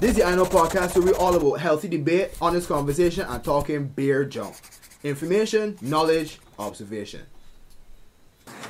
[0.00, 3.44] This is the I Know podcast where we all about healthy debate, honest conversation, and
[3.44, 4.56] talking beer junk.
[5.04, 7.20] Information, knowledge, observation.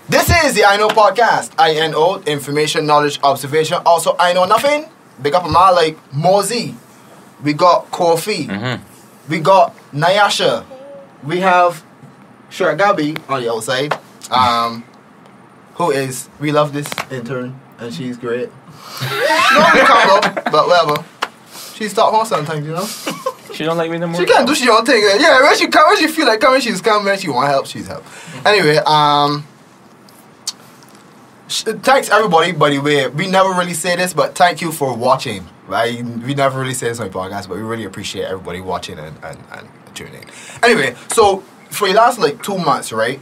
[0.09, 1.53] This is the I Know podcast.
[1.57, 3.79] I N O, information, knowledge, observation.
[3.87, 4.87] Also, I know nothing.
[5.23, 6.75] Big up a man like Mosey.
[7.45, 8.81] We got Kofi.
[9.29, 10.65] We got Nyasha.
[11.23, 11.85] We have
[12.49, 13.97] Sure Gabby on the outside.
[14.33, 14.83] Um,
[15.75, 18.51] who is we love this intern and she's great.
[18.99, 19.07] she
[19.55, 21.05] don't really come but whatever.
[21.81, 22.87] She's top home sometimes, you know.
[23.55, 24.21] She don't like me no more.
[24.21, 25.03] She can do she own thing.
[25.19, 27.05] Yeah, when she come, when she feel like coming, she's coming.
[27.05, 28.05] When she want help, she's help.
[28.47, 29.45] Anyway, um,
[31.49, 32.53] thanks everybody.
[32.53, 35.47] By the way, we never really say this, but thank you for watching.
[35.67, 36.03] Right?
[36.03, 39.17] We never really say this on the podcast, but we really appreciate everybody watching and
[39.25, 40.29] and, and tuning in.
[40.63, 41.41] Anyway, so
[41.71, 43.21] for the last like two months, right?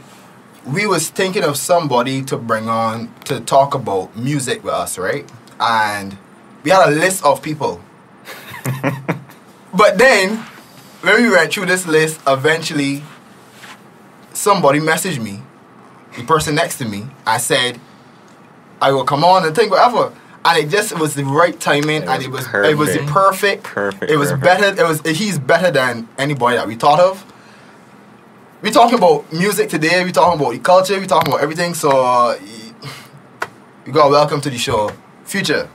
[0.65, 5.29] We was thinking of somebody to bring on to talk about music with us, right?
[5.59, 6.17] And
[6.63, 7.81] we had a list of people.
[9.73, 10.37] But then,
[11.01, 13.03] when we went through this list, eventually
[14.33, 15.41] somebody messaged me,
[16.17, 17.07] the person next to me.
[17.25, 17.79] I said,
[18.81, 20.11] I will come on and think whatever.
[20.43, 23.63] And it just was the right timing, It and it was it was the perfect.
[23.63, 24.43] Perfect, It was perfect.
[24.43, 24.81] better.
[24.81, 27.23] It was he's better than anybody that we thought of.
[28.61, 30.03] We talking about music today.
[30.03, 30.99] We talking about the culture.
[30.99, 31.73] We talking about everything.
[31.73, 32.35] So, uh,
[33.85, 34.91] you got welcome to the show,
[35.25, 35.69] Fewwture.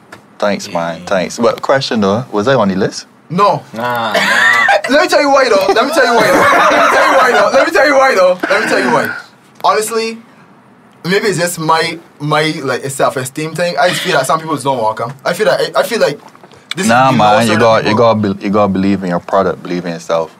[0.44, 1.06] Thanks, man.
[1.06, 1.38] Thanks.
[1.38, 3.06] But question though, was I on the list?
[3.30, 4.12] No, Nah, nah.
[4.90, 5.72] Let me tell you why though.
[5.72, 6.38] Let me tell you why though.
[6.70, 7.50] Let me tell you why though.
[7.56, 8.38] Let me tell you why though.
[8.50, 9.20] Let me tell you why.
[9.64, 10.18] Honestly,
[11.04, 13.76] maybe it's just my my like self esteem thing.
[13.78, 15.14] I just feel like some people just don't welcome.
[15.24, 16.20] I feel like I feel like
[16.76, 17.40] this nah, is below man.
[17.40, 17.98] You certain got you people.
[17.98, 20.36] got be, you got to believe in your product, believe in yourself.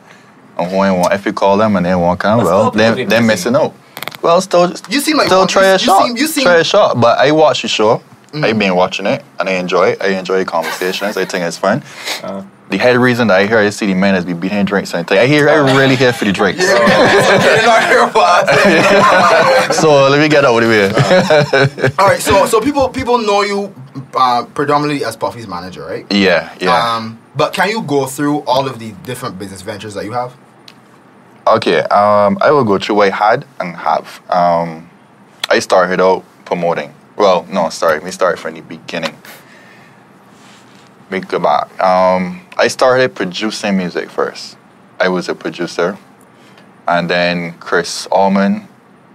[0.59, 2.79] And who ain't want, if you call them and they won't come, But well, still
[2.79, 3.73] then they're think- missing out.
[4.23, 6.05] Well, still, You seem like still one- try you- a you shot.
[6.07, 7.01] seem- you seem- try a shot.
[7.01, 8.03] But I watch the show.
[8.43, 10.03] I've been watching it and I enjoy it.
[10.03, 11.17] I enjoy the conversations.
[11.17, 11.83] I think it's fun.
[12.23, 14.95] Uh, The head reason that I hear I see the man is be beating drinks
[14.95, 15.19] and thing.
[15.19, 16.65] I hear I really here for the drinks.
[16.65, 19.77] Yeah, they're not here for us.
[19.81, 21.93] so let me get out of the way.
[21.99, 23.73] All right, so so people people know you
[24.17, 26.07] uh, predominantly as Puffy's manager, right?
[26.11, 26.73] yeah, yeah.
[26.97, 30.35] Um, but can you go through all of the different business ventures that you have?
[31.47, 34.21] Okay, um, I will go through what I had and have.
[34.31, 34.89] Um,
[35.51, 36.95] I started out promoting.
[37.17, 39.17] Well, no, sorry, Let me start from the beginning.
[41.11, 41.81] Me go back.
[41.81, 44.57] Um, I started producing music first.
[44.99, 45.97] I was a producer,
[46.89, 48.67] and then Chris Allman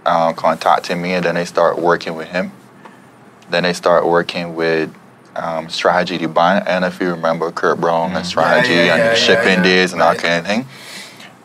[0.06, 2.52] uh, contacted me, and then I started working with him.
[3.50, 4.94] Then I started working with
[5.36, 8.96] um, Strategy the band, and if you remember Kurt Brown and Strategy yeah, and yeah,
[8.96, 9.62] the yeah, shipping yeah.
[9.62, 10.66] days and that kind of thing.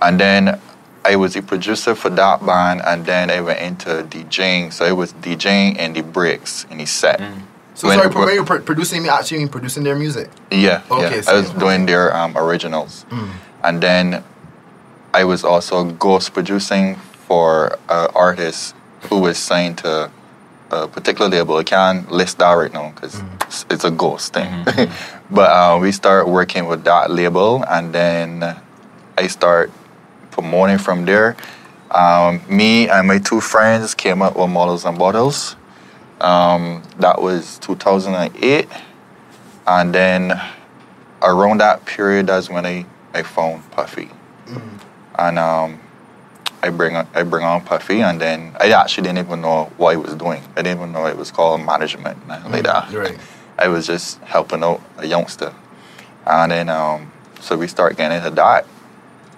[0.02, 0.60] And then
[1.06, 4.74] I was a producer for that band, and then I went into DJing.
[4.74, 7.20] So I was DJing and the breaks in the set.
[7.20, 7.42] Mm.
[7.76, 10.30] So When- sorry, when you're pro- producing me, actually mean producing their music.
[10.50, 11.22] Yeah, Okay, yeah.
[11.22, 13.30] so- I was doing their um, originals, mm.
[13.64, 14.24] and then
[15.14, 16.96] I was also ghost producing
[17.28, 18.74] for an artist
[19.10, 20.10] who was signed to
[20.72, 21.58] a particular label.
[21.58, 23.44] I can't list that right now because mm.
[23.46, 24.50] it's, it's a ghost thing.
[24.50, 25.36] Mm-hmm, mm-hmm.
[25.36, 28.58] but uh, we started working with that label, and then
[29.18, 29.72] I start
[30.36, 31.38] promoting from there.
[31.92, 35.56] Um, me and my two friends came up with Models and Bottles.
[36.20, 38.68] Um, that was 2008.
[39.66, 40.40] And then
[41.22, 44.10] around that period, that's when I, I found Puffy.
[45.18, 45.80] And um,
[46.62, 49.94] I bring on, I bring on Puffy, and then I actually didn't even know what
[49.94, 50.44] I was doing.
[50.58, 52.92] I didn't even know it was called management, nothing like that.
[52.92, 53.18] Right.
[53.58, 55.54] I was just helping out a youngster.
[56.28, 58.68] And then, um, so we start getting into that.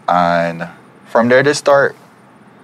[0.08, 0.68] And
[1.10, 1.96] from there, just start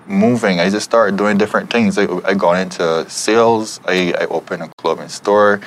[0.08, 0.60] moving.
[0.60, 1.98] I just started doing different things.
[1.98, 3.80] I, I got into sales.
[3.86, 5.62] I, I opened a clothing store.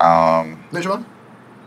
[0.00, 1.06] Um, Which one?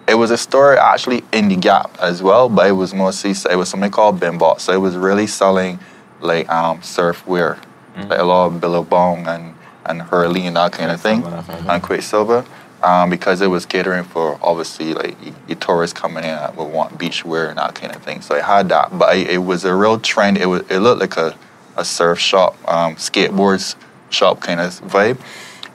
[0.08, 3.56] it was a store actually in the Gap as well, but it was mostly it
[3.56, 4.60] was something called Bimbot.
[4.60, 5.80] So it was really selling
[6.22, 7.58] like um, surf wear,
[7.98, 9.56] like a lot of Billabong and
[9.86, 11.74] and Hurley and that kind of thing, Quiksilver, that's right.
[11.76, 12.46] and Quiksilver.
[12.86, 15.18] Um, because it was catering for obviously like
[15.60, 18.22] tourists coming in that would want beach wear and that kind of thing.
[18.22, 20.38] So I had that, but I, it was a real trend.
[20.38, 21.36] It was it looked like a,
[21.78, 23.76] a surf shop, um, skateboards
[24.12, 25.20] shop kind of vibe.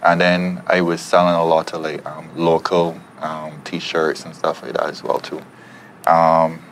[0.04, 4.62] And then I was selling a lot of like um, local um, T-shirts and stuff
[4.62, 5.42] like that as well too.
[6.06, 6.62] Um,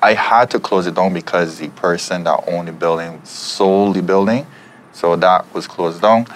[0.00, 4.02] I had to close it down because the person that owned the building sold the
[4.02, 4.46] building,
[4.94, 6.26] so that was closed down.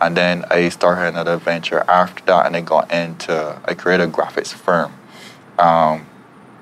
[0.00, 4.12] And then I started another venture after that, and I got into I created a
[4.12, 4.92] graphics firm.
[5.58, 6.06] Um,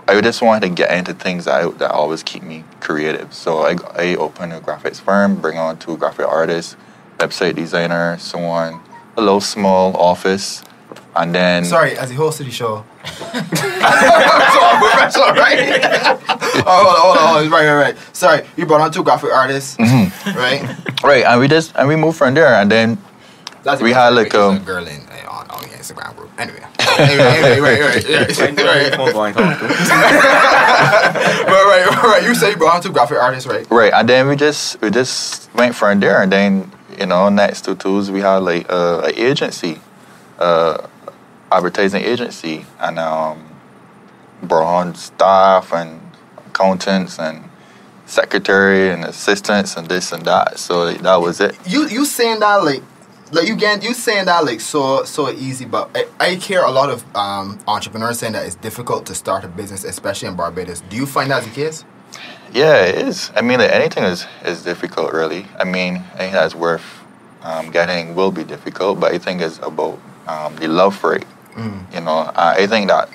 [0.06, 3.32] I just wanted to get into things that, I, that always keep me creative.
[3.32, 6.76] So I, I opened a graphics firm, bring on two graphic artists,
[7.18, 8.80] website designer, someone,
[9.16, 10.62] a little small office,
[11.16, 12.84] and then Sorry, as the host of the show.
[13.04, 15.80] so I'm professional, right?
[16.66, 17.50] oh, hold on, hold on, hold on.
[17.50, 17.96] Right, right, right.
[18.14, 20.38] Sorry, you brought on two graphic artists, Mm-hmm.
[20.38, 21.02] right?
[21.02, 22.98] right, and we just and we moved from there, and then
[23.64, 26.30] That's We had, like, There's a um, girl in uh, on, on the Instagram group.
[26.38, 26.60] Anyway,
[26.98, 28.04] anyway, anyway, right,
[31.48, 32.22] right, right, right.
[32.22, 33.68] You say you brought on two graphic artists, right?
[33.70, 37.62] right, and then we just we just went from there, and then you know next
[37.62, 39.80] to tools we had like uh, an agency,
[40.38, 40.86] uh,
[41.50, 43.48] advertising agency, and um,
[44.42, 46.00] brought on staff and
[46.48, 47.48] accountants and
[48.06, 50.58] secretary and assistants and this and that.
[50.58, 51.56] So that was it.
[51.66, 52.82] You you saying that like
[53.34, 56.70] like you get you saying that like so so easy, but I, I hear a
[56.70, 60.82] lot of um, entrepreneurs saying that it's difficult to start a business, especially in Barbados.
[60.82, 61.84] Do you find that's the case?
[62.52, 63.32] Yeah, it is.
[63.34, 65.46] I mean, anything is, is difficult, really.
[65.58, 66.84] I mean, anything that's worth
[67.42, 69.98] um, getting will be difficult, but I think it's about
[70.28, 71.26] um, the love for it.
[71.92, 73.08] You know, uh, I think that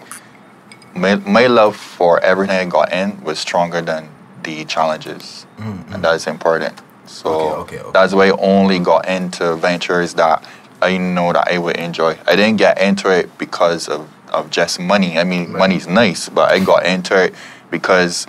[0.93, 4.09] my, my love for everything I got in was stronger than
[4.43, 5.45] the challenges,
[5.93, 6.81] and that's important.
[7.09, 7.91] So Okay, okay, okay.
[7.91, 10.45] that's why I only got into ventures that
[10.81, 12.17] I know that I would enjoy.
[12.27, 15.17] I didn't get into it because of, of just money.
[15.17, 17.33] I mean, money's nice, but I got into it
[17.71, 18.27] because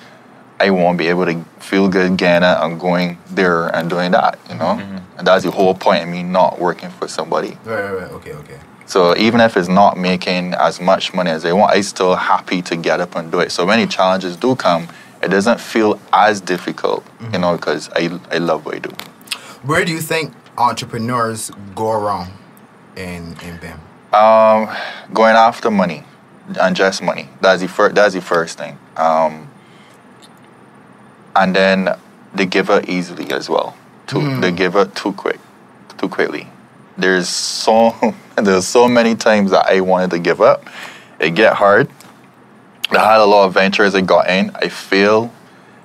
[0.59, 4.56] I won't be able to feel good it and going there and doing that, you
[4.56, 4.77] know?
[4.77, 5.19] Mm-hmm.
[5.19, 7.59] And that's the whole point of me not working for somebody.
[7.65, 8.11] Right, right, right.
[8.12, 8.59] Okay, okay.
[8.87, 12.61] So even if it's not making as much money as they want, I'm still happy
[12.62, 13.53] to get up and do it.
[13.53, 14.88] So when the challenges do come,
[15.22, 18.90] it doesn't feel as difficult, you know, because I, I love what I do.
[19.62, 22.32] Where do you think entrepreneurs go wrong
[22.96, 23.81] in in BIM?
[24.12, 24.75] Um,
[25.12, 26.05] going after money
[26.61, 27.28] and just money.
[27.40, 27.94] That's the first.
[27.94, 28.78] That's the first thing.
[28.96, 29.49] Um,
[31.37, 31.96] and then
[32.34, 33.76] they give up easily as well.
[34.06, 34.40] Too.
[34.40, 35.38] They give up too quick,
[35.99, 36.49] too quickly.
[36.96, 37.94] There's so
[38.37, 40.64] there's so many times that I wanted to give up.
[41.19, 41.88] It get hard.
[42.92, 44.50] I had a lot of ventures I got in.
[44.54, 45.32] I fail.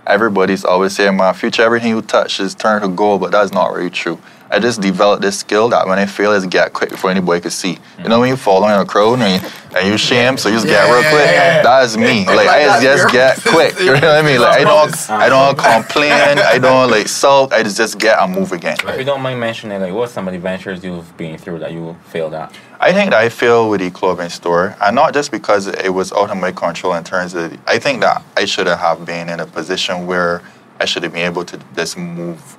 [0.08, 3.74] Everybody's always saying, "My Fewwture, everything you touch is turned to gold," but that's not
[3.74, 4.20] really true.
[4.52, 7.52] I just developed this skill that when I fail, is get quick before anybody can
[7.52, 7.80] see.
[7.98, 10.56] You know when you fall on a crowd and you, and you shame, so you
[10.56, 11.26] just get real yeah, quick.
[11.26, 11.64] yeah, yeah.
[11.64, 12.26] That's me.
[12.26, 13.80] Like, like I just get quick.
[13.80, 14.40] You know what I mean?
[14.40, 16.12] Like I don't, I don't complain.
[16.12, 17.54] I don't like sulk.
[17.54, 18.78] I just just get and move again.
[18.86, 21.72] If you don't mind mentioning, like, what some of the ventures you've been through that
[21.72, 22.56] you failed at?
[22.80, 26.12] I think that I failed with the clothing store, and not just because it was
[26.14, 27.58] out of my control in terms of.
[27.68, 30.42] I think that I should have been in a position where
[30.80, 32.58] I should have been able to just move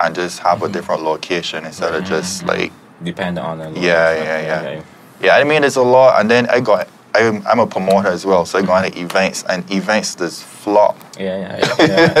[0.00, 0.72] and just have a mm-hmm.
[0.72, 2.48] different location instead of just mm-hmm.
[2.48, 4.26] like Depending on the Yeah, location.
[4.26, 4.60] yeah, yeah.
[4.60, 4.82] Okay.
[5.22, 6.20] Yeah, I mean, it's a lot.
[6.20, 8.44] And then I got, I'm, I'm a promoter as well.
[8.44, 10.98] So I go on to events, and events just flop.
[11.18, 11.76] Yeah, yeah, yeah.
[11.86, 12.12] yeah.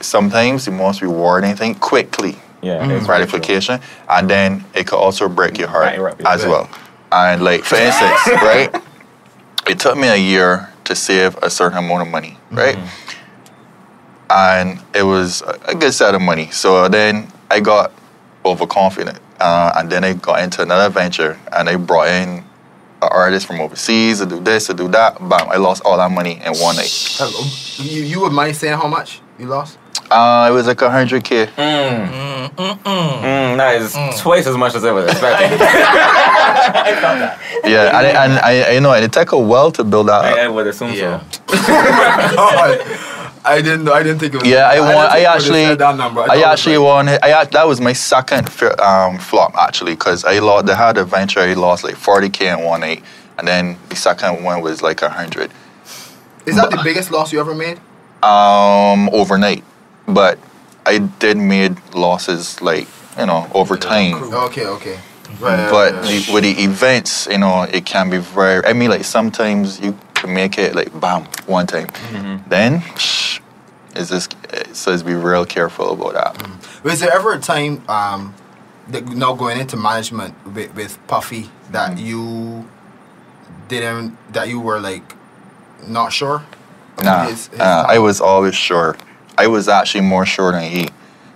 [0.00, 2.36] sometimes the most rewarding thing quickly.
[2.62, 2.90] Yeah, mm-hmm.
[2.90, 3.38] it's very true.
[3.38, 3.80] gratification.
[4.08, 6.68] And then it could also break your heart Right, right, as well.
[7.12, 8.74] And like, for instance, right?
[9.66, 12.76] It took me a year to save a certain amount of money, right?
[14.28, 16.50] And it was a a good set of money.
[16.50, 17.92] So then I got
[18.44, 19.18] overconfident.
[19.40, 23.58] Uh, and then I got into another venture and I brought in an artist from
[23.60, 25.18] overseas to do this, to do that.
[25.18, 26.92] Bam, I lost all that money in one night.
[27.78, 29.78] You, you would mind saying how much you lost?
[30.10, 31.46] Uh, it was like a 100K.
[31.46, 35.58] Mm, that is twice as much as I was expecting.
[37.62, 40.24] Yeah, and, I- and I, you know, and it took a while to build that
[40.24, 40.24] up.
[40.38, 41.22] I, I would assume Yeah.
[41.30, 41.42] so.
[43.42, 43.88] I didn't.
[43.88, 44.48] I didn't think it was.
[44.48, 44.88] Yeah, I won.
[44.88, 46.20] think I actually, that number.
[46.22, 47.08] I thought actually like- won.
[47.22, 48.48] I that was my second
[48.80, 50.66] um, flop actually, because I lost.
[50.66, 51.40] They had a venture.
[51.40, 53.02] I lost like forty k and one eight,
[53.38, 55.50] and then the second one was like a hundred
[56.46, 57.80] Is that the biggest loss you ever made?
[58.22, 59.64] Um, overnight.
[60.06, 60.38] But
[60.86, 64.22] I did made losses like you know over time.
[64.22, 64.98] Okay, okay.
[65.38, 66.30] Right, But right, the, right.
[66.34, 68.64] with the events, you know, it can be very.
[68.66, 71.86] I mean, like sometimes you can make it like bam one time,
[72.48, 73.40] then psh,
[73.94, 76.50] it's just it says be real careful about that.
[76.82, 78.34] Was there ever a time, um,
[78.88, 82.06] that, now going into management with, with Puffy, that Mm-hmm.
[82.06, 82.68] you
[83.68, 85.14] didn't, that you were like
[85.86, 86.42] not sure?
[87.02, 88.96] Nah, his- his uh, I was always sure.
[89.38, 90.88] I was actually more sure than he,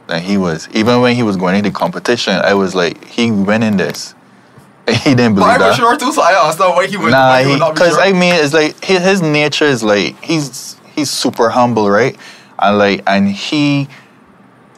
[0.08, 0.68] than he was.
[0.73, 4.14] Even when he was going into competition, I was like, he winning this.
[4.88, 5.66] He didn't But believe I that.
[5.68, 7.11] was sure too, so I asked him why he would.
[7.11, 7.96] Nah, he he would not be because.
[7.99, 12.16] I mean it's like his, his nature is like he's he's super humble, right?
[12.58, 13.88] And like and he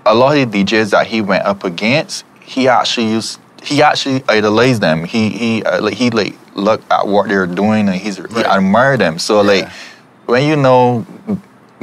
[0.05, 4.23] a lot of the DJs that he went up against, he actually used he actually
[4.29, 5.03] idolized them.
[5.03, 9.01] He he uh, like he like looked at what they're doing and he's he admired
[9.01, 9.19] them.
[9.19, 9.73] So like Yeah.
[10.27, 11.07] When you know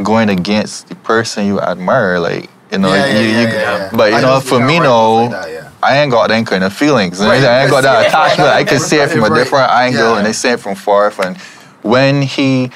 [0.01, 4.11] going against the person you admire, like You know, Yeah, yeah, you, yeah, you, but
[4.11, 5.63] you I know, for me, no, like.
[5.83, 7.19] I ain't got them kind of feelings.
[7.19, 8.49] Right, I ain't got that attachment.
[8.49, 10.17] I can see it from a right, different angle, yeah.
[10.17, 11.13] and they see it from far.
[11.23, 11.37] And
[11.83, 12.71] when he,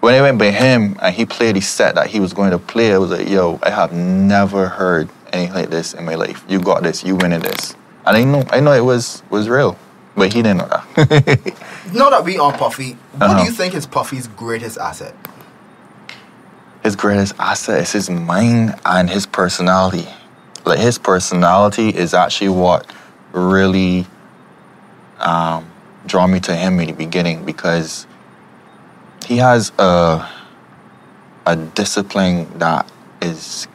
[0.00, 2.58] when I went by him and he played the set that he was going to
[2.58, 6.44] play, I was like, yo, I have never heard anything like this in my life.
[6.48, 7.04] You got this.
[7.04, 7.76] You winning this.
[8.06, 9.78] And I know, I know it was was real,
[10.18, 11.54] but he didn't know that.
[11.94, 13.38] Now that we on Puffy, what Uh-huh.
[13.40, 15.14] do you think is Puffy's greatest asset?
[16.82, 20.06] his greatest asset is his mind and his personality.
[20.64, 22.86] Like his personality is actually what
[23.32, 24.06] really
[25.18, 25.66] um,
[26.06, 28.06] draw me to him in the beginning because
[29.26, 30.28] he has a
[31.46, 32.90] a discipline that
[33.22, 33.66] is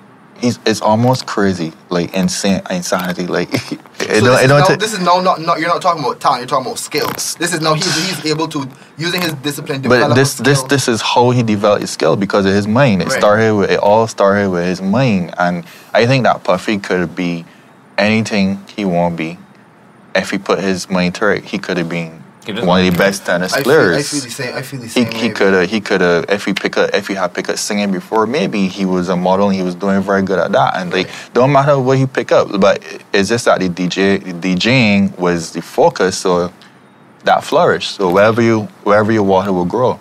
[0.44, 3.26] he's it's almost crazy, like insane insanity.
[3.26, 5.70] Like it So don't, this, it is now, ta- this is now not, not you're
[5.70, 6.42] not talking about talent.
[6.42, 7.36] You're talking about skills.
[7.36, 9.82] This is now he's he's able to using his discipline.
[9.82, 10.68] But develop this this skill.
[10.68, 13.02] this is how he developed his skill because of his mind.
[13.02, 13.18] It Right.
[13.18, 17.46] started with it all started with his mind, and I think that Puffy could be
[17.98, 19.40] anything he want to be.
[20.16, 23.26] If he put his mind to it, he could have been one of the best
[23.26, 23.98] tennis I feel, players.
[23.98, 24.56] I feel the same.
[24.56, 25.12] I feel the he same.
[25.12, 25.34] he way.
[25.34, 27.92] could have he could have if he pick up if he had picked up singing
[27.92, 30.92] before maybe he was a model and he was doing very good at that and
[30.92, 32.84] like don't matter what he pick up but
[33.14, 36.52] it's just that the DJ the DJing was the focus so
[37.24, 40.00] that flourished so wherever you wherever your water will grow.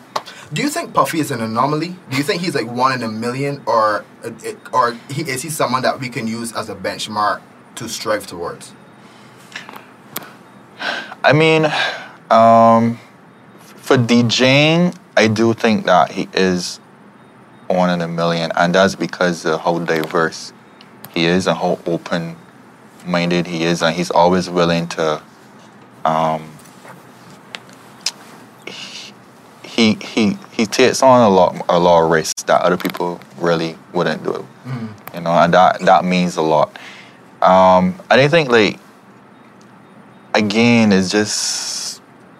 [0.52, 1.96] Do you think Puffy is an anomaly?
[2.10, 4.04] Do you think he's like one in a million, or
[4.70, 7.40] or he, is he someone that we can use as a benchmark
[7.76, 8.74] to strive towards?
[11.24, 11.72] I mean,
[12.32, 12.98] um,
[13.58, 16.78] for DJing, I do think that he is
[17.68, 20.52] one in a million, and that's because of how diverse
[21.10, 22.36] he is and how open
[23.06, 25.22] minded he is, and he's always willing to.
[26.04, 26.48] Um,
[29.64, 33.76] he he he takes on a lot a lot of risks that other people really
[33.92, 34.46] wouldn't do,
[35.14, 36.78] you know, and that that means a lot.
[37.40, 38.78] Um, and I think like
[40.34, 41.91] again, it's just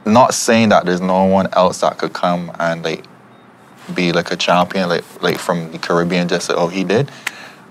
[0.05, 3.05] not saying that there's no one else that could come and like
[3.95, 7.11] be like a champion, like like from the Caribbean, just like, oh he did.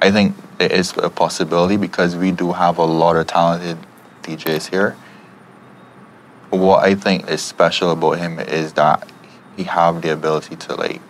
[0.01, 3.77] I think it is a possibility because we do have a lot of talented
[4.23, 4.95] DJs here.
[6.49, 9.09] What I think is special about him is that
[9.55, 11.01] he have the ability to like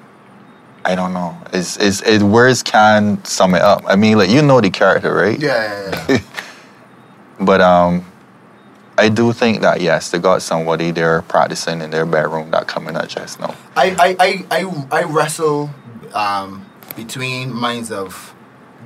[0.83, 1.37] I don't know.
[1.53, 3.83] It's, it's, it words can sum it up.
[3.85, 5.39] I mean, like you know the character, right?
[5.39, 6.19] Yeah, yeah, yeah.
[7.39, 8.05] But um,
[8.97, 12.95] I do think that yes, they got somebody there practicing in their bedroom that coming
[12.95, 13.55] at just now.
[13.75, 15.69] I, I, I, I, I wrestle
[16.13, 18.33] um, between minds of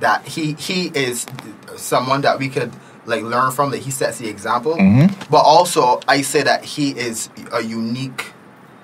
[0.00, 1.26] that he he is
[1.76, 2.72] someone that we could
[3.06, 5.30] like learn from that he sets the example, Mhm.
[5.30, 8.32] but also I say that he is a unique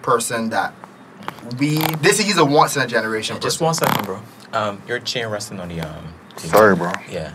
[0.02, 0.74] person that
[1.58, 3.64] we this he's a once in a generation Just person.
[3.66, 4.20] one second, bro.
[4.52, 6.14] Um, your chain resting on the um.
[6.36, 6.92] Sorry, bro.
[7.10, 7.30] Yeah.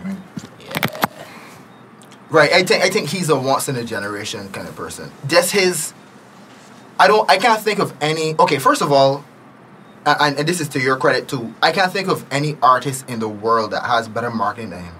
[2.30, 2.52] Right.
[2.52, 5.10] I think I think he's a once in a generation kind of person.
[5.26, 5.94] Just his.
[6.98, 7.28] I don't.
[7.30, 8.34] I can't think of any.
[8.38, 9.24] Okay, first of all,
[10.04, 11.54] and, and this is to your credit too.
[11.62, 14.94] I can't think of any artist in the world that has better marketing than him.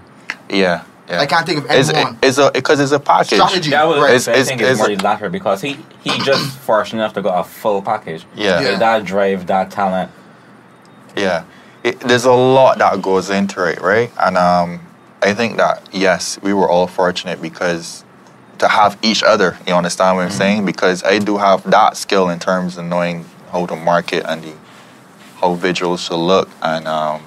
[0.49, 1.19] Yeah, yeah.
[1.19, 2.17] I can't think of It's, anyone.
[2.23, 3.39] it's a because it's a package.
[3.39, 3.69] Strategy.
[3.71, 4.13] That was, Right.
[4.15, 7.21] It's- I think it's, it's- more the latter because he he just fortunate enough to
[7.21, 8.25] got a full package.
[8.35, 8.61] Yeah.
[8.61, 8.77] Yeah.
[8.79, 10.09] That drive, that talent.
[11.15, 11.43] Yeah,
[11.83, 14.11] it, there's a lot that goes into it, right?
[14.19, 14.79] And um,
[15.21, 18.03] I think that yes, we were all fortunate because
[18.59, 19.57] to have each other.
[19.67, 20.65] You understand what I'm saying?
[20.65, 24.53] Because I do have that skill in terms of knowing how to market and the
[25.41, 27.21] how visuals should look and um,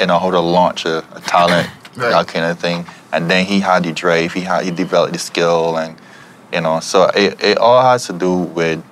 [0.00, 2.10] you know how to launch a, a talent, Right.
[2.10, 2.86] that kind of thing.
[3.12, 4.32] And then he had the drive.
[4.32, 5.96] He had he developed the skill, and
[6.52, 8.82] you know, so it, it all has to do with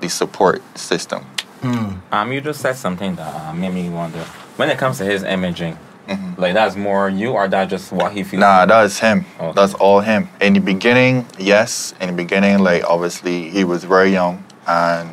[0.00, 1.24] the support system.
[1.62, 4.22] Um, you just said something that uh, made me wonder.
[4.56, 6.36] When it comes to his imaging, Mhm.
[6.38, 8.40] like that's more you or that just what he feels.
[8.40, 9.24] Nah, that's him.
[9.40, 9.52] Okay.
[9.54, 10.28] That's all him.
[10.40, 11.94] In the beginning, yes.
[12.00, 15.10] In the beginning, like obviously he was very young and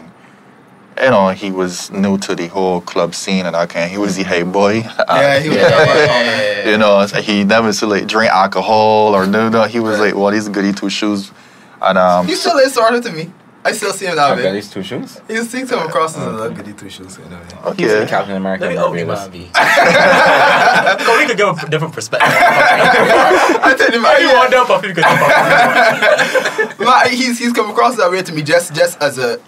[1.02, 4.18] you know, he was new to the whole club scene and that kind he was
[4.18, 4.84] the hey boy.
[5.10, 5.58] Yeah, he was.
[5.58, 6.70] Yeah.
[6.72, 9.98] you know, so he never used to like drink alcohol or no no he was
[9.98, 10.08] Right.
[10.08, 11.32] like, well these goody two shoes.
[11.82, 13.32] And um He still is sort of to me.
[13.64, 14.52] I still see him that I've got way.
[14.54, 15.22] these two shoes.
[15.30, 17.18] You see him across as a little goody two shoes.
[17.20, 17.40] You know.
[17.40, 17.74] yeah.
[17.76, 18.10] He's the okay.
[18.10, 18.66] Captain America.
[18.66, 19.28] Let me open Barbados.
[19.28, 19.52] my be.
[21.22, 22.28] We could give a different perspective.
[22.34, 24.38] I tell you, man, If you yeah.
[24.40, 28.42] want them, but you could jump Man, he's he's come across that way to me
[28.42, 29.40] just just as a.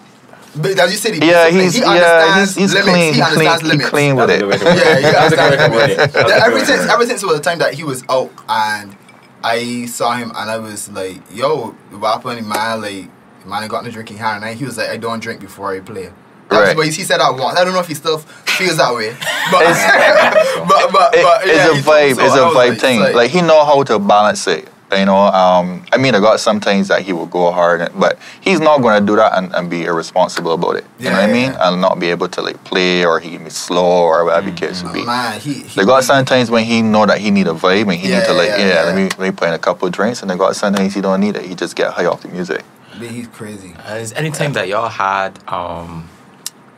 [0.55, 2.91] But as you said, he, Yeah, he's he yeah, understands he's, he's limits.
[2.91, 3.89] clean, he he clean, understands he limits.
[3.89, 4.35] clean with it.
[4.35, 4.77] a good way to put it.
[4.77, 6.13] Yeah, he That's a good way understands limits.
[6.29, 6.89] Yeah, ever since it.
[6.91, 8.95] ever since it was the time that he was out and
[9.43, 12.81] I saw him and I was like, "Yo, what happened, man?
[12.81, 13.09] Like,
[13.45, 15.79] man, I got the drinking hand." And he was like, "I don't drink before I
[15.79, 16.11] play."
[16.51, 16.77] Right.
[16.77, 17.57] what he said that once.
[17.57, 19.15] I don't know if he still feels that way,
[19.51, 22.15] but It's- but but, but yeah, it's a vibe.
[22.15, 22.25] so.
[22.25, 23.01] It's a vibe like, thing.
[23.01, 24.67] it's Like, he know how to balance it.
[24.91, 28.19] You know, um, I mean, I got some things that he will go hard, but
[28.41, 30.85] he's not going to do that and, and be irresponsible about it.
[30.99, 31.51] You know Yeah, what I mean?
[31.53, 31.67] yeah.
[31.71, 34.83] And not be able to like play or he be slow or whatever the case
[34.83, 35.03] would be.
[35.03, 37.93] man, he, he They got sometimes when he know that he need a vibe and
[37.93, 38.81] he Yeah, need to like yeah, yeah, yeah.
[38.83, 40.93] let me let me play in a couple of drinks and they got some sometimes
[40.93, 41.45] he don't need it.
[41.45, 42.63] He just get high off the music.
[42.99, 43.73] He's crazy.
[43.75, 46.09] Uh, is any time that y'all had um,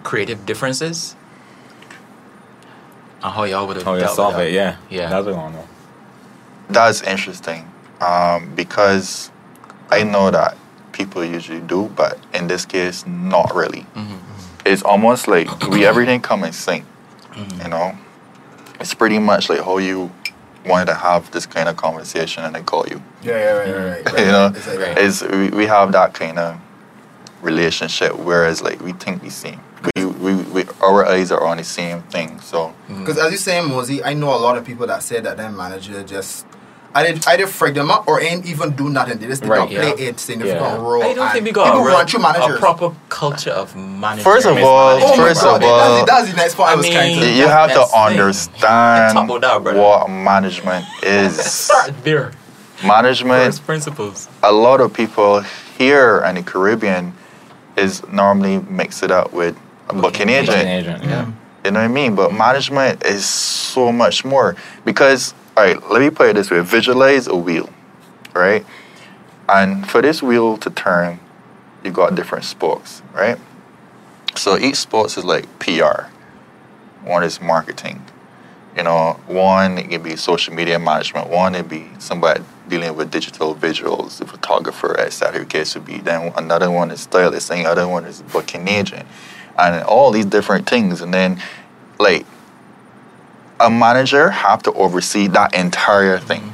[0.03, 1.15] creative differences?
[3.23, 4.77] And how y'all would have Oh, dealt with solve it, yeah.
[4.89, 5.09] Yeah.
[5.09, 5.67] That's what I want to know.
[6.69, 9.31] That's interesting um, because
[9.89, 10.57] I know that
[10.91, 13.85] people usually do, but in this case, not really.
[14.65, 16.85] It's almost like we everything come in sync.
[17.61, 17.97] You know,
[18.79, 20.09] it's pretty much like how you
[20.65, 23.01] wanted to have this kind of conversation and I call you.
[23.21, 24.19] Yeah, yeah, right, right, right.
[24.25, 24.97] you know, It's like Right.
[24.97, 26.59] is we, we have that kind of
[27.41, 29.59] relationship, whereas like we think the same.
[29.95, 32.39] We, we, we our eyes are on the same thing.
[32.41, 32.99] So mm-hmm.
[33.01, 35.51] Because as you say, Mosey, I know a lot of people that say that their
[35.51, 36.45] manager just
[36.95, 39.17] either, either freak them up or ain't even do nothing.
[39.19, 40.11] They just did Right, not play yeah.
[40.11, 40.75] a significant Yeah.
[40.77, 41.03] role.
[41.03, 42.55] I don't think we got a, real, run managers.
[42.55, 44.21] a proper culture of management.
[44.23, 46.89] First of all, Oh first God, of all, that's, the- next part I, I was
[46.89, 47.21] trying to.
[47.21, 48.19] mean- you have to That's the thing.
[48.19, 51.35] understand Top that, what management is.
[51.43, 52.31] Start there.
[52.83, 54.27] management, First principles.
[54.43, 55.41] a lot of people
[55.77, 57.13] here in the Caribbean
[57.77, 59.55] is normally mix it up with
[59.89, 60.47] a booking agent.
[60.57, 61.25] Booking agent, yeah.
[61.65, 62.15] You know what I mean?
[62.15, 66.59] But management is so much more because, all right, let me put it this way:
[66.61, 67.69] visualize a wheel,
[68.33, 68.65] right?
[69.47, 71.19] And for this wheel to turn,
[71.83, 73.37] you got different spokes, right?
[74.35, 76.07] So each spokes is like PR.
[77.03, 78.03] One is marketing.
[78.75, 81.29] You know, one it can be social media management.
[81.29, 85.39] One it be somebody dealing with digital visuals, the photographer, etc.
[85.39, 85.99] The case would be.
[85.99, 89.07] Then another one is stylist, and the other one is booking agent,
[89.57, 90.99] and all these different things.
[91.01, 91.41] And then,
[91.99, 92.25] like,
[93.59, 96.51] a manager have to oversee that entire thing,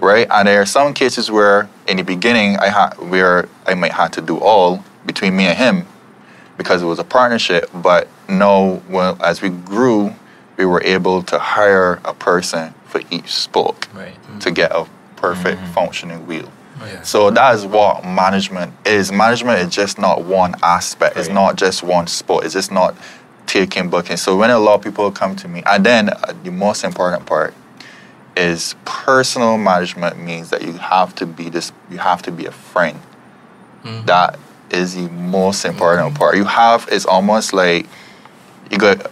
[0.00, 0.26] right?
[0.30, 4.12] And there are some cases where, in the beginning, I had where I might have
[4.12, 5.86] to do all between me and him
[6.56, 7.70] because it was a partnership.
[7.74, 10.14] But no, well, as we grew,
[10.56, 14.14] we were able to hire a person for each spoke Right.
[14.40, 15.72] to get a perfect mm-hmm.
[15.72, 16.50] functioning wheel.
[16.80, 17.02] Oh, yeah.
[17.02, 19.12] So that is what management is.
[19.12, 21.16] Management is just not one aspect.
[21.16, 22.44] It's not just one sport.
[22.44, 22.94] It's just not
[23.52, 24.16] taking booking.
[24.16, 27.26] So when a lot of people come to me, and then uh, the most important
[27.26, 27.52] part
[28.34, 31.70] is personal management means that you have to be this.
[31.90, 32.98] You have to be a friend.
[34.06, 34.38] That
[34.70, 36.36] is the most important part.
[36.36, 37.86] You have it's almost like
[38.70, 39.10] you got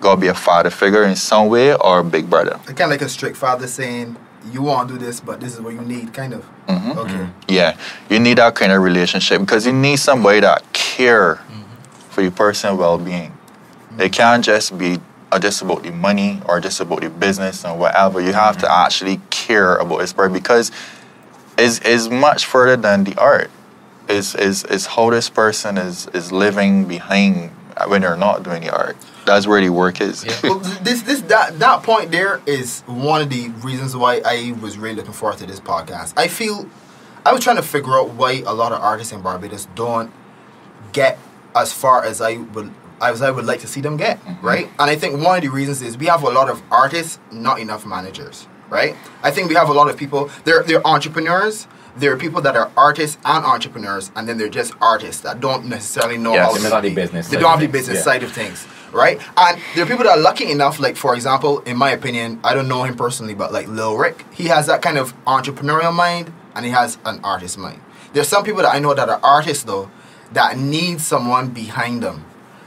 [0.00, 2.58] gotta be a father figure in some way or a big brother.
[2.66, 4.16] Kind of like a strict father saying,
[4.52, 6.44] "You won't do this, but this is what you need." Kind of.
[6.68, 6.96] Mhm.
[6.96, 7.26] Okay.
[7.48, 7.76] Yeah,
[8.08, 11.40] you need that kind of relationship because you need somebody that care
[12.10, 13.32] for your personal well-being.
[13.98, 14.98] It can't just be
[15.30, 18.20] uh, just about the money or just about the business and whatever.
[18.20, 20.70] You have to actually care about this part because
[21.58, 23.50] it's, it's much further than the art.
[24.08, 27.50] It's, it's, it's how this person is, is living behind
[27.86, 28.96] when they're not doing the art.
[29.24, 30.24] That's where the work is.
[30.24, 30.38] Yeah.
[30.42, 34.76] well, this this that that point there is one of the reasons why I was
[34.76, 36.14] really looking forward to this podcast.
[36.16, 36.68] I feel
[37.24, 40.12] I was trying to figure out why a lot of artists in Barbados don't
[40.92, 41.18] get
[41.54, 44.66] as far as I would as I would like to see them get, right?
[44.78, 47.60] And I think one of the reasons is we have a lot of artists, not
[47.60, 48.94] enough managers, right?
[49.22, 50.30] I think we have a lot of people.
[50.44, 51.66] They're they're entrepreneurs.
[51.94, 55.66] There are people that are artists and entrepreneurs, and then they're just artists that don't
[55.66, 56.46] necessarily know Yes.
[56.46, 58.02] how to miss out the business They don't have the business yeah.
[58.02, 59.20] side of things, right?
[59.36, 62.54] And there are people that are lucky enough, like for example, in my opinion, I
[62.54, 66.32] don't know him personally, but like Lil Rick, he has that kind of entrepreneurial mind
[66.54, 67.80] and he has an artist mind.
[68.14, 69.90] There's some people that I know that are artists though
[70.32, 72.24] that need someone behind them.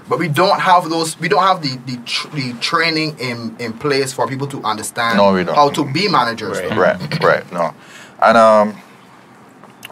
[0.07, 1.19] But we don't have those.
[1.19, 5.17] We don't have the the, tr- the training in, in place for people to understand
[5.17, 5.55] No, we don't.
[5.55, 6.59] how to be managers.
[6.61, 6.77] Right.
[6.77, 7.73] right, right, no,
[8.21, 8.77] and um,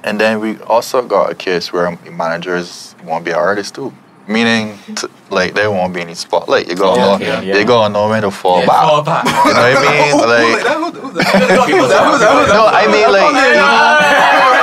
[0.03, 3.91] and then we also got a case where managers won't be artists too,
[4.27, 6.67] meaning t- like they won't be in the spotlight.
[6.67, 7.57] You gotta know, okay, yeah.
[7.57, 8.83] you gotta know when to fall Yeah, back.
[8.83, 9.25] fall back.
[9.25, 10.11] You know what I mean?
[10.11, 10.77] Who- who Like, like that?
[10.77, 11.25] Who- that?
[11.73, 12.05] Who's that?
[12.05, 12.53] Who's that?
[12.53, 14.59] no, I mean like.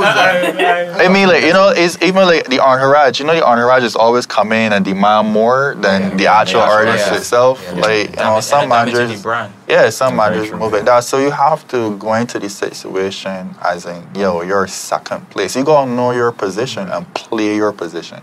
[0.02, 1.00] I that.
[1.00, 3.18] I mean, like you know, it's even like the entourage.
[3.20, 6.16] You know, the entourage is always come in and demand more than Yeah.
[6.16, 7.16] the actual Yeah, artist yeah.
[7.16, 7.64] itself.
[7.74, 7.80] Yeah.
[7.80, 9.24] Like you know, some managers,
[9.68, 11.04] yeah, some managers move it that.
[11.04, 15.56] So you have to go into the situation as in, yo, you're second place.
[15.56, 18.22] You gotta know your position and play your position.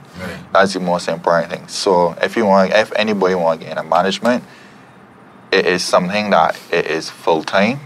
[0.54, 1.68] That's the most important thing.
[1.68, 4.44] So if you want, if anybody want to get into management,
[5.52, 7.80] it is something that it is full time.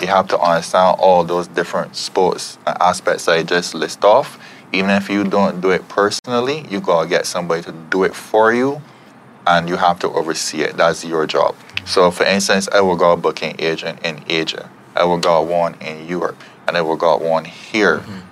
[0.00, 4.38] You have to understand all those different sports aspects I just list off.
[4.72, 8.52] even if you don't do it personally, you gotta get somebody to do it for
[8.52, 8.82] you,
[9.46, 10.76] and you have to oversee it.
[10.76, 11.54] That's your job.
[11.86, 14.68] So, for instance, I will go booking agent in Asia.
[14.94, 17.98] I will got one in Europe, and I will got one here.
[17.98, 18.27] Mm-hmm.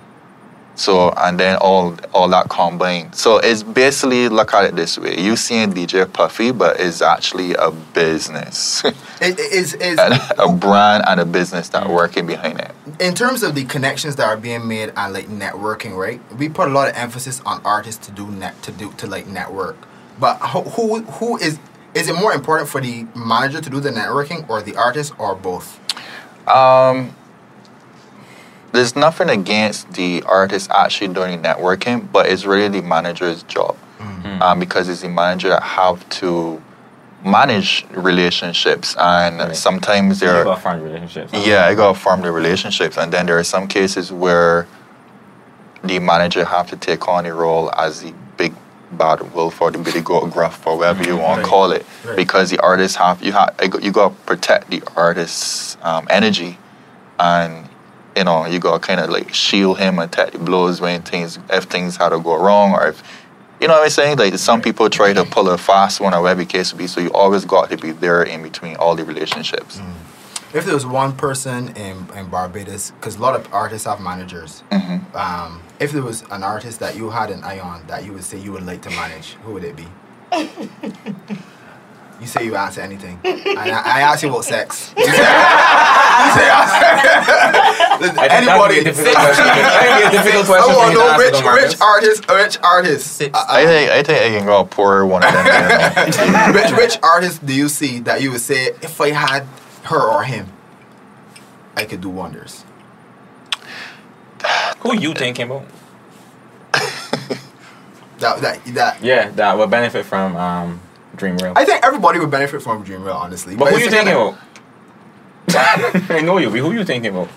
[0.76, 3.14] So and then all all that combined.
[3.14, 7.54] So it's basically look at it this way: you seeing DJ Puffy, but it's actually
[7.54, 8.82] a business,
[9.20, 12.72] It, is a brand and a business that working behind it.
[13.00, 16.20] in terms of the connections that are being made and like networking, right?
[16.36, 19.26] We put a lot of emphasis on artists to do net to do to like
[19.26, 19.76] network.
[20.20, 21.58] But who who, who is
[21.94, 25.34] is it more important for the manager to do the networking or the artist or
[25.34, 25.80] both?
[26.46, 27.16] Um,
[28.72, 33.76] there's nothing against the artist actually doing networking, but it's really the manager's job
[34.40, 36.60] um, because it's the manager that have to
[37.24, 39.56] manage relationships, and Right.
[39.56, 40.44] sometimes You there.
[40.44, 41.32] got friend relationships.
[41.32, 44.66] Yeah, I gotta form the relationships, and then there are some cases where
[45.82, 48.54] the manager have to take on the role as the big
[48.92, 51.44] bad wolf or the big goat gruff or whatever you want Right.
[51.44, 52.16] to call it, Right.
[52.16, 56.58] because the artists have you have you got to protect the artist's um, energy,
[57.18, 57.68] and
[58.16, 61.02] you know you got to kind of like shield him and take the blows when
[61.02, 63.02] things if things had to go wrong or if
[63.60, 64.18] you know what I'm saying?
[64.18, 66.86] Like some people try to pull a fast one or whatever the case would be.
[66.86, 69.80] So you always got to be there in between all the relationships.
[70.52, 74.62] If there was one person in, in Barbados, because a lot of artists have managers.
[74.70, 75.16] Mm-hmm.
[75.16, 78.24] Um, if there was an artist that you had an eye on that you would
[78.24, 79.86] say you would like to manage, who would it be?
[82.20, 83.18] you say you answer anything.
[83.24, 84.94] I, I ask you about sex.
[84.96, 85.26] You say, you say
[88.10, 88.74] I that'd anybody.
[88.74, 89.44] be a difficult question.
[89.44, 91.80] That'd be a difficult question I for want you to to know rich, though, rich
[91.80, 93.10] artists, rich artists.
[93.10, 93.30] Six.
[93.36, 95.46] Uh, uh, I think I think I can go pour one of them.
[95.46, 96.54] in.
[96.54, 99.44] which which artist do you see that you would say if I had
[99.84, 100.46] her or him,
[101.76, 102.64] I could do wonders?
[104.80, 105.64] Who you thinking about?
[108.18, 109.02] That that that.
[109.02, 110.80] Yeah, that would benefit from um,
[111.16, 111.52] Dream Real.
[111.54, 113.56] I think everybody would benefit from Dream Real, honestly.
[113.56, 114.38] But who it's you thinking kinda-
[115.88, 116.10] about?
[116.10, 117.28] I know you, but who you thinking about?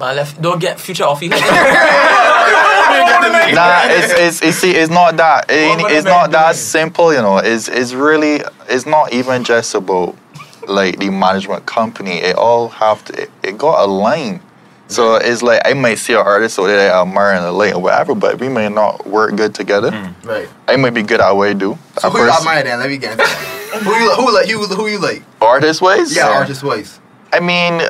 [0.00, 1.28] Man, left, don't get future off you.
[1.28, 1.36] nah,
[3.84, 5.44] it's, it's it's see, it's not that.
[5.50, 6.56] It, it's not that doing?
[6.56, 7.12] simple.
[7.12, 10.16] You know, it's it's really it's not even just about
[10.66, 12.12] like the management company.
[12.12, 13.24] It all have to.
[13.24, 14.40] It, it got a line.
[14.88, 18.14] So it's like I might see an artist or they admire and like or whatever,
[18.14, 19.90] but we may not work good together.
[19.90, 20.48] Mm, right.
[20.66, 21.76] I might be good at what I do.
[21.98, 22.78] So At who you admire then?
[22.80, 23.24] Let me get into
[23.84, 25.22] who you who like you who you like?
[25.42, 26.16] artist ways.
[26.16, 26.98] Yeah, artist wise.
[27.32, 27.80] I mean,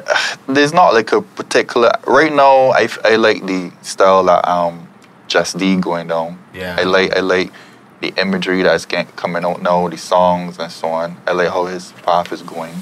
[0.49, 1.93] there's not like a particular.
[2.07, 4.89] Right now, I, I like the style that um,
[5.29, 6.39] Just D going down.
[6.55, 6.77] Yeah.
[6.79, 7.53] I like I like
[8.01, 11.17] the imagery that's coming out now, the songs and so on.
[11.27, 12.75] I like how his path is going.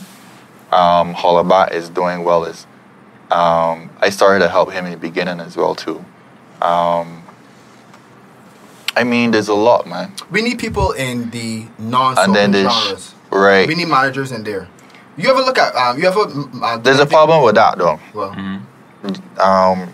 [0.73, 2.45] Um, Hollaback is doing well.
[2.45, 2.67] Is
[3.31, 6.05] um, I started to help him in the beginning as well too.
[6.61, 7.23] Um,
[8.97, 10.13] I mean, there's a lot, man.
[10.31, 13.15] We need people in the non And then soul genres.
[13.31, 13.69] right.
[13.69, 14.69] We need managers in there.
[15.19, 15.99] You ever look at um?
[15.99, 16.27] You ever?
[16.27, 17.99] mm, Uh, There's a problem with that though.
[18.15, 18.31] Well,
[19.39, 19.93] um,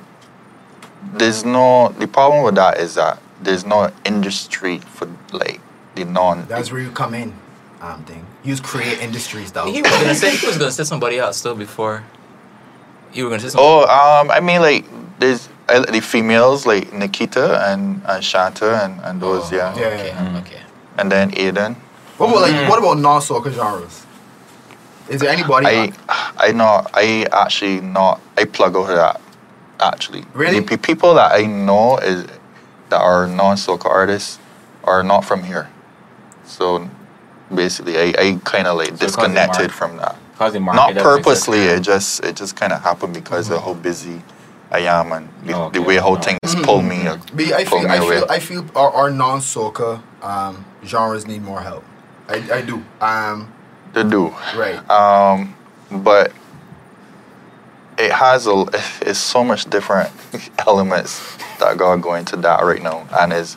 [1.15, 5.61] there's no the problem with that is that there's no industry for like
[5.95, 7.33] the non that's where you come in.
[7.81, 8.25] Um, thing.
[8.43, 9.67] Use create industries though.
[9.71, 12.03] he was gonna say he was gonna say somebody else still before.
[13.13, 13.65] You were gonna say something.
[13.67, 14.85] oh um i mean like
[15.21, 19.79] there's uh, the females like nikita and, and shanta and, and those Oh, yeah.
[19.79, 20.63] Yeah, okay, yeah, okay.
[20.99, 21.77] and then aiden
[22.17, 22.53] What about Mm.
[22.61, 24.04] like what about non soca genres?
[25.09, 25.67] Is there anybody?
[25.67, 25.93] i
[26.39, 29.21] i know i actually not i plug over that
[29.81, 30.61] actually Really?
[30.61, 32.25] the people that i know is
[32.89, 34.39] that are non-soca artists
[34.85, 35.69] are not from here
[36.47, 36.89] so
[37.55, 40.61] basically i, I kind of like So 'cause the disconnected mar- from that Cause the
[40.61, 41.79] market not purposely exist.
[41.79, 44.21] it just it just kind of happened because of how busy
[44.73, 46.17] i am and the, Oh, the way how Oh.
[46.17, 48.91] things pull me uh, But I pull feel, me I away feel, I feel our,
[48.91, 51.85] our non soca um, genres need more help.
[52.29, 52.83] I, I do.
[53.01, 53.53] Um,
[53.95, 54.79] to do right.
[54.91, 55.55] um
[55.91, 56.33] but
[57.99, 58.65] it has a
[59.03, 60.11] it's so much different
[60.67, 63.57] elements that got going to that right now and is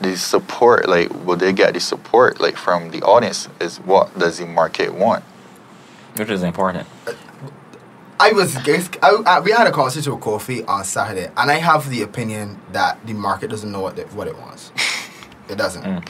[0.00, 4.38] the support like will they get the support like from the audience is what does
[4.38, 5.24] the market want
[6.16, 6.86] which is important.
[8.20, 11.90] I was, I, I, we had a conversation with Kofi on Saturday, and I have
[11.90, 14.72] the opinion that the market doesn't know what, it what it wants.
[15.46, 15.84] It doesn't.
[15.84, 16.08] Mm.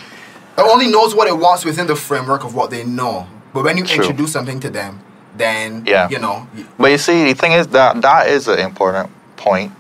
[0.57, 3.27] It only knows what it wants within the framework of what they know.
[3.53, 3.97] But when you True.
[4.05, 5.01] introduce something to them,
[5.37, 6.09] then Yeah.
[6.09, 6.47] you know,
[6.79, 9.73] But you see, the thing is that that is an important point.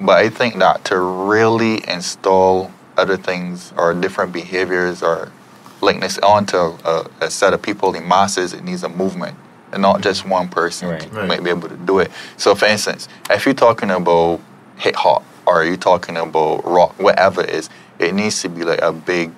[0.00, 5.28] But I think that to really install other things or different behaviors or
[5.80, 9.36] likeness onto a, a set of people, the masses, it needs a movement
[9.72, 11.12] and not just one person Right.
[11.12, 11.28] Right.
[11.28, 12.10] might be able to do it.
[12.36, 14.40] So, for instance, if you're talking about
[14.76, 18.80] hip hop or you're talking about rock, whatever it is, it needs to be like
[18.82, 19.32] a big.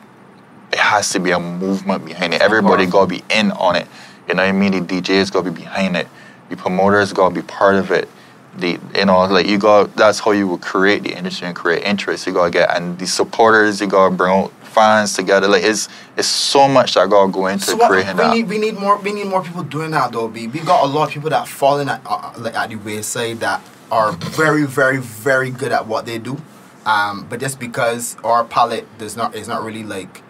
[0.72, 2.40] It has to be a movement behind it.
[2.40, 3.86] Everybody gotta be in on it.
[4.28, 4.72] You know what I mean?
[4.72, 6.08] The DJs gotta be behind it.
[6.48, 8.08] The promoters gotta be part of it.
[8.56, 11.82] The you know like you got that's how you will create the industry and create
[11.84, 12.26] interest.
[12.26, 13.80] You gotta get and the supporters.
[13.80, 15.48] You gotta bring out fans together.
[15.48, 18.34] Like it's it's so much that gotta go into So what, creating we that.
[18.34, 20.28] need we need more we need more people doing that though.
[20.28, 20.46] B.
[20.48, 23.40] We got a lot of people that fall in at uh, like at the wayside
[23.40, 26.40] that are very very very good at what they do,
[26.86, 30.22] um, but just because our palette does not is not really like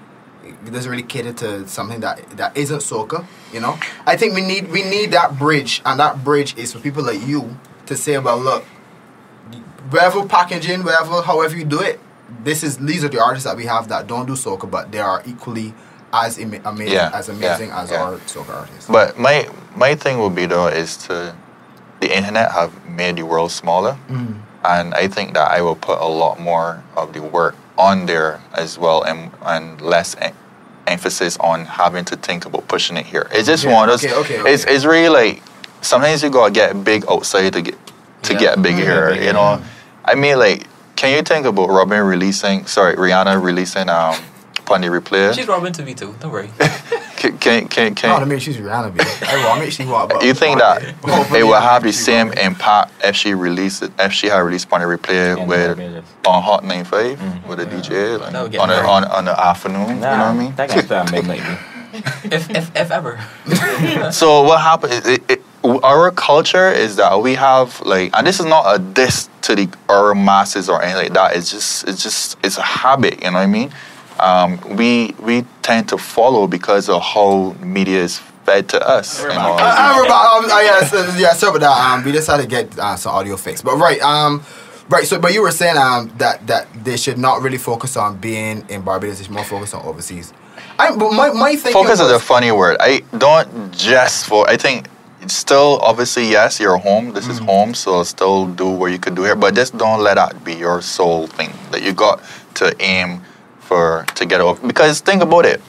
[0.67, 3.25] it doesn't really cater to something that that isn't soca.
[3.53, 6.81] You know, I think we need we need that bridge, and that bridge is for
[6.81, 8.65] people like you to say, well, look,
[9.91, 12.01] whatever packaging, whatever, however you do it,
[12.45, 14.99] this is these are the artists that we have that don't do soca, but they
[15.01, 15.75] are equally
[16.13, 18.03] as ama- amazing Yeah, as amazing yeah, as yeah.
[18.03, 18.89] our soca artists.
[18.89, 21.35] But my my thing would be though is to
[22.01, 24.41] the internet have made the world smaller, Mm.
[24.65, 28.41] and I think that I will put a lot more of the work on there
[28.55, 30.17] as well, and and less
[30.87, 33.29] emphasis on having to think about pushing it here.
[33.33, 34.05] It's just Yeah, one of those.
[34.13, 34.75] okay, okay, It's okay.
[34.75, 35.43] it's really like
[35.81, 37.77] sometimes you gotta get big outside to get
[38.25, 38.39] to Yeah.
[38.41, 39.11] get big here.
[39.15, 39.63] big You know,
[40.05, 40.67] I mean like.
[40.95, 42.65] Can you think about Robin releasing?
[42.67, 44.15] Sorry, Rihanna releasing um,
[44.65, 45.35] Pon de Replay.
[45.35, 46.15] She's Robin to me too.
[46.21, 46.51] Don't worry.
[47.17, 49.09] Can can can, can No, I mean she's Rihanna, baby.
[49.29, 51.93] I want me she what, but you think that Oh, it will yeah, have the
[51.93, 55.79] she same impact if she released it, if she had released Pon de Replay with
[56.27, 57.47] on Hot 95 Mm.
[57.47, 59.89] with a DJ like, That would get on, a, on on the afternoon?
[59.89, 60.55] You know what I mean?
[60.57, 61.43] That can start midnight.
[61.93, 61.99] B.
[62.33, 63.21] if, if, if ever.
[64.11, 64.93] So what happened?
[64.95, 65.43] It, it, it,
[65.85, 69.69] our culture is that we have like, and this is not a diss to the
[69.89, 71.37] our masses or anything like that.
[71.37, 73.23] It's just it's just it's a habit.
[73.23, 73.71] You know what I mean?
[74.23, 79.21] Um, we we tend to follow because the whole media is fed to us.
[79.21, 79.35] You know?
[79.35, 81.93] I, I remember, um, uh, yeah, so, yeah, sorry about that.
[81.95, 84.43] Um, we decided to get uh, some audio fixed, but right, um,
[84.89, 85.05] right.
[85.07, 88.65] So, but you were saying um that that they should not really focus on being
[88.69, 89.19] in Barbados.
[89.19, 90.33] They should more focus on overseas.
[90.79, 92.77] I, but my my thinking Focus is was, a funny word.
[92.81, 94.49] I don't just for.
[94.49, 94.89] I think
[95.21, 97.13] it's still obviously yes, you're home.
[97.13, 97.47] This is Mm.
[97.47, 99.37] home, so still do what you could do here.
[99.37, 101.53] But just don't let that be your sole thing.
[101.73, 102.23] That you got
[102.55, 103.23] to aim
[103.73, 104.67] for to get over.
[104.67, 105.61] Because think about it.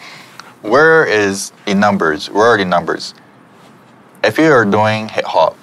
[0.62, 2.30] Where is the numbers?
[2.30, 3.13] Where are the numbers?
[4.24, 5.56] If you are doing hip hop,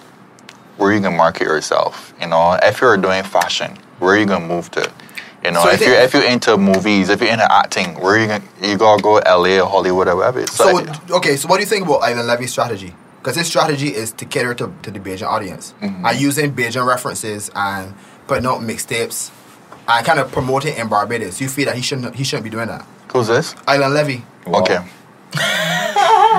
[0.76, 2.14] where are you gonna market yourself?
[2.20, 4.90] You know, if you're doing fashion, where are you gonna move to?
[5.44, 8.18] You know, So if you if you're into movies, if you're into acting, where are
[8.18, 10.46] you gonna you gotta go LA or Hollywood or whatever.
[10.46, 12.94] So, So okay, so what do you think about Island Levy's strategy?
[13.18, 16.04] Because his strategy is to cater to, to the Bajan audience Mhm.
[16.08, 17.94] and using Bajan references and
[18.26, 19.30] putting out mixtapes
[19.98, 21.40] and kind of promoting in Barbados.
[21.40, 22.84] You feel that he shouldn't he shouldn't be doing that.
[23.12, 23.54] who's this?
[23.66, 24.60] Island Levy, Wow.
[24.60, 24.78] Okay.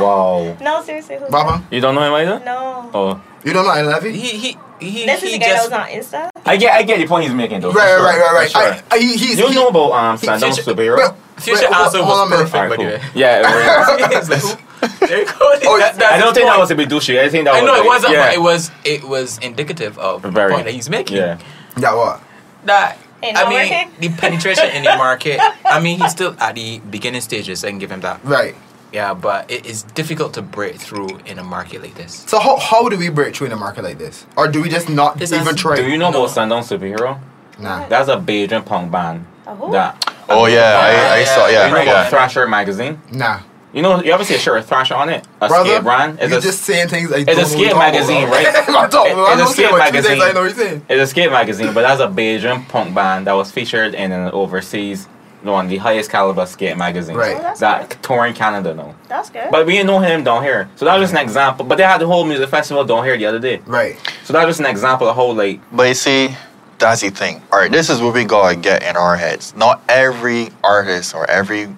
[0.01, 0.57] Wow.
[0.61, 1.17] No, seriously.
[1.19, 2.39] Who's Baba, You don't know him either?
[2.45, 2.89] No.
[2.93, 3.21] Oh.
[3.43, 4.17] you don't know Island Levy?
[4.17, 6.29] He he he, This is he the guy just that was on Insta.
[6.45, 7.71] I get I get the point he's making though.
[7.71, 8.49] Right, right, sure, right, right, right.
[8.51, 8.61] sure.
[8.91, 10.97] I, I, he's, you he, know about um he- Sundown Future- Superhero?
[10.97, 12.51] Well, Future wait, answer was on a minute.
[12.51, 13.01] perfect, Alright, by the way.
[13.13, 14.17] Yeah.
[14.17, 15.31] It's like, there you go.
[15.39, 17.19] Oh, That- that's I don't his think that was a bit douchey.
[17.19, 17.67] I think that I was.
[17.67, 18.27] know it wasn't, yeah.
[18.27, 21.17] but it was it was indicative of the point that he's making.
[21.17, 21.37] Yeah.
[21.77, 22.23] Yeah, what?
[22.65, 23.91] That Ain't I mean, working.
[23.99, 25.39] the penetration in the market.
[25.65, 27.63] I mean, he's still at the beginning stages.
[27.63, 28.23] I can give him that.
[28.25, 28.55] Right.
[28.91, 32.13] Yeah, but it is difficult to break through in a market like this.
[32.27, 34.25] So how, how do we break through in a market like this?
[34.35, 35.77] Or do we just not This even try?
[35.77, 36.23] Do you know No.
[36.23, 37.19] about Sundown Superhero?
[37.57, 37.87] Nah.
[37.87, 39.25] That's a Bajan punk band.
[39.47, 39.71] A who?
[39.71, 42.09] That Oh yeah, I, I saw you know about yeah.
[42.09, 42.99] Thrasher magazine.
[43.11, 43.39] Nah.
[43.73, 45.25] You know, you ever see a shirt with Thrasher on it?
[45.39, 46.19] A Brother, skate brand.
[46.19, 48.69] It's you're a, just saying things I it's don't a know skate magazine, talking right?
[48.69, 50.11] I'm talking It- about- I'm it's a not skate what magazine.
[50.11, 50.85] I know what you're saying.
[50.89, 54.29] It's a skate magazine, but that's a Bajan punk band that was featured in an
[54.31, 55.07] overseas,
[55.43, 57.17] one of the highest caliber skate magazines.
[57.17, 57.37] Right.
[57.39, 58.03] Oh, That good.
[58.03, 58.93] tour Canada now.
[59.07, 59.47] That's good.
[59.49, 60.69] But we didn't know him down here.
[60.75, 61.29] So that was just an mm-hmm.
[61.29, 61.65] example.
[61.65, 63.61] But they had the whole music festival down here the other day.
[63.65, 63.97] Right.
[64.25, 66.35] So that was just an example of how like But you see,
[66.77, 67.41] that's the thing.
[67.53, 69.55] All right, this is what we gotta get in our heads.
[69.55, 71.69] Not every artist or every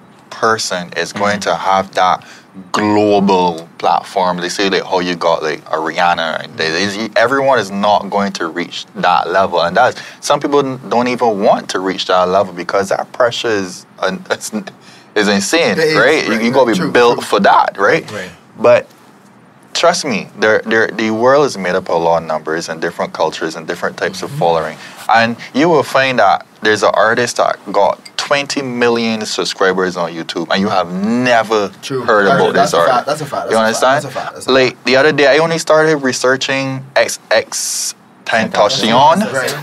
[0.43, 2.17] person is going to have that
[2.73, 4.35] global platform.
[4.37, 6.43] They say like oh, you got like a Rihanna.
[6.43, 10.61] and They, they- everyone is not going to reach that level, and that's some people
[10.93, 14.17] don't even want to reach that level because that pressure is uh,
[15.15, 16.25] is, insane, is, right?
[16.25, 17.27] You, right, you gotta be true, built true.
[17.31, 18.05] for that, right?
[18.11, 18.31] Right.
[18.59, 18.89] But
[19.83, 22.79] trust me, there, there, the world is made up of a lot of numbers and
[22.79, 24.33] different cultures and different types Mm-hmm.
[24.33, 24.77] of following.
[25.13, 30.47] And you will find that there's an artist that got 20 million subscribers on YouTube,
[30.51, 32.03] and you have never True.
[32.05, 33.07] heard That's- about that's this a fact, artist.
[33.07, 33.93] that's a fact, you that's a fact, understand?
[33.93, 39.33] that's a fact, that's a like the other day, I only started researching XX Tentacion,
[39.33, 39.53] Right.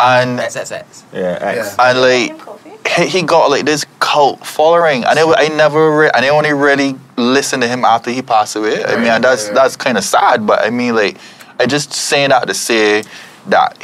[0.00, 1.02] and XXX.
[1.12, 1.74] yeah, X.
[1.78, 1.90] Yeah.
[1.90, 2.69] and like Him, Kofi?
[2.88, 6.28] He, he got like this cult following, and it, wa- I never, re- and I
[6.28, 8.84] only really listened to him after he passed away.
[8.84, 11.16] I mean, that's that's kind of sad, but I mean, like,
[11.58, 13.04] I just saying that to say
[13.48, 13.76] that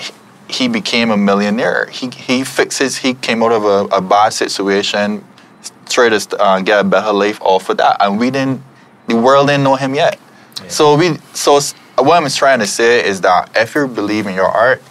[0.49, 1.87] he- became a millionaire.
[1.91, 2.97] He he fixes.
[2.99, 5.25] He came out of a, a bad situation,
[5.89, 8.63] tried to uh, get a better life off of that, and we didn't.
[9.09, 10.19] The world didn't know him yet.
[10.69, 11.19] So we.
[11.35, 11.61] So
[11.99, 14.83] what I'm trying to say is that if you believe in your art,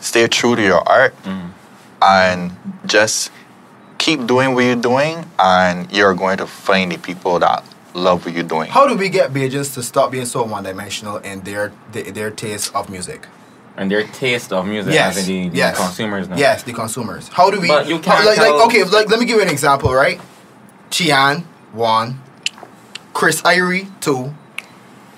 [0.00, 1.14] stay true to your art,
[2.02, 2.52] and
[2.86, 3.30] just
[3.98, 8.34] keep doing what you're doing, and you're going to find the people that love what
[8.34, 8.70] you're doing.
[8.70, 12.74] How do we get Bajans to stop being so one-dimensional in their their, their taste
[12.74, 13.26] of music?
[13.78, 15.76] And their taste of music Yes, as in the, yes.
[15.76, 16.36] consumers now.
[16.36, 17.28] Yes, the consumers.
[17.28, 17.68] How do we?
[17.68, 20.20] But you can't like, like tell- okay, like let me give you an example, right?
[20.90, 22.20] Chian one,
[23.12, 24.34] Chris Irie two,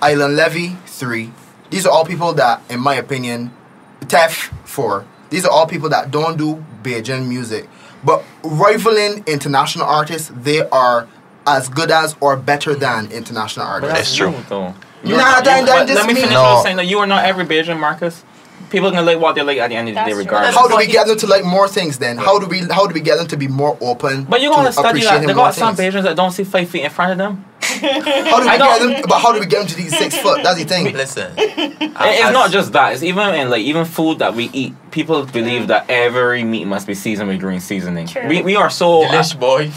[0.02, 1.30] Island Levy three.
[1.70, 3.52] These are all people that, in my opinion,
[4.00, 5.04] Tef four.
[5.30, 7.68] These are all people that don't do Bajan music,
[8.04, 11.06] but rivaling international artists, they are
[11.46, 13.94] as good as or better than international But artists.
[13.94, 14.34] that's true.
[14.48, 14.68] though.
[14.68, 16.42] Nah, You're that- not- that you- but just let me mean- finish No.
[16.42, 18.24] what I was saying that you are not every Bajan, Marcus.
[18.70, 20.22] People gonna like what they like at the end of the That's day, true.
[20.22, 20.54] regardless.
[20.54, 22.16] How do we get them to like more things then?
[22.18, 24.24] How do we how do we get them to be more open?
[24.24, 24.90] But you to gotta study that.
[24.90, 27.44] appreciating They more got some patients that don't see five feet in front of them.
[27.60, 29.02] How do we I get them?
[29.08, 30.42] But how do we get them to these six foot?
[30.42, 30.84] That's the thing.
[30.94, 32.92] Listen, It- it's not just that.
[32.92, 34.74] It's even in like even food that we eat.
[34.90, 38.06] People believe that every meat must be seasoned with green seasoning.
[38.06, 38.26] True.
[38.26, 39.70] We, we are so uh, delish boy.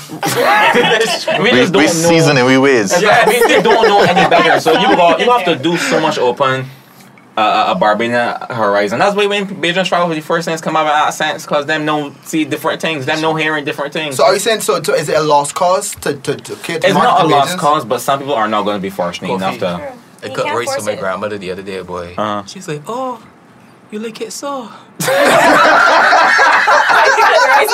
[1.44, 1.92] we we, just don't we know.
[1.92, 3.00] season it, we ways.
[3.02, 4.60] Yeah, we, we don't know any better.
[4.60, 6.66] So you got you have to do so much open
[7.38, 9.00] uh, a Barbadian horizon.
[9.00, 11.86] That's why when Bajan travel with the first things come out with accents, cause them
[11.86, 14.18] no see different things, them no hearing different things.
[14.18, 14.82] So are you saying so?
[14.84, 17.60] so is it a lost cause to to, to cater it's not a lost Bajans?
[17.60, 19.44] cause, but some people are not going to be fortunate Coffee.
[19.44, 19.78] enough to.
[19.78, 20.00] True.
[20.24, 22.14] I You got can't raised force to my grandmother the other day, boy.
[22.18, 22.44] Uh-huh.
[22.46, 23.26] She's like, "Oh,
[23.92, 25.10] you like it so?" Rice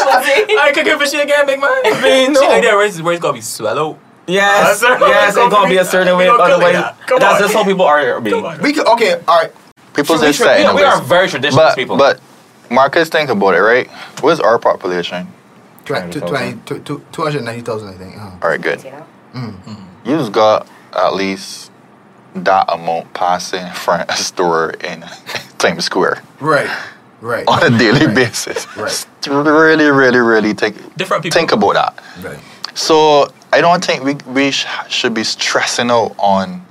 [0.06, 0.26] was
[0.60, 1.70] I could give a shit again, big man.
[1.72, 2.42] I mean, no.
[2.42, 3.98] She like that rice, rice gotta be swallowed.
[4.28, 6.30] Yes, Uh, yes, it's gonna be a certain way.
[6.30, 7.08] We gonna Otherwise, like that.
[7.08, 7.42] Come that's on.
[7.42, 8.20] just how people are.
[8.22, 8.44] Being.
[8.62, 9.14] We could okay.
[9.28, 9.52] All right.
[9.94, 11.98] People We, just we, say, we are very traditional but people.
[11.98, 12.20] but
[12.70, 13.88] Marcus, think about it, right?
[14.22, 15.28] What's our population?
[15.86, 16.66] Twen- to 20,000.
[16.68, 18.16] 20 to- to- 290,000, I think.
[18.18, 18.30] uh-huh.
[18.44, 18.84] All right, good.
[18.84, 19.56] You know?
[20.04, 21.72] You just got at least
[22.36, 25.04] that amount passing in front of a store in
[25.58, 26.70] Times Square Right.
[27.22, 27.46] Right.
[27.48, 28.16] on a daily Right.
[28.16, 28.68] basis.
[28.78, 29.06] Right.
[29.28, 31.40] Really, really, really think Different people.
[31.40, 32.04] think about that.
[32.24, 32.40] Right.
[32.78, 36.64] So I don't think we we sh- should be stressing out on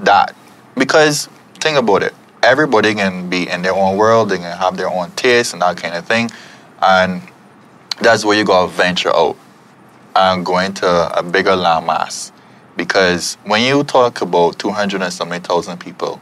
[0.00, 0.34] that
[0.76, 1.28] because
[1.60, 2.12] think about it.
[2.42, 4.30] Everybody can be in their own world.
[4.30, 6.28] They can have their own taste and that kind of thing,
[6.82, 7.22] and
[8.00, 9.36] that's where you gotta venture out
[10.16, 12.32] and go into a bigger landmass.
[12.76, 16.20] Because when you talk about two hundred and something thousand people,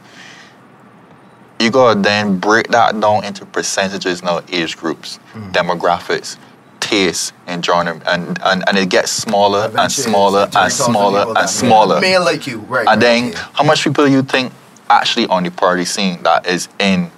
[1.59, 5.49] you gotta then break that down into percentages now, age groups, hmm.
[5.53, 6.37] demographics,
[6.79, 11.99] tastes, and genre, and, and and it gets smaller and smaller and smaller and smaller.
[12.01, 12.87] May like you, right?
[12.87, 14.53] And then how much people you think
[14.89, 17.11] actually on the party scene that is in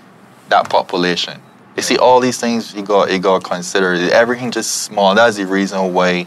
[0.50, 1.42] that population?
[1.76, 3.94] You see, all these things you got you got to consider.
[4.12, 5.16] Everything just small.
[5.16, 6.26] That's the reason why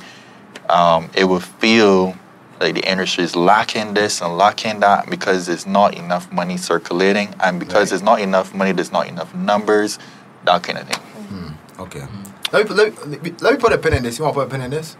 [0.68, 2.16] um, it would feel
[2.60, 7.34] like the industry is lacking this and lacking that because there's not enough money circulating,
[7.40, 7.88] and because Right.
[7.90, 9.98] there's not enough money, there's not enough numbers,
[10.44, 11.02] that kind of thing.
[11.02, 11.80] Mm-hmm.
[11.82, 12.00] Okay.
[12.00, 12.31] Mm-hmm.
[12.52, 14.18] Let me, let, me, let me put a pin in this.
[14.18, 14.96] You want to put a pin in this?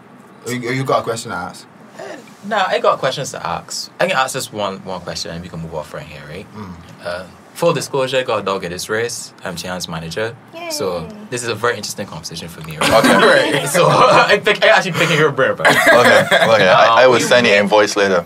[0.47, 1.67] Or you, or you got a question to ask?
[2.45, 3.89] No, I got questions to ask.
[3.99, 6.45] I can ask just one one question and we can move off from here, right?
[7.01, 9.33] Uh, full disclosure, I got a dog at this race.
[9.45, 10.35] I'm Chian's manager.
[10.69, 12.91] So this is a very interesting conversation for me, right?
[13.05, 13.13] Okay.
[13.61, 13.69] Right.
[13.69, 15.65] so I pick, I actually picking your brain, bro.
[15.69, 16.67] Okay, okay.
[16.67, 18.25] I, I will Um, send you invoice later.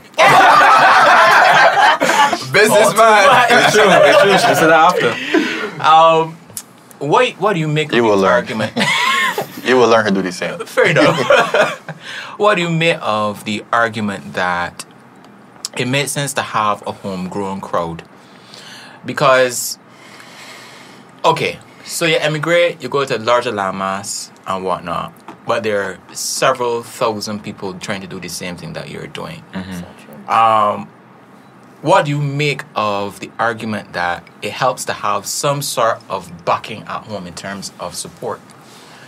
[2.52, 3.28] Businessman.
[3.52, 3.86] it's true.
[3.86, 4.32] It's true.
[4.34, 5.84] She said that after.
[5.84, 6.38] Um,
[7.00, 8.34] what what do you make You of will the learn.
[8.34, 8.74] argument?
[9.68, 10.58] You will learn to do the same.
[10.66, 11.80] Fair enough.
[12.38, 14.86] what do you make of the argument that
[15.78, 18.04] it made sense to have a homegrown crowd?
[19.06, 19.78] Because,
[21.26, 25.14] okay, so you emigrate, you go to larger landmass and whatnot,
[25.46, 29.44] but there are several thousand people trying to do the same thing that you're doing.
[29.54, 30.34] So true.
[30.34, 30.90] Um,
[31.82, 36.46] what do you make of the argument that it helps to have some sort of
[36.46, 38.42] backing at home in terms of support?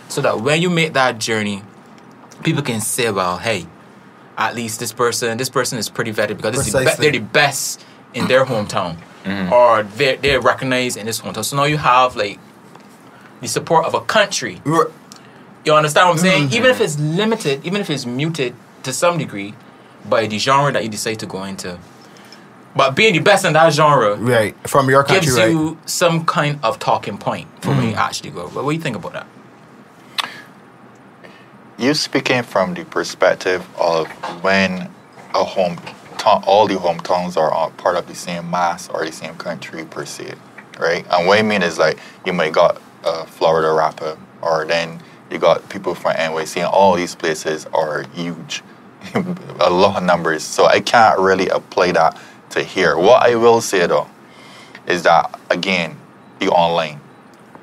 [0.09, 1.63] So that when you make that journey,
[2.43, 3.65] people can say, well, hey,
[4.37, 7.11] at least this person, this person is pretty vetted because this is the be- they're
[7.11, 8.97] the best in their hometown.
[9.23, 9.53] Mm-hmm.
[9.53, 11.45] Or they're, they're recognized in this hometown.
[11.45, 12.39] So now you have like
[13.41, 14.61] the support of a country
[15.65, 16.43] you understand what I'm saying?
[16.45, 16.55] Mm-hmm.
[16.55, 19.53] Even if it's limited, even if it's muted to some degree
[20.05, 21.77] by the genre that you decide to go into.
[22.75, 24.55] But being the best in that genre Right.
[24.67, 25.51] From your country, gives right?
[25.51, 27.97] you some kind of talking point for when you mm.
[27.97, 28.43] actually go.
[28.49, 29.27] But what do you think about that?
[31.79, 34.09] You speaking from the perspective of
[34.43, 34.91] when
[35.33, 35.77] a home,
[36.25, 40.33] all the hometowns are part of the same mass or the same country per se,
[40.77, 41.05] right?
[41.09, 45.01] And what I mean is like you might got a Florida rapper, or then
[45.31, 48.61] you got people from NYC, and all these places are huge,
[49.61, 50.43] a lot of numbers.
[50.43, 52.19] So I can't really apply that
[52.49, 52.97] to here.
[52.97, 54.09] What I will say though
[54.85, 55.97] is that again,
[56.41, 56.99] you online,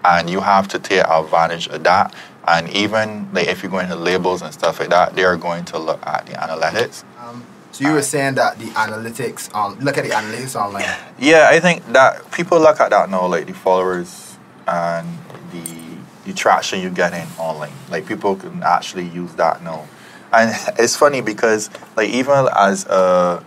[0.07, 2.15] and you have to take advantage of that.
[2.49, 5.65] And even like if you're going to labels and stuff like that, they are going
[5.67, 7.05] to look at the analytics.
[7.21, 10.85] Um, so you were saying that the analytics on look at the analytics online.
[11.19, 15.07] Yeah, I think that people look at that now, like the followers and
[15.53, 17.73] the the traction you get in online.
[17.91, 19.87] Like people can actually use that now,
[20.33, 23.45] and it's funny because like even as a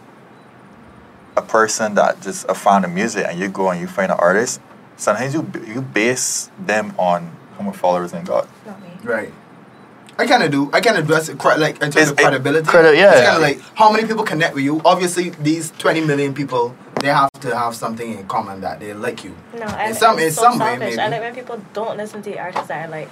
[1.35, 4.19] a person that just a fan of music, and you go and you find an
[4.19, 4.61] artist,
[4.97, 8.47] sometimes you you base them on how many followers they got.
[8.65, 8.88] Not me.
[9.03, 9.31] Right.
[10.17, 10.69] I kind of do.
[10.73, 12.67] I kind of do as cre- like in terms It's- of it- credibility.
[12.67, 13.11] credi- yeah.
[13.13, 14.81] It's kind of like how many people connect with you.
[14.83, 19.23] Obviously, these 20 million people, they have to have something in common that they like
[19.23, 19.33] you.
[19.57, 20.79] No, I, In some- it's in so some way, selfish.
[20.97, 20.99] maybe.
[20.99, 23.09] I like when people don't listen to the artists that I like.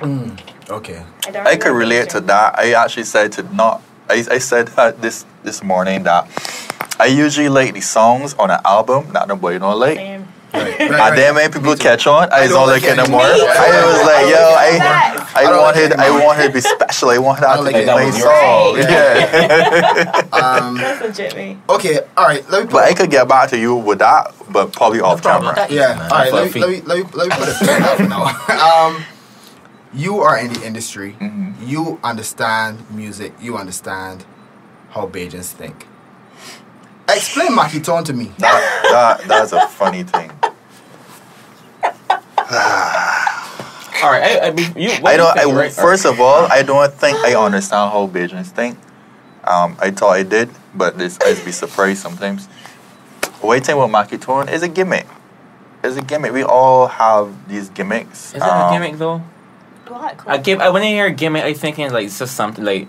[0.00, 0.38] Mm,
[0.70, 1.02] okay.
[1.26, 2.58] I, don't I could relate to that.
[2.58, 3.82] I actually said to not.
[4.08, 6.26] I, I said that this this morning that
[6.98, 9.96] I usually like the songs on an album that nobody don't like.
[10.52, 10.90] Same.
[10.90, 11.00] Right.
[11.10, 13.22] And then when people catch on, I don't don't like like it it anymore.
[13.22, 13.48] anymore.
[13.50, 15.36] I was like, yo, I, Facts.
[15.36, 16.26] I, I don't like I anymore.
[16.26, 17.10] wanted to be special.
[17.10, 18.20] I wanted I to like be it my anymore.
[18.20, 18.76] song.
[18.78, 20.26] Yeah.
[20.40, 21.58] Um, That's legit me.
[21.68, 22.00] okay.
[22.16, 22.48] All right.
[22.50, 22.66] Let me.
[22.66, 25.54] Put, but I could get back to you with that, but probably off problem.
[25.54, 25.72] camera.
[25.72, 25.96] yeah.
[25.98, 26.10] man.
[26.12, 26.32] All right.
[26.32, 28.26] Let me, let me let me let me put it straight up now.
[28.90, 29.04] Um,
[29.92, 31.16] you are in the industry.
[31.20, 31.54] Mhm.
[31.66, 33.32] You understand music.
[33.40, 34.24] You understand
[34.90, 35.86] how Bajans think.
[37.08, 38.30] Explain Makiton to me.
[38.38, 40.30] That, that that's a funny thing.
[42.50, 45.38] All right, I, I, be- you, what I do you don't.
[45.38, 45.72] I, right?
[45.72, 48.78] first of all, I don't think I understand how Bajans think.
[49.44, 52.48] Um, I thought I did, but this I'd be surprised sometimes.
[53.42, 55.06] Waiting I think about Makitone is a gimmick.
[55.84, 56.32] It's a gimmick.
[56.32, 58.30] We all have these gimmicks.
[58.30, 59.22] is it Um, a gimmick though?
[59.88, 60.20] What?
[60.26, 60.60] I give.
[60.60, 62.88] I when I hear gimmick, I thinking like it's just something like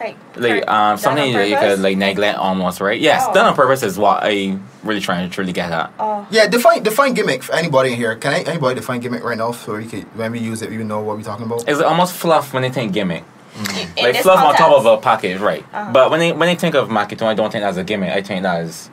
[0.00, 1.74] like, like um something that you purpose?
[1.76, 3.00] could like neglect almost, right?
[3.00, 3.32] Yes, Oh.
[3.34, 5.92] done on purpose is what I really trying to truly get at.
[5.98, 8.14] Oh, Yeah, define define gimmick for anybody in here.
[8.16, 10.76] Can I, anybody define gimmick right now so we can when we use it, we
[10.78, 11.68] know what we're talking about?
[11.68, 13.24] It's almost fluff when they think gimmick,
[13.58, 13.64] in
[14.04, 15.64] like this fluff on top of a package, right?
[15.72, 15.92] Uh-huh.
[15.92, 18.10] But when they when they think of Makito, I don't think that's a gimmick.
[18.10, 18.90] I think that is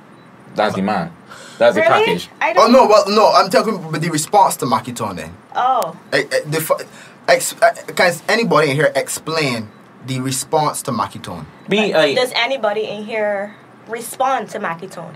[0.55, 1.11] that's the man.
[1.59, 2.29] That's the package.
[2.41, 2.71] I Oh don't.
[2.71, 5.35] no, well no, I'm talking about the response to Makiton then.
[5.55, 6.83] Oh, Eh, eh, defi-
[7.27, 9.69] ex, eh, can anybody in here explain
[10.05, 11.45] the response to Makiton?
[11.69, 13.55] Be like does anybody in here
[13.87, 15.15] respond to Makitone?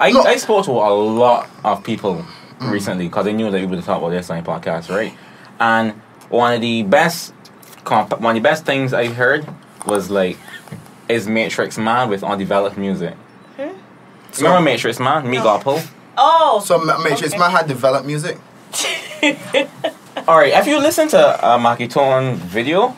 [0.00, 0.22] I, No.
[0.22, 2.24] I spoke to a lot of people
[2.58, 2.70] mm.
[2.70, 5.12] recently because I knew that we would talk about this on the podcast, right?
[5.58, 5.92] And
[6.28, 7.32] one of the best
[7.84, 9.48] comp- one of the best things I heard
[9.86, 10.38] was like
[11.08, 13.14] is Matrix Man with undeveloped music.
[13.56, 13.70] Hmm?
[14.32, 15.28] So, Remember Matrix Man?
[15.28, 15.42] Me No.
[15.44, 15.80] Gospel?
[16.16, 17.38] Oh, so Matrix Okay.
[17.38, 18.38] Man had developed music.
[20.28, 22.96] Alright, if you listen to uh, a Makitone video,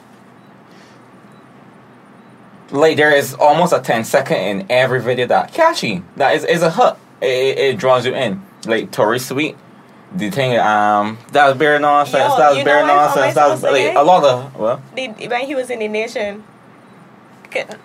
[2.70, 6.02] like there is almost a 10 second in every video that catchy.
[6.16, 6.98] That is, is a hook.
[7.20, 8.42] It, it, it draws you in.
[8.66, 9.56] Like Tourist Sweet
[10.14, 12.30] The thing, um, that was bare nonsense.
[12.32, 13.34] Yo, that was you bare know nonsense.
[13.34, 14.82] That was like a lot of well.
[14.94, 16.44] the, when he was in the nation.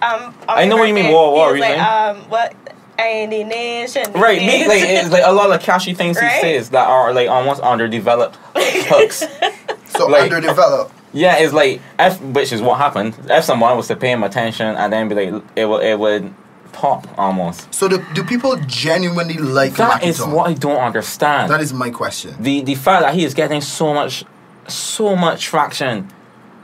[0.02, 1.06] Um, I know what you mean.
[1.06, 2.54] birthday, What- what was you like, um, what?
[3.00, 4.04] In the nation.
[4.14, 6.32] the Right, me, like it's like a lot of catchy things Right?
[6.36, 9.24] he says that are like almost underdeveloped hooks.
[9.98, 10.94] So Like- underdeveloped.
[11.16, 13.16] Yeah, it's like if which is what happened.
[13.30, 16.34] If someone was to pay him attention and then be like, it would it would
[16.74, 17.74] pop almost.
[17.74, 20.08] So do, do people genuinely like That Makiton?
[20.08, 21.50] is what I don't understand.
[21.50, 22.36] That is my question.
[22.40, 24.26] the the fact that he is getting so much
[24.68, 26.10] so much traction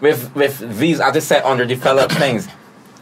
[0.01, 2.47] with with these as I said underdeveloped things.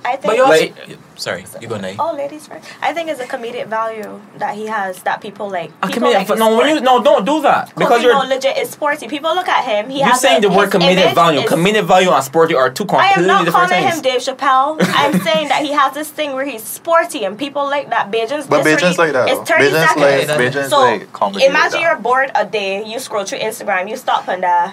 [0.06, 0.24] I think.
[0.24, 1.95] But you also, Like- sorry, you go Nay.
[1.99, 2.65] Oh, ladies first.
[2.82, 5.72] I think it's a comedic value that he has that people like.
[5.84, 8.28] I People comedic, like no, when you no, don't do that because you you're know,
[8.36, 9.07] legit It's sporty.
[9.07, 9.89] People look at him.
[9.89, 11.41] He you're has saying a, the word comedic value.
[11.41, 13.30] is- Comedic value and sporty are two completely different things.
[13.30, 13.95] I am not calling things.
[13.95, 14.78] him Dave Chappelle.
[15.01, 18.09] I'm saying that he has this thing where he's sporty and people like that.
[18.11, 19.30] Bajans, But this Bajans read like that.
[19.30, 20.01] is 30 Bajans seconds.
[20.01, 20.39] like that.
[20.39, 21.39] Bajans so like comedy.
[21.39, 21.82] like imagine that.
[21.82, 24.72] you're bored a day, you scroll through Instagram, you stop and uh,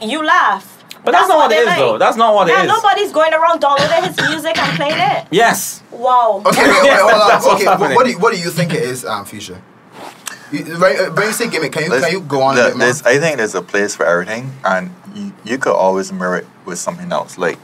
[0.00, 0.75] you laugh.
[1.06, 1.78] But that's, not what they it is like.
[1.78, 1.98] though.
[1.98, 2.68] That's not what Now it is.
[2.68, 5.28] nobody's going around downloading his music and playing it.
[5.30, 5.80] Yes.
[5.92, 6.42] Wow.
[6.44, 7.28] Okay, wait, wait, Yes, hold on.
[7.28, 9.62] that's what's Okay, what, what do you, what do you think it is, um, Fewwture?
[10.52, 12.62] You, when, uh, when you say gimmick, can you There's- can you go on a
[12.64, 12.78] bit more?
[12.80, 16.46] there's- I think there's a place for everything, and you, you could always mirror it
[16.64, 17.38] with something else.
[17.38, 17.58] Like,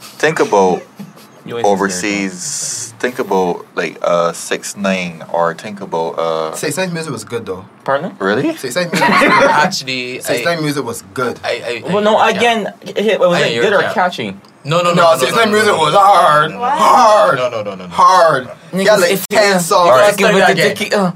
[0.00, 0.82] think about
[1.44, 2.79] You always overseas.
[3.00, 6.54] Think about like uh six nine, or think about uh.
[6.54, 7.64] Six Nine music was good though.
[7.82, 8.14] Pardon?
[8.18, 8.54] Really?
[8.56, 9.50] Six Nine music was good.
[9.64, 11.40] Actually, Six I, Nine music was good.
[11.42, 12.16] I, I, Well, no.
[12.18, 13.94] I- Again, it was I it good or that.
[13.94, 14.36] catchy?
[14.64, 15.12] No, no, no.
[15.12, 16.72] No, Six Nine music was hard, What?
[16.78, 17.88] hard, No, no, no, no, no.
[17.88, 18.50] hard.
[18.74, 19.90] Yeah, like If- ten songs.
[19.90, 20.18] Alright.
[20.18, 21.12] Give it Let's the do that dicky, uh.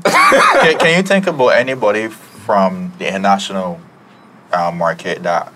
[0.65, 3.79] can, can you think about anybody from the international
[4.53, 5.54] uh, market that was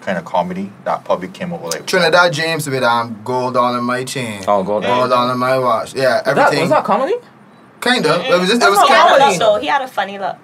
[0.00, 3.74] kind of comedy that probably came up with like Trinidad James with um gold all
[3.76, 4.42] in my chain.
[4.48, 5.94] Oh, gold on- Gold all in my watch.
[5.94, 6.60] Yeah, Was that, everything.
[6.62, 7.14] was that comedy?
[7.80, 8.20] kind of.
[8.24, 9.28] It was just, it was not kind of.
[9.30, 9.56] look, though.
[9.60, 10.36] He had a funny look.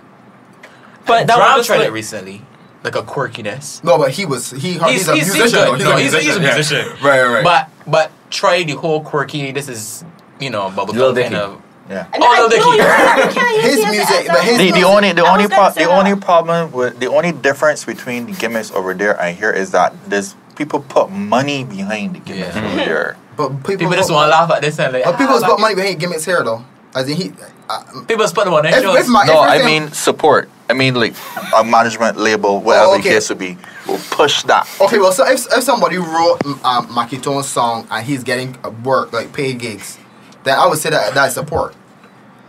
[1.07, 2.43] But that Brown was just tried like- it recently,
[2.83, 3.83] like a quirkiness.
[3.85, 4.73] No, but he was he.
[4.75, 5.43] He's, He's, a musician.
[5.43, 5.77] he's though.
[5.77, 5.85] good.
[5.85, 6.55] No, he's, he's a yeah.
[6.55, 6.89] musician.
[7.03, 7.45] Right, right, right.
[7.45, 9.53] But but try the whole quirky.
[9.53, 10.05] This is
[10.41, 11.63] you know bubble Lil kind of.
[11.89, 12.07] Yeah.
[12.13, 12.63] And Oh, I- Lil Dicky.
[12.65, 15.71] no, you can't- you can't His music- but his The, the only the only pro-
[15.71, 15.99] say the that.
[15.99, 19.93] only problem with the only difference between the gimmicks over there and here is that
[20.07, 22.65] there's people put money behind the gimmicks Yeah.
[22.67, 23.17] over there.
[23.37, 25.05] but people, People just want to laugh at this and like.
[25.05, 26.65] But people ah, just put like- money behind gimmicks here though.
[26.95, 27.33] As in he.
[27.69, 28.97] Uh, People just put them if, shows.
[28.97, 30.49] if my, No, I mean support.
[30.71, 31.15] I mean like
[31.55, 33.09] a management label, whatever Oh, the okay.
[33.11, 34.67] case would be, will push that.
[34.81, 39.13] Okay, well, so if, if somebody wrote um, Makitone's song and he's getting uh, work,
[39.13, 39.99] like paid gigs,
[40.47, 41.75] then I would say that that's support.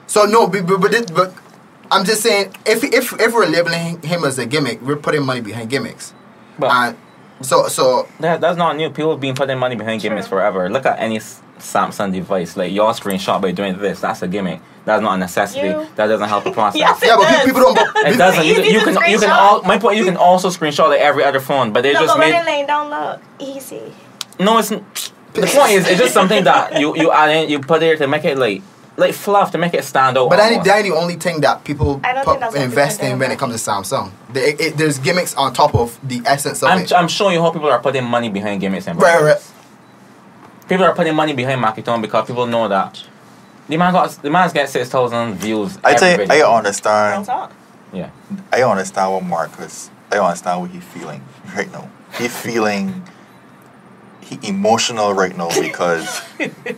[0.07, 1.33] So no, but, but, but, it- but
[1.91, 5.41] I'm just saying, if, if if we're labeling him as a gimmick, we're putting money
[5.41, 6.13] behind gimmicks.
[6.59, 6.97] But And
[7.45, 8.89] so so that, that's not new.
[8.89, 10.69] People have been putting money behind gimmicks forever.
[10.69, 11.19] Look at any
[11.59, 12.55] Samsung device.
[12.57, 14.61] Like your screenshot by doing this, that's a gimmick.
[14.85, 15.67] That's not a necessity.
[15.67, 16.79] You- That doesn't help the process.
[16.79, 17.45] Yes, yeah, but does.
[17.45, 17.75] people don't.
[17.75, 18.45] But, It doesn't.
[18.45, 19.97] You, Easy can- you to can you can all my point.
[19.97, 22.35] You can also screenshot like every other phone, but they No, just but when made
[22.37, 23.93] they're laying down, look easy.
[24.39, 24.57] no.
[24.59, 24.85] It's n-
[25.41, 28.07] the point is it's just something that you you add in, you put there to
[28.07, 28.61] make it like
[28.97, 30.29] like fluff to make it stand out.
[30.29, 30.65] But that, almost.
[30.65, 33.31] that ain't the only thing that people I put, think that's what invest in when
[33.31, 34.11] it comes to Samsung.
[34.33, 36.91] They, it, it- there's gimmicks on top of the essence of I'm, it.
[36.93, 39.51] I'm showing you how people are putting money behind gimmicks and Right, right.
[40.67, 43.01] People are putting money behind Makitone because people know that
[43.69, 45.77] the man got the man's get six thousand views.
[45.83, 46.47] I every think I video.
[46.47, 47.25] Real understand.
[47.25, 47.53] talk.
[47.93, 48.09] Yeah.
[48.51, 49.89] I understand what Marcus.
[50.11, 51.23] I understand what he's feeling
[51.55, 51.89] right now.
[52.17, 53.03] He's feeling
[54.27, 56.21] he emotional right now because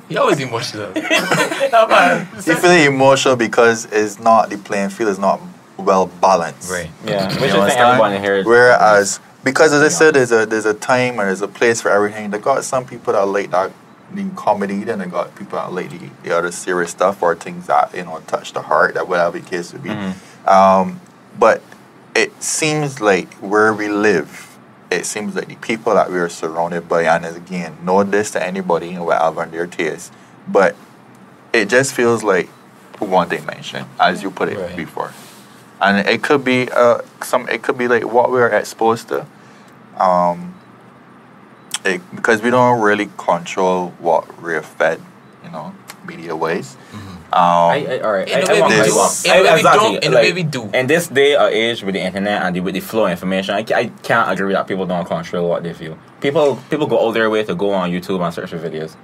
[0.07, 0.91] He always emotional.
[0.93, 2.25] No, man.
[2.41, 5.39] feeling emotional because it's not the playing field is not
[5.77, 6.69] well balanced.
[6.71, 6.89] Right.
[7.05, 7.27] Yeah.
[7.27, 7.79] Which You is think understand?
[8.01, 8.43] everybody here.
[8.43, 11.89] Whereas because as I said, there's a there's a time and there's a place for
[11.89, 12.29] everything.
[12.29, 13.71] They got some people that like that
[14.13, 17.67] the comedy, then they got people that like the, the other serious stuff or things
[17.67, 19.89] that you know touch the heart, that whatever the case would be.
[19.89, 20.13] Mhm.
[20.47, 20.99] Um,
[21.37, 21.61] but
[22.15, 24.48] it seems like where we live,
[24.91, 28.43] it seems like the people that we are surrounded by, and again, no this to
[28.43, 30.11] anybody or whatever in their taste,
[30.47, 30.75] but
[31.53, 32.47] it just feels like
[32.99, 34.75] one dimension, as you put it Right.
[34.75, 35.13] before,
[35.81, 39.25] and it could be uh some, it could be like what we're exposed to,
[39.97, 40.53] um,
[41.85, 44.99] it, because we don't really control what we're fed,
[45.43, 45.73] you know,
[46.05, 46.75] media wise.
[47.31, 48.27] Um, I, I, all right.
[48.27, 48.89] In I, a I way want we to do.
[48.91, 50.03] In I- exactly, don't.
[50.03, 50.69] In a like, way we do.
[50.73, 53.53] In this day or age with the internet and the, with the flow of information,
[53.55, 55.97] I, I can't agree that people don't control what they feel.
[56.21, 58.95] People people go all their way to go on YouTube and search for videos.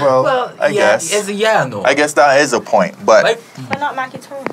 [0.00, 1.12] well, Well, I yeah, guess.
[1.12, 1.82] It's a yeah, no.
[1.84, 4.44] I guess that is a point, but like, But not Makitoon.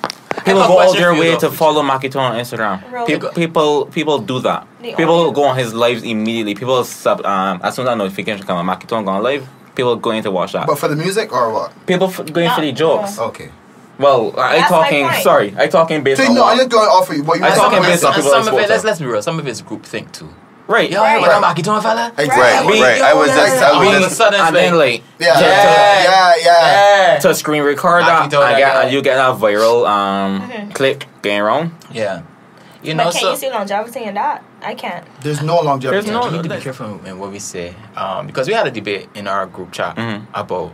[0.45, 2.89] People go all their way to follow Makito on Instagram.
[2.91, 4.65] Real People, people people do that.
[4.81, 6.55] The People only- go on his lives immediately.
[6.55, 9.47] People sub um as soon as that notification come on Makito on live.
[9.79, 10.67] People going to watch that.
[10.67, 11.71] But for the music or what?
[11.85, 13.17] people f- going for the Yeah, jokes.
[13.17, 13.49] Okay.
[13.97, 15.07] Well, I That's talking.
[15.07, 15.23] point.
[15.23, 17.23] Sorry, I talking based So on no, what- I'm just going off of you.
[17.23, 19.21] What you I talking based on people some of it, let's let's be real.
[19.21, 20.27] Some of it's group think too.
[20.67, 20.89] right.
[20.91, 21.19] Yo, Right.
[21.21, 22.11] you know Makito fella?
[22.17, 22.81] right, Exactly.
[22.81, 23.01] right.
[23.01, 24.91] I was Yo, just, I all of a was just sudden, and it's then like,
[24.91, 25.39] like Yeah.
[25.39, 26.03] Yeah.
[26.03, 26.33] Yeah,
[27.13, 27.19] yeah.
[27.19, 28.81] to screen record that Makito, and, get, yeah.
[28.81, 31.71] and you get that viral um clip going around.
[31.91, 32.21] yeah.
[32.83, 34.43] You know, But can so you see longevity in that?
[34.61, 35.05] I can't.
[35.21, 36.01] There's no longevity.
[36.01, 38.67] There's no- we need to be careful in what we say um, because we had
[38.67, 40.25] a debate in our group chat Mhm.
[40.33, 40.73] about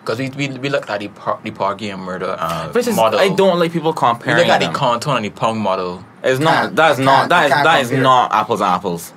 [0.00, 2.96] because we, we we looked at the par, the Porgy and Murder uh, Which is
[2.96, 3.18] model.
[3.20, 4.00] I don't like people We
[4.34, 4.72] look at them.
[4.72, 6.04] the contour and the pong model.
[6.22, 6.54] it's not.
[6.54, 7.28] Can't- That's you not.
[7.28, 8.02] can't- That you is can't that is compare.
[8.02, 9.12] not apples and apples.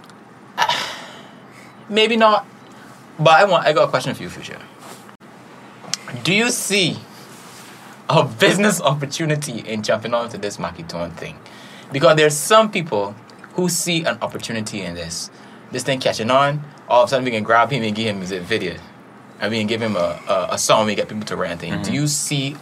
[1.89, 2.45] Maybe not,
[3.17, 4.59] but I want I got a question for you, Fewwture.
[6.23, 6.99] Do you see
[8.09, 11.37] a business opportunity in jumping onto this Makiton thing?
[11.93, 13.15] Because there's some people
[13.57, 15.29] who see an opportunity in this.
[15.71, 18.21] This thing catching on, all of a sudden we can grab him and give him
[18.21, 18.77] a video.
[19.41, 21.81] And we can give him a, a, a song, we get people to rent thing.
[21.81, 22.55] Do you see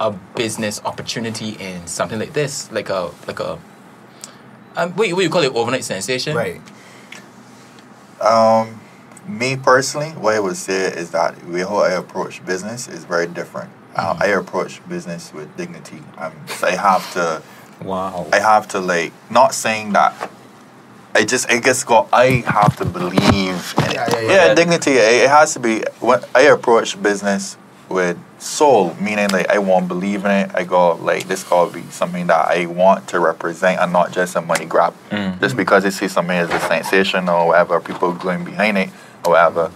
[0.00, 2.72] a business opportunity in something like this?
[2.72, 3.58] Like a like a
[4.76, 6.34] um, what, you- what you call it overnight sensation?
[6.36, 6.60] Right.
[8.20, 8.80] Um,
[9.28, 13.04] me personally, what I would say is that the way how I approach business is
[13.04, 13.70] very different.
[13.94, 16.02] Uh, I approach business with dignity.
[16.18, 17.42] Um, so I have to,
[17.82, 18.26] Wow.
[18.32, 20.30] I have to like, not saying that.
[21.14, 22.08] I just, I guess, go.
[22.12, 23.74] I have to believe.
[23.78, 23.94] In it.
[23.94, 24.54] Yeah, yeah, yeah.
[24.54, 24.92] dignity.
[24.92, 25.84] It, it has to be.
[26.00, 27.56] When I approach business
[27.88, 30.50] with soul, meaning like I want to believe in it.
[30.54, 34.12] I go like this got to be something that I want to represent and not
[34.12, 34.94] just a money grab.
[35.10, 35.40] Mm.
[35.40, 38.90] Just because I see something as a sensation or whatever, people going behind it
[39.24, 39.70] or whatever.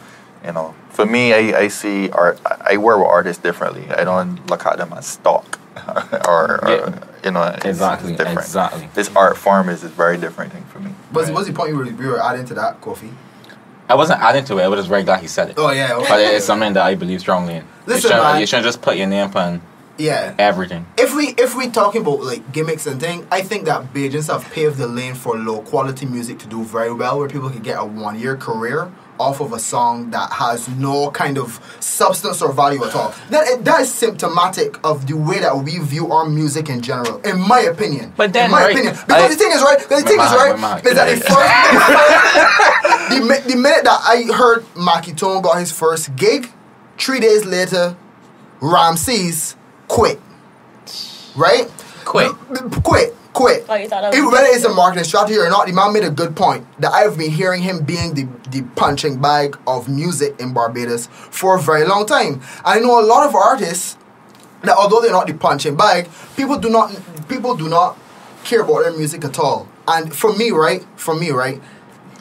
[0.44, 2.40] You know, for me, I, I see art.
[2.44, 3.88] I I work with artists differently.
[3.90, 5.57] I don't look at them as stock.
[6.28, 7.04] or, or Yeah.
[7.24, 8.40] you know, it's, Exactly, it's different.
[8.40, 8.88] exactly.
[8.94, 10.90] This art form is a very different thing for me.
[11.10, 13.10] What's, what's the point you were, you were adding to that, coffee?
[13.88, 14.62] I wasn't adding to it.
[14.62, 15.54] I was just very glad he said it.
[15.56, 16.08] Oh yeah, okay.
[16.08, 17.64] But it's something that I believe strongly in.
[17.86, 18.40] Listen, you, shouldn't, man.
[18.40, 19.62] you shouldn't just put your name on
[19.96, 20.34] yeah.
[20.38, 20.86] everything.
[20.98, 24.44] If we if we talking about like gimmicks and thing, I think that Bajans have
[24.52, 27.80] paved the lane for low quality music to do very well, where people can get
[27.80, 32.52] a one year career off of a song that has no kind of substance or
[32.52, 33.14] value at all.
[33.30, 37.40] That that is symptomatic of the way that we view our music in general, in
[37.40, 38.12] my opinion.
[38.16, 39.78] But then, in my right, opinion, because I- the thing is right.
[39.80, 40.80] The thing is right mama.
[40.84, 41.34] is that the first,
[43.44, 46.50] the, the minute that I heard Maki Tone got his first gig,
[46.98, 47.96] three days later,
[48.60, 49.56] Ramses
[49.88, 50.20] quit.
[51.36, 51.68] Right?
[52.04, 52.32] Quit.
[52.82, 53.14] Quit.
[53.38, 53.66] Quit.
[53.68, 56.02] Oh, you thought that was whether it's a marketing strategy or not, the man made
[56.02, 60.40] a good point that I've been hearing him being the, the punching bag of music
[60.40, 62.40] in Barbados for a very long time.
[62.64, 63.96] I know a lot of artists
[64.62, 66.90] that although they're not the punching bag, people do not
[67.28, 67.96] people do not
[68.42, 69.68] care about their music at all.
[69.86, 71.60] And for me, right, for me, right,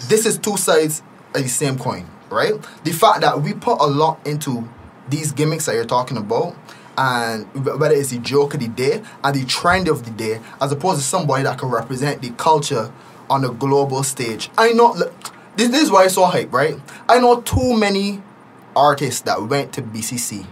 [0.08, 1.02] this is two sides
[1.34, 2.54] of the same coin, right?
[2.84, 4.70] The fact that we put a lot into
[5.10, 6.56] these gimmicks that you're talking about,
[6.98, 10.72] and whether it's the joke of the day and the trend of the day, as
[10.72, 12.92] opposed to somebody that can represent the culture
[13.30, 14.50] on a global stage.
[14.58, 14.94] I know
[15.56, 16.80] this, this is why it's so hype, right?
[17.08, 18.22] I know too many
[18.76, 20.46] artists that went to BCC,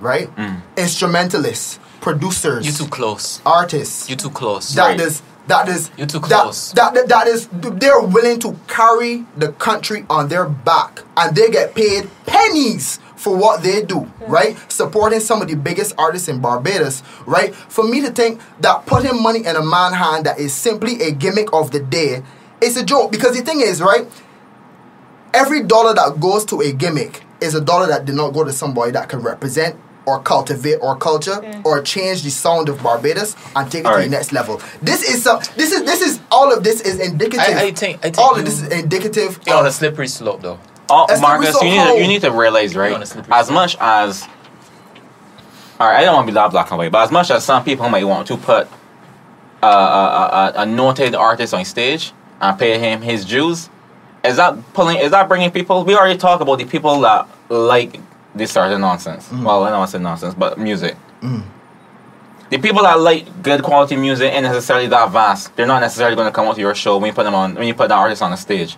[0.00, 0.34] right?
[0.36, 0.60] Mm.
[0.76, 3.40] Instrumentalists, producers, You too close.
[3.46, 4.08] artists.
[4.10, 4.70] You too close.
[4.74, 5.00] That Right.
[5.00, 6.72] is that is You're too that- close.
[6.72, 11.50] That, that that is they're willing to carry the country on their back and they
[11.50, 14.56] get paid pennies for what they do, right?
[14.70, 17.52] Supporting some of the biggest artists in Barbados, right?
[17.52, 21.10] For me to think that putting money in a man hand that is simply a
[21.10, 22.22] gimmick of the day,
[22.60, 24.06] it's a joke because the thing is, right?
[25.34, 28.52] Every dollar that goes to a gimmick is a dollar that did not go to
[28.52, 29.74] somebody that can represent
[30.06, 34.04] or cultivate our culture or change the sound of Barbados and take it to Alright.
[34.04, 34.62] the next level.
[34.80, 35.40] This is some.
[35.56, 37.40] This is this is all of this is indicative.
[37.40, 39.40] I- I think- I think all of this is indicative.
[39.44, 40.58] You're on a slippery slope, though.
[40.88, 42.92] Oh, That's Marcus, what you so need, to, you need to realize, right?
[42.92, 44.22] on a slippery As much as,
[45.80, 47.44] all right, I don't want to be that black and white, but as much as
[47.44, 48.68] some people might want to put
[49.62, 53.68] a, a, a, a noted artist on stage and pay him his dues,
[54.24, 54.98] is that pulling?
[54.98, 55.84] Is that bringing people?
[55.84, 58.00] We already talked about the people that like
[58.34, 59.30] this sort of nonsense.
[59.30, 60.96] Well, I don't want to say nonsense, but music.
[62.50, 65.54] The people that like good quality music ain't necessarily that vast.
[65.56, 67.54] They're not necessarily going to come out to your show when you put them on
[67.54, 68.76] when you put that artist on the stage.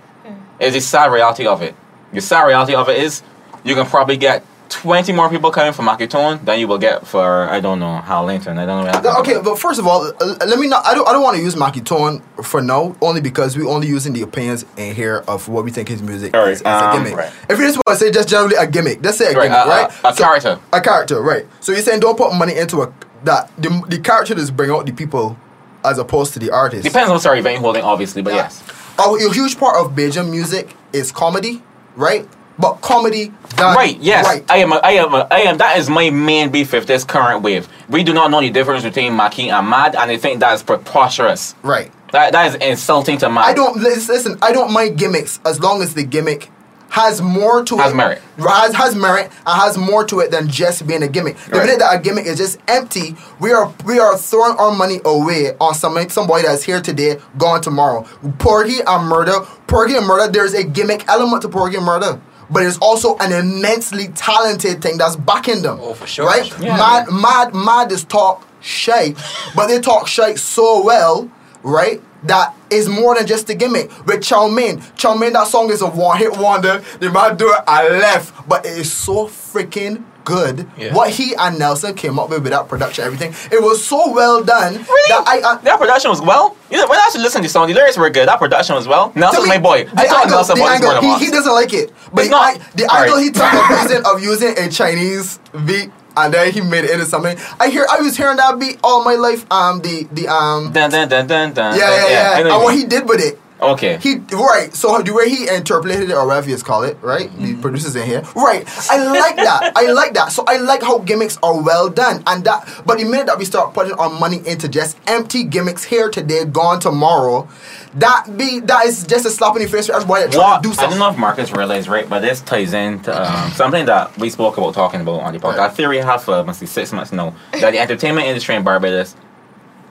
[0.61, 1.75] It's the sad reality of it.
[2.13, 3.23] The sad reality of it is
[3.65, 7.49] you can probably get 20 more people coming from Makitone than you will get for
[7.49, 8.59] I don't know Hal Linton.
[8.59, 9.01] I don't know.
[9.01, 10.85] No, okay, but first of all, uh, let me not.
[10.87, 11.09] I don't.
[11.09, 14.67] I don't want to use Makitone for now, only because we're only using the opinions
[14.77, 17.17] in here of what we think his music Alright, is, is a um, gimmick.
[17.17, 17.33] right.
[17.49, 19.65] If you just want to say just generally a gimmick, let's say a Right, gimmick,
[19.67, 20.05] a- right?
[20.05, 20.59] a- a character.
[20.75, 21.47] A character, right?
[21.61, 22.93] So you're saying don't put money into a
[23.25, 25.37] that the the character just bring out the people
[25.83, 26.85] as opposed to the artist.
[26.85, 28.63] Depends on sorry, sort event holding, obviously, but yes.
[28.99, 31.63] A, a huge part of Bajan music is comedy,
[31.99, 32.27] right?
[32.59, 34.25] But comedy done Right, yes.
[34.25, 34.45] right.
[34.51, 37.05] I am, a, I am, a, I am, that is my main beef with this
[37.05, 37.69] current wave.
[37.89, 40.63] We do not know the difference between Maki and Mad, and I think that is
[40.63, 41.55] preposterous.
[41.63, 41.93] right.
[42.11, 43.45] That, that is insulting to Mad.
[43.45, 44.39] I don't listen.
[44.41, 46.51] I don't mind gimmicks as long as the gimmick
[46.91, 48.23] has more to Has it, merit.
[48.39, 51.37] has has merit, and has more to it than just being a gimmick.
[51.47, 51.67] The Right.
[51.67, 55.53] minute that a gimmick is just empty, we are we are throwing our money away
[55.61, 58.05] on somebody somebody that's here today, gone tomorrow.
[58.39, 60.33] Porgy and Murder, Porgy and Murder.
[60.33, 62.21] There's a gimmick element to Porgy and Murder.
[62.51, 65.79] But it's also an immensely talented thing that's backing them.
[65.83, 66.25] Oh, for sure.
[66.25, 66.51] Right?
[66.59, 66.79] Yeah.
[66.79, 69.19] Mad, mad, mad is talk shite,
[69.55, 71.29] but they talk shite so well,
[71.63, 72.01] right?
[72.25, 73.91] That is more than just a gimmick.
[74.07, 76.83] With Chow Mein, Chow Mein, that song is a one hit wonder.
[77.01, 80.69] They might do it, I left, but it is so freaking good.
[80.77, 80.93] Yeah.
[80.95, 84.43] What he and Nelson came up with with that production, everything, it was so well
[84.45, 85.09] done Really?
[85.09, 85.41] that I.
[85.55, 86.57] I that production was well.
[86.71, 88.29] You know, when I actually listened to the song, the lyrics were good.
[88.29, 89.11] That production was well.
[89.15, 89.89] Nelson's to my boy.
[89.97, 91.93] I thought angle- Nelson was angle, more than he, he doesn't like it.
[92.13, 95.91] But not- I, the angle he took the reason of using a Chinese beat
[96.25, 97.37] and then he made it into something.
[97.61, 99.45] I hear I was hearing that beat all my life.
[99.51, 101.79] Um the the um Dun, dun, dun, dun, dun.
[101.79, 102.09] yeah, yeah,
[102.39, 102.43] yeah.
[102.45, 103.41] Know And what he did with it.
[103.61, 103.99] Okay.
[103.99, 107.31] He right, so the way he interpolated it, or whatever you call it, right?
[107.39, 108.65] The producers in here, right?
[108.91, 109.73] I like that.
[109.75, 110.31] I like that.
[110.33, 112.83] So I like how gimmicks are well done, and that.
[112.87, 116.45] But the minute that we start putting our money into just empty gimmicks here today,
[116.45, 117.49] gone tomorrow,
[117.95, 120.75] that be that is just a slap in the face for everybody that to do
[120.81, 124.31] I don't know if Marcus realized, right, but this ties into um, something that we
[124.31, 125.59] spoke about talking about on the podcast.
[125.59, 125.73] Right.
[125.73, 129.17] Theory have for must be six months now that the entertainment industry in Barbados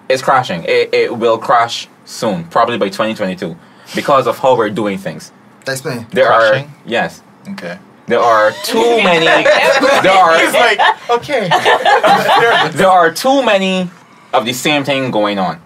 [0.08, 0.64] is crashing.
[0.64, 3.56] It, it will crash soon, probably by 2022,
[3.96, 5.32] because of how we're doing things.
[5.68, 6.08] Explain.
[6.12, 6.66] There Crashing?
[6.66, 7.78] are yes, Okay.
[8.08, 9.26] there are too many.
[9.26, 10.80] There are He's like,
[11.10, 11.50] okay.
[12.78, 13.90] there are too many
[14.34, 15.62] of the same thing going on.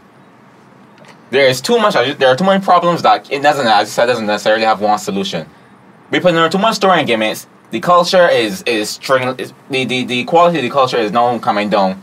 [1.29, 1.93] There is too much.
[1.93, 3.65] There are too many problems that it doesn't.
[3.65, 5.47] As I said, doesn't necessarily have one solution.
[6.09, 7.47] We put in too much story and gimmicks.
[7.69, 9.33] The culture is is string.
[9.37, 12.01] Is, the, the the quality of the culture is now coming down.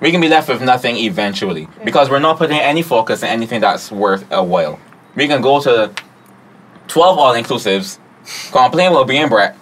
[0.00, 3.60] We can be left with nothing eventually because we're not putting any focus in anything
[3.60, 4.78] that's worth a while.
[5.14, 5.92] We can go to
[6.88, 7.98] twelve all inclusives,
[8.50, 9.56] complain about being brat,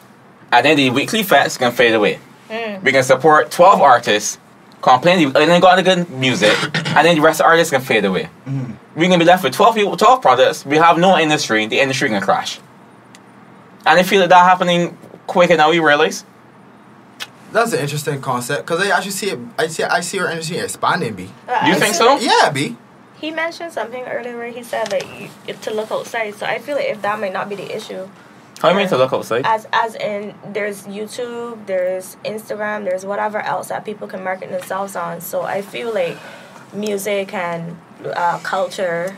[0.53, 2.21] and then the weekly fats can fade away.
[2.53, 2.83] Mm.
[2.83, 4.39] We can support 12 artists,
[4.83, 7.81] complain, and then got the good music, and then the rest of the artists can
[7.81, 8.29] fade away.
[8.47, 8.77] Mm.
[8.95, 10.67] We can be left with 12 people, 12 products.
[10.67, 11.67] We have no industry.
[11.67, 12.61] The industry can crash.
[13.87, 16.25] And I feel that that happening quicker than we realize.
[17.53, 19.39] That's an interesting concept because I actually see it.
[19.59, 19.83] I see.
[19.85, 21.15] I see our industry expanding.
[21.15, 21.31] B.
[21.49, 22.25] Uh, You I think feel so?
[22.25, 22.77] Yeah, B.
[23.21, 25.07] He mentioned something earlier where he said like
[25.47, 26.35] you, to look outside.
[26.35, 28.09] So I feel like if that might not be the issue,
[28.61, 29.45] How you mean to look outside?
[29.47, 34.97] as as in there's YouTube, there's Instagram, there's whatever else that people can market themselves
[34.97, 35.21] on.
[35.21, 36.17] So I feel like
[36.73, 39.15] music and uh, culture,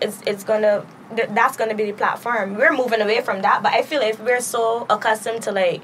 [0.00, 0.84] it's it's gonna
[1.30, 2.54] that's gonna be the platform.
[2.56, 5.80] We're moving away from that, but I feel like we're so accustomed to like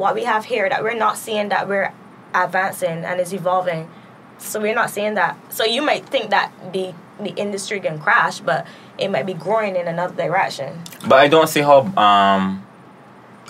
[0.00, 1.92] what we have here that we're not seeing that we're
[2.34, 3.88] advancing and is evolving.
[4.38, 5.36] So we're not seeing that.
[5.52, 9.76] So you might think that the the industry can crash, but it might be growing
[9.76, 10.80] in another direction.
[11.06, 11.80] But I don't see how.
[11.96, 12.64] Um,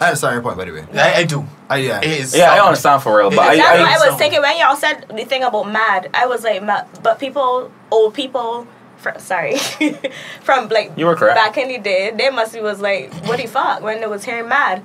[0.00, 0.84] I understand your point, by the way.
[0.94, 1.44] I, I do.
[1.68, 2.00] I, yeah.
[2.02, 3.56] It is yeah, I understand for real, but I.
[3.56, 6.10] That's I, what I was so- thinking when y'all said the thing about mad.
[6.14, 9.56] I was like, ma- but people, old people, fr- sorry,
[10.42, 11.36] from like You were correct.
[11.36, 14.24] back in the day, they must be was like, what the fuck when they was
[14.24, 14.82] hearing mad,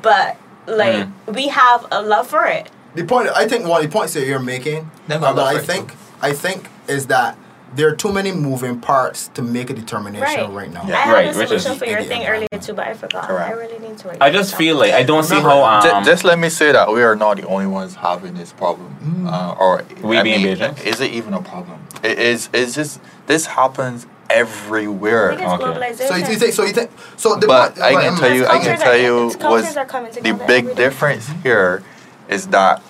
[0.00, 0.38] but
[0.68, 1.34] like Mm.
[1.34, 2.70] we have a love for it.
[2.94, 5.54] The point I think one of the points that you're making, Never uh, that I
[5.58, 5.92] it, think
[6.22, 7.36] I think is that
[7.76, 10.80] there are too many moving parts to make a determination right, now.
[10.82, 12.94] I had Right, a which is- solution for your Yeah, thing earlier too, but I
[12.94, 13.24] forgot.
[13.28, 13.50] Correct.
[13.50, 14.08] I really need to.
[14.08, 15.80] write I just feel like I don't see Remember, how.
[15.82, 18.52] Ju- Um, just let me say that we are not the only ones having this
[18.52, 20.82] problem, uh, or We I being mean, Bajans?
[20.82, 21.78] is it even a problem?
[22.02, 22.48] It is.
[22.54, 25.36] It's just this happens I everywhere.
[25.36, 26.08] think it's Okay.
[26.08, 26.52] So you, you think?
[26.54, 26.90] So you think?
[27.16, 30.76] So the But I can tell you, I can tell you, it's was the big
[30.76, 31.42] difference mm-hmm.
[31.42, 31.82] here
[32.28, 32.82] is that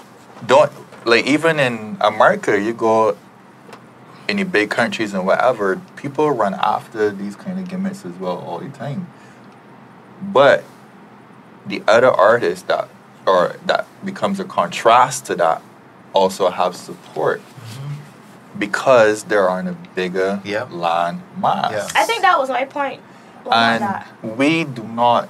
[0.46, 0.72] don't
[1.04, 3.16] like even in America, you go
[4.28, 8.38] in the big countries and whatever, people run after these kind of gimmicks as well
[8.38, 9.08] all the time.
[10.20, 10.64] But
[11.66, 12.88] the other artists that
[13.26, 15.62] or that becomes a contrast to that
[16.12, 17.42] also have support
[18.58, 20.64] because they're on a bigger Yeah.
[20.70, 22.00] land mass Yeah.
[22.00, 23.00] I think that was my point.
[23.50, 24.06] And that.
[24.22, 25.28] we do not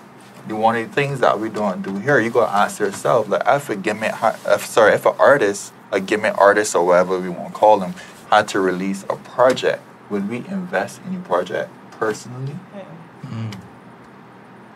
[0.49, 3.43] do one of the things that we don't do here you gotta ask yourself like
[3.47, 4.14] if a gimmick
[4.47, 7.95] if sorry if an artist a gimmick artist or whatever we want to call them
[8.31, 13.51] had to release a project would we invest in the project personally hmm.
[13.51, 13.55] mm.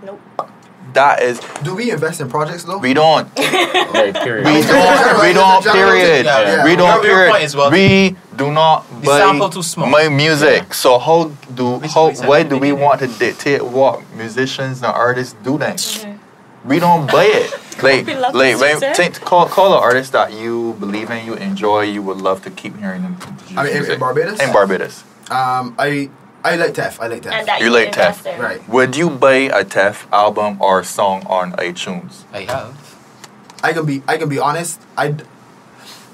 [0.05, 0.52] Nope.
[0.95, 2.79] That is do we invest in projects though?
[2.79, 4.45] we don't right, period.
[4.47, 6.65] we don't we don't period Yeah, yeah.
[6.65, 9.87] we don't Your- your period well we do not buy too small.
[9.89, 12.81] my music so how do Which how what he said why do we beginning.
[12.85, 15.77] want to dictate what musicians and artists do then
[16.65, 17.51] we don't buy it
[17.83, 18.95] like like when, music.
[18.97, 22.51] think, call call an artist that you believe in you enjoy you would love to
[22.51, 23.17] keep hearing them
[23.57, 23.99] I mean, in- in.
[23.99, 24.41] Barbados?
[24.41, 26.11] in Barbados Um, I
[26.45, 26.99] I like Tef.
[27.01, 27.33] I like Tef.
[27.33, 28.27] And that You you, like Tef.
[28.27, 28.41] in.
[28.41, 28.69] right.
[28.69, 32.75] would you buy a Tef album or song on iTunes I have.
[33.63, 34.81] I can be I can be honest.
[34.97, 35.25] I d-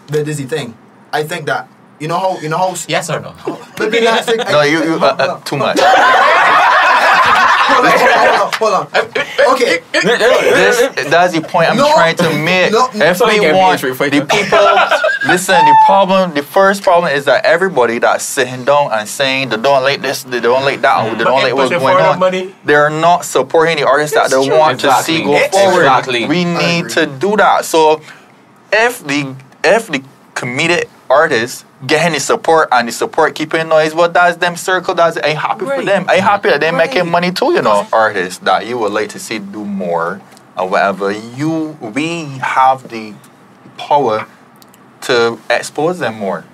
[0.06, 0.76] but this is the thing.
[1.12, 1.68] I think that
[1.98, 3.34] you know how you know how Yes or no?
[3.78, 5.78] Let me not think- no you, you uh, uh, too much
[7.68, 9.54] Hold on, hold on, hold on.
[9.54, 11.92] Okay, this that's the point I'm No.
[11.94, 12.72] trying to make.
[12.72, 12.88] No.
[12.94, 15.64] If we want a the people, listen.
[15.64, 19.82] The problem, the first problem is that everybody that's sitting down and saying they don't
[19.82, 22.54] like this, they don't like that, they don't like what's going on, money.
[22.64, 24.56] they're not supporting the artists that they true.
[24.58, 25.80] want to see go It's forward.
[25.82, 26.26] exactly.
[26.26, 27.64] We need to do that.
[27.64, 28.00] So,
[28.72, 30.02] if the if the
[30.34, 34.94] committed artists getting the support and the support keeping noise, well, that's them circle.
[34.94, 36.06] That's I happy for them.
[36.08, 36.88] I happy that they Right.
[36.90, 37.52] making money too.
[37.52, 40.20] You know, artists that you would like to see do more
[40.56, 41.10] or whatever.
[41.10, 43.14] You we have the
[43.76, 44.26] power
[45.02, 46.44] to expose them more,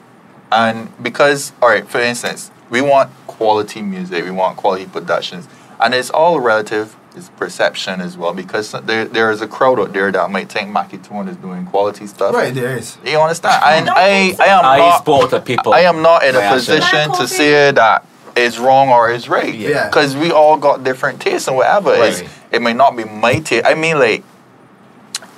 [0.52, 5.48] and because all right, for instance, we want quality music, we want quality productions,
[5.80, 6.96] and it's all relative.
[7.16, 10.70] It's perception as well because there there is a crowd out there that might think
[10.70, 12.34] Mackie Tone is doing quality stuff.
[12.34, 12.98] right there is.
[13.04, 13.62] You understand?
[13.64, 14.42] And don't I, think so.
[14.42, 15.72] I am I not spoke to people.
[15.74, 18.04] I am not in a position to say that
[18.36, 19.54] it's wrong or it's right.
[19.54, 19.86] Yeah.
[19.88, 21.94] Because we all got different tastes and whatever.
[21.94, 22.30] It's, Right.
[22.50, 23.64] it may not be my taste.
[23.64, 24.24] I mean, like,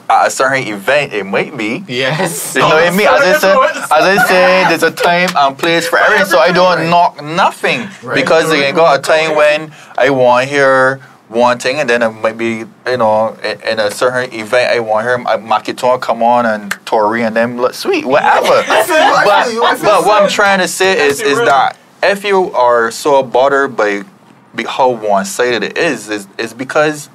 [0.08, 1.84] at a certain event, it might be.
[1.88, 2.54] Yes.
[2.54, 3.06] You know what I mean?
[3.06, 6.24] As I said, as I said, there's a time and place for everything.
[6.26, 6.88] So I don't Right.
[6.88, 8.14] knock nothing Right.
[8.14, 12.10] because they got a time when I want to hear one thing, and then it
[12.10, 16.22] might be you know in, in a certain event I want her uh, Makiton come
[16.22, 18.46] on and Tori and them look sweet whatever.
[18.68, 21.06] I feel you, I but feel you, I feel but what I'm trying to say
[21.08, 24.04] is is that if you are so bothered by,
[24.54, 27.08] by how one sided it is, is is because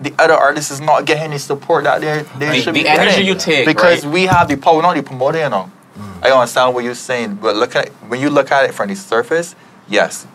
[0.00, 2.88] the other artist is not getting the support that they they The, should the be
[2.88, 3.26] energy getting.
[3.26, 4.12] you take, because right?
[4.12, 5.70] we have the power, not the promoter, you know.
[5.96, 6.24] Mm.
[6.26, 8.96] I understand what you're saying, but look at when you look at it from the
[8.96, 9.54] surface,
[9.88, 10.26] yes,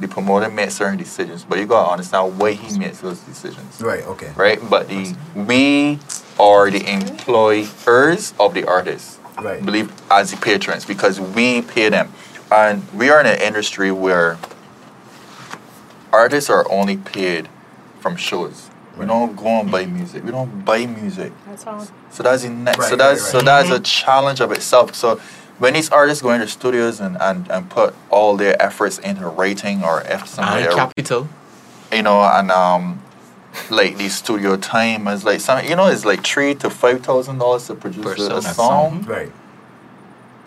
[0.00, 4.06] the promoter made certain decisions, but you gotta understand why he makes those decisions, Right.
[4.06, 4.32] Okay.
[4.36, 4.58] right?
[4.68, 5.98] But the we
[6.38, 9.64] are the employers of the artists, Right.
[9.64, 12.12] believe as the patrons because we pay them,
[12.50, 14.38] and we are in an industry where
[16.12, 17.48] artists are only paid
[18.00, 18.70] from shows.
[18.96, 20.24] We don't go and buy music.
[20.24, 21.32] We don't buy music.
[21.46, 21.86] That's all.
[22.10, 22.88] So that's the next.
[22.88, 23.82] so that's right, so that's a mm-hmm.
[23.84, 24.94] challenge of itself.
[24.94, 25.20] So
[25.58, 29.82] when these artists go into studios and, and, and put all their efforts into writing
[29.84, 31.28] or if somebody And capital.
[31.92, 33.02] you know and um
[33.70, 37.38] like the studio time is like some you know it's like three to five thousand
[37.38, 38.30] dollars to produce Per a, song.
[38.30, 38.54] a A song.
[38.54, 39.04] song.
[39.04, 39.32] Right.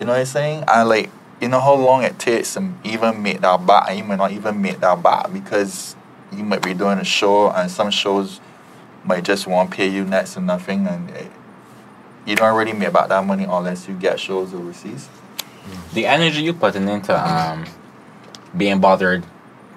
[0.00, 0.64] You know what I'm saying?
[0.68, 1.10] And like
[1.40, 4.30] you know how long it takes to even make that back and you might not
[4.32, 5.96] even make that back because
[6.32, 8.40] you might be doing a show and some shows
[9.04, 11.24] might just want to pay you next to nothing and eh,
[12.26, 15.08] you don't really make back that money unless you get shows overseas.
[15.94, 17.64] the energy you putting into um
[18.56, 19.24] being bothered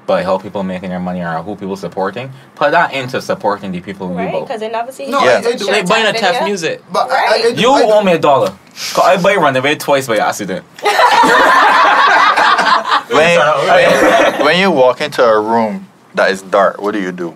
[0.06, 3.82] by how people making their money or who people supporting, put that into supporting the
[3.82, 4.32] people you Right?
[4.32, 4.41] vote.
[4.48, 6.18] Because they never see No, you I- in I do- shirt Like buying a and
[6.18, 6.84] tough music.
[6.91, 7.28] But Right.
[7.28, 8.50] I, I, do- You I do- owe me a dollar.
[8.93, 10.64] Cause I buy Runaway twice by accident.
[13.08, 17.36] When, when, when you walk into a room that is dark, what do you do?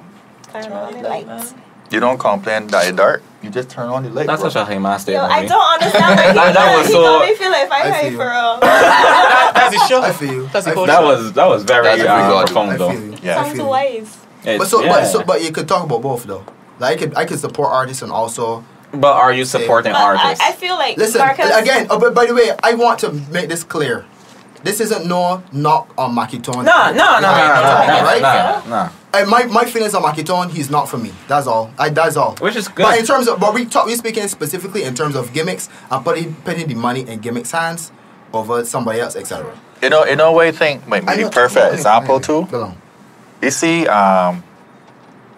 [0.52, 1.54] Turn on the lights.
[1.92, 3.22] You don't complain that it's dark.
[3.42, 4.28] You just turn on the light.
[4.28, 4.50] That's bro.
[4.50, 5.24] such a high man Yo.
[5.24, 7.72] I don't understand what he That- that was He so- got me feel like if
[7.72, 8.32] I I hate feel for you.
[8.32, 8.60] real.
[8.60, 10.02] That's the show.
[10.02, 10.48] I feel you.
[10.52, 10.88] That's the I.
[10.88, 12.92] That was that was very That's uh, pretty I profound though.
[12.92, 13.18] you.
[13.24, 13.40] Yeah.
[13.40, 14.58] I Some feel you.
[14.58, 14.90] But so, yeah.
[14.90, 16.44] but so, but you could talk about both though.
[16.80, 20.04] Like I could, I could support artists and also But are you supporting But I,
[20.16, 20.44] artists?
[20.46, 21.88] I feel like listen Marcus, again.
[21.90, 24.06] Oh, but by the way, I want to make this clear.
[24.64, 26.54] This isn't no knock on Makiton.
[26.54, 28.22] no, no, no, no, no, no, Right?
[28.22, 28.90] no, no.
[29.12, 31.12] Uh, my my feelings on Makiton, he's not for me.
[31.28, 31.72] That's all.
[31.80, 32.36] I that's all.
[32.36, 32.84] Which is good.
[32.84, 36.04] But in terms of, but we talk, we speaking specifically in terms of gimmicks and
[36.04, 37.92] putting putting the money in gimmicks' hands
[38.34, 39.58] over somebody else, etc.
[39.82, 42.48] You know, in a way, think might be the perfect example too.
[43.42, 44.44] You see, um,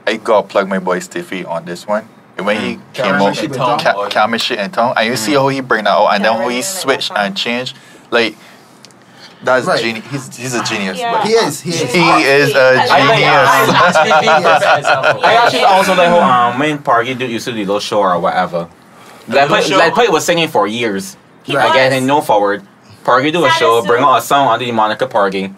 [0.07, 2.07] I got plug my boy Stiffy on this one.
[2.38, 3.80] And When he came Camera out, shit tongue.
[4.09, 6.43] camera shit and tongue, and you see how he bring that out, and then Camera
[6.45, 7.76] how he shit and switch and change,
[8.09, 8.36] like
[9.43, 9.81] that's Right.
[9.81, 10.05] genius.
[10.11, 10.97] He's he's a genius.
[10.99, 11.23] Yeah.
[11.23, 11.61] He is.
[11.61, 11.91] He is.
[11.93, 14.51] He is a I like- genius.
[15.25, 17.99] I actually also like how um when Parky do used to do the little show
[18.01, 18.69] or whatever.
[19.27, 19.77] Like little Play, show?
[19.77, 21.17] like Play was singing for years.
[21.43, 21.73] He like was.
[21.75, 22.65] getting no forward.
[23.03, 25.53] Parky do a Sad show, bring soon- out a song under the Monica Parky,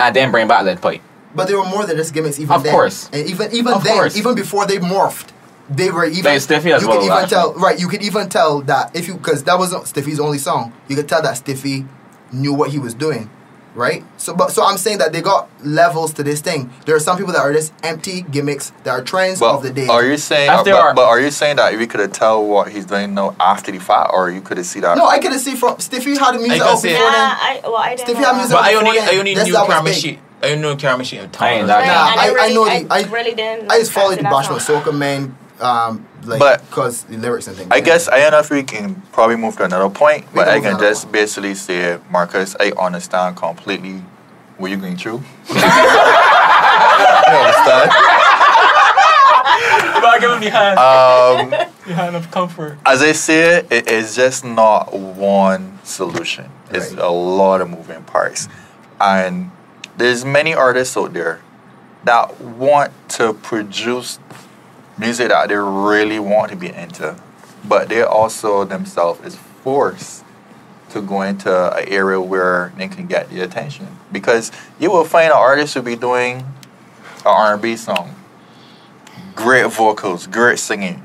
[0.00, 1.02] and then bring back Lead Pipe.
[1.34, 2.72] But there were more than just gimmicks even Of then.
[2.72, 3.10] course.
[3.12, 4.16] And even even Of then, course.
[4.16, 5.28] even before they morphed,
[5.68, 6.24] they were even.
[6.32, 7.78] Like Stiffy as you well, could even tell, right?
[7.78, 10.72] You could even tell that if you because that wasn't Stiffy's only song.
[10.88, 11.84] You could tell that Stiffy
[12.32, 13.30] knew what he was doing,
[13.74, 14.04] right?
[14.16, 16.70] So, but so I'm saying that they got levels to this thing.
[16.86, 19.70] There are some people that are just empty gimmicks that are trends But of the
[19.70, 19.86] day.
[19.86, 20.48] are you saying?
[20.50, 23.14] After but, our- but are you saying that we could have tell what he's doing
[23.14, 24.96] now after the fact, or you could have see that?
[24.98, 27.30] no, I could have see from Stiffy had the music can out before Nah, then.
[27.40, 29.52] I, well, I didn't Stiffy know had music But I only I only then, knew
[29.52, 30.00] that's- that was camera big.
[30.00, 30.18] sheet.
[30.40, 31.66] I only knew camera sheet and I ain't tongue.
[31.66, 33.72] that- Nah, and I- I really, know I, the- I- really didn't.
[33.72, 34.82] I just followed the fancy that Bashment song.
[34.82, 37.68] Soca man, um, like But- because the lyrics and things.
[37.70, 40.48] I guess I don't know if we can probably move to another point, We but
[40.48, 41.12] I can just point.
[41.12, 44.02] basically say, Marcus, I understand completely
[44.56, 45.22] what you're going through.
[45.48, 47.90] you understand?
[50.00, 51.50] But give him the hand, Um,
[51.86, 52.78] the hand of comfort.
[52.86, 56.50] as I say, it is just not one solution.
[56.70, 57.02] It's Right.
[57.04, 58.48] a lot of moving parts,
[59.00, 59.50] and
[59.96, 61.40] there's many artists out there
[62.04, 64.18] that want to produce
[64.98, 67.16] music that they really want to be into,
[67.64, 70.24] but they also themselves is forced
[70.90, 73.86] to go into an area where they can get the attention.
[74.10, 78.14] Because you will find an artist who be doing an R&B song,
[79.34, 81.02] great vocals, great singing.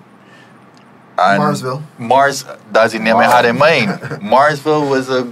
[1.18, 1.84] And Marsville.
[2.00, 3.90] Mars, that's the name I had in mind.
[4.22, 5.32] Marsville was a,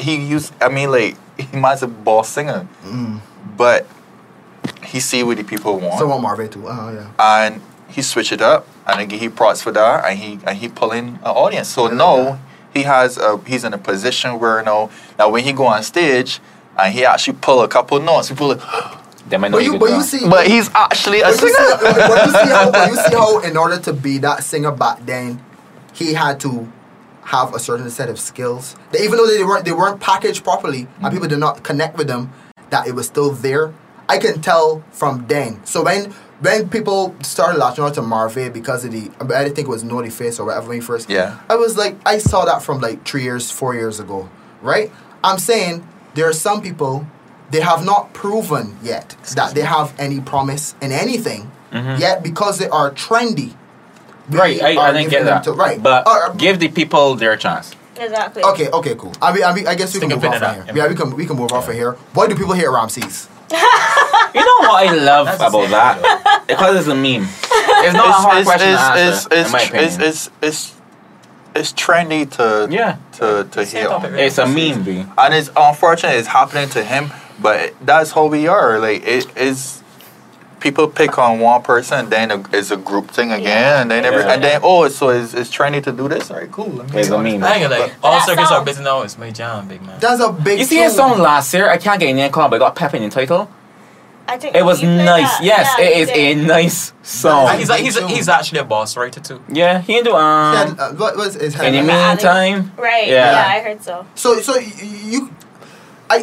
[0.00, 3.20] he used, I mean, like, he might as a boss singer, Mm.
[3.56, 3.86] but
[4.84, 6.66] he see what the people want So want Marvin too.
[6.68, 7.46] Uh, yeah.
[7.46, 7.60] and
[7.92, 10.90] he switch it up and again he prods for that and he and he pull
[10.92, 11.68] in an audience.
[11.68, 12.38] So I love now
[12.74, 15.82] he has a he's in a position where you know now when he go on
[15.82, 16.40] stage
[16.78, 18.60] and he actually pull a couple notes, people like,
[19.28, 21.54] They might know But you, but you see, but he's actually a but you, see,
[21.54, 21.78] singer.
[21.80, 25.06] but you see how, but you see how, in order to be that singer back
[25.06, 25.42] then,
[25.94, 26.70] he had to
[27.24, 28.74] have a certain set of skills.
[28.90, 31.04] That even though they weren't they weren't packaged properly Mm-hmm.
[31.04, 32.32] and people did not connect with them,
[32.70, 33.72] that it was still there.
[34.08, 35.64] I can tell from then.
[35.64, 36.12] So when
[36.42, 39.84] when people started latching on to Marvin because of the, I didn't think it was
[39.84, 41.08] Naughty Face or whatever when he first.
[41.08, 41.38] Yeah.
[41.48, 44.28] I was like, I saw that from like three years, four years ago,
[44.60, 44.90] right?
[45.24, 47.06] I'm saying there are some people
[47.50, 52.68] they have not proven yet that they have any promise in anything yet because they
[52.68, 53.54] are trendy.
[54.30, 55.44] we Right, I, I are didn't get them that.
[55.44, 57.72] to- right, But Uh, give the people their chance.
[57.96, 58.42] Exactly.
[58.42, 59.12] Okay, okay, cool.
[59.22, 60.74] I mean, I, mean, I guess we can Stick move a on pin from here.
[60.76, 61.92] Yeah, we can we can move off from here.
[62.14, 63.28] Why do people hate Ramses?
[64.34, 66.44] You know what I love That's about that?
[66.48, 67.28] because it's a meme.
[67.84, 70.00] It's not a hard question to answer, it's, in my it's, opinion.
[70.08, 70.74] it's, it's, it's,
[71.54, 72.96] it's trendy to Yeah.
[73.18, 74.00] to to Same hate on.
[74.02, 75.04] topic, it's a meme, B.
[75.18, 79.81] and it's unfortunate it's happening to him but that's how we are like it is
[80.62, 83.80] people pick on one person and then it's a group thing again Yeah.
[83.82, 84.32] and then every, Yeah.
[84.34, 87.00] and then oh so it's, it's trendy to do this all right cool let me
[87.00, 87.42] It's a meme.
[87.44, 89.02] I ain't gonna like But all that circuits song- are busy now.
[89.02, 89.98] It's my jam, big man.
[90.00, 90.58] That's a big.
[90.60, 90.96] You see his tune.
[91.10, 91.68] song last year?
[91.68, 93.50] I can't get a name called, but it got Pep in the title.
[94.28, 95.38] I think It was nice.
[95.38, 95.44] that.
[95.44, 96.38] Yes, Yeah, it you is did.
[96.38, 97.58] a nice song.
[97.58, 99.40] He's like he's he's actually a boss writer too.
[99.48, 100.76] Yeah, he can do Yeah, um.
[100.78, 103.08] uh, what was his In the meantime, Right.
[103.08, 103.32] Yeah.
[103.32, 103.54] Yeah.
[103.56, 104.06] I heard so.
[104.14, 105.30] So so you,
[106.08, 106.18] I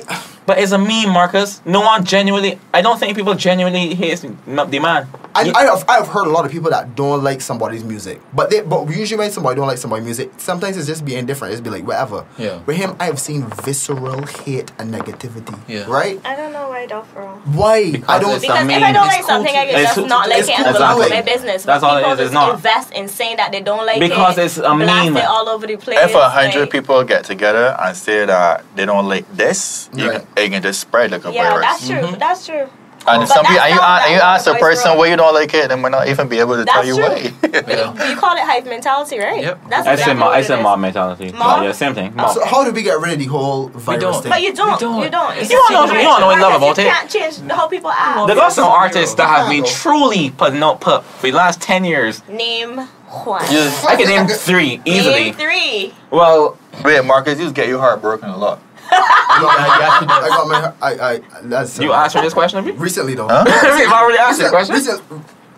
[0.49, 1.61] but it's a meme, Marcus.
[1.63, 2.59] No one genuinely.
[2.73, 5.07] I don't think people genuinely hate the man.
[5.35, 7.83] I, You- I have I have heard a lot of people that don't like somebody's
[7.83, 11.13] music, but they but usually when somebody don't like somebody's music, sometimes it's just be
[11.15, 11.51] indifferent.
[11.53, 12.25] It's be like whatever.
[12.39, 12.63] Yeah.
[12.65, 15.55] With him, I have seen visceral hate and negativity.
[15.67, 15.85] Yeah.
[15.87, 16.19] Right?
[16.25, 16.48] I don't
[16.85, 17.51] know why though.
[17.51, 17.91] Why?
[17.91, 18.31] Because I don't.
[18.35, 20.29] it's Because I if I don't it's like something, I to- can just cool not
[20.29, 21.09] like it cool and to go about like.
[21.11, 21.63] my business.
[21.63, 22.53] That's But all it people is, it's not.
[22.55, 24.41] invest in saying that they don't like Because it.
[24.43, 25.17] Because it's a blast meme.
[25.17, 25.99] it all over the place.
[25.99, 30.09] if a hundred like- people get together and say that they don't like this you
[30.11, 31.97] can, it can just spread like a Yeah, virus that's true.
[32.01, 32.19] Mm-hmm.
[32.19, 32.69] That's true.
[33.07, 33.25] And oh.
[33.25, 34.97] But some people that's and you, not- and you ask a person wrong.
[34.99, 37.03] why you don't like it they might not even be able to tell you true.
[37.03, 38.09] why Yeah.
[38.09, 39.41] You call it hype mentality, right?
[39.41, 39.69] Yep.
[39.69, 40.27] That's I exactly said mob.
[40.27, 40.63] what I it said is.
[40.63, 41.31] mob mentality.
[41.31, 41.63] Mob?
[41.63, 42.15] Yeah, same thing.
[42.15, 42.33] Mob.
[42.33, 44.21] So how do we get rid of the whole virus don't.
[44.21, 44.29] thing?
[44.31, 44.79] But you don't.
[44.79, 45.03] don't.
[45.03, 45.37] You don't.
[45.37, 47.09] It's You You don't know- you don't know what I love Because about you can't
[47.09, 48.27] change how people act.
[48.27, 51.83] There got some artists that have been truly put no put for the last ten
[51.85, 52.21] years.
[52.27, 53.41] Name one.
[53.43, 55.31] I can name three easily.
[55.31, 55.93] Name three.
[56.11, 58.59] Well, wait Marcus you just get your heart broken a lot
[58.91, 62.65] I got my, I got my I I that's you uh, answered this question of
[62.65, 62.71] me.
[62.73, 63.27] recently though.
[63.27, 63.43] Huh?
[63.47, 64.75] I've already asked the question.
[64.75, 65.01] Recent,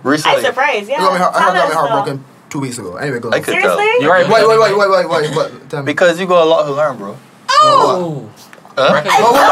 [0.04, 0.90] recently I'm surprised.
[0.90, 0.98] Yeah.
[0.98, 2.96] I got my heart, I Tell got my us, heart broken two weeks ago.
[2.98, 3.44] Anyway, go I on.
[3.44, 3.84] could Seriously?
[3.86, 4.28] tell You're right.
[4.28, 5.70] Wait, wait, wait, wait, wait, wait, wait.
[5.70, 5.86] Tell me.
[5.86, 7.18] because you got a lot to learn bro
[7.64, 8.30] Oh.
[8.78, 8.78] Huh?
[8.78, 9.52] Oh, wait, wait, wait, wait,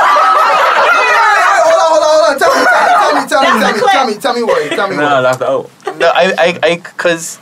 [1.66, 2.40] hold on, hold on, hold on.
[2.40, 4.70] Tell me, tell me, tell me, tell me, tell me, tell me, tell me what,
[4.76, 5.22] tell me No, what.
[5.22, 5.70] that's the oh.
[5.98, 7.40] No, I, I, I, cause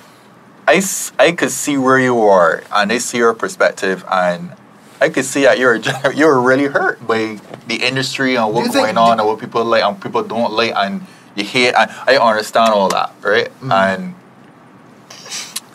[0.68, 4.52] I, s- I could see where you are, and I see your perspective, and
[5.00, 5.76] I could see that you're
[6.16, 9.84] you're really hurt by the industry and what's think- going on and what people like
[9.84, 11.74] and people don't like, and you hate.
[11.74, 13.48] And I understand all that, right?
[13.62, 13.72] Mm-hmm.
[13.72, 14.16] And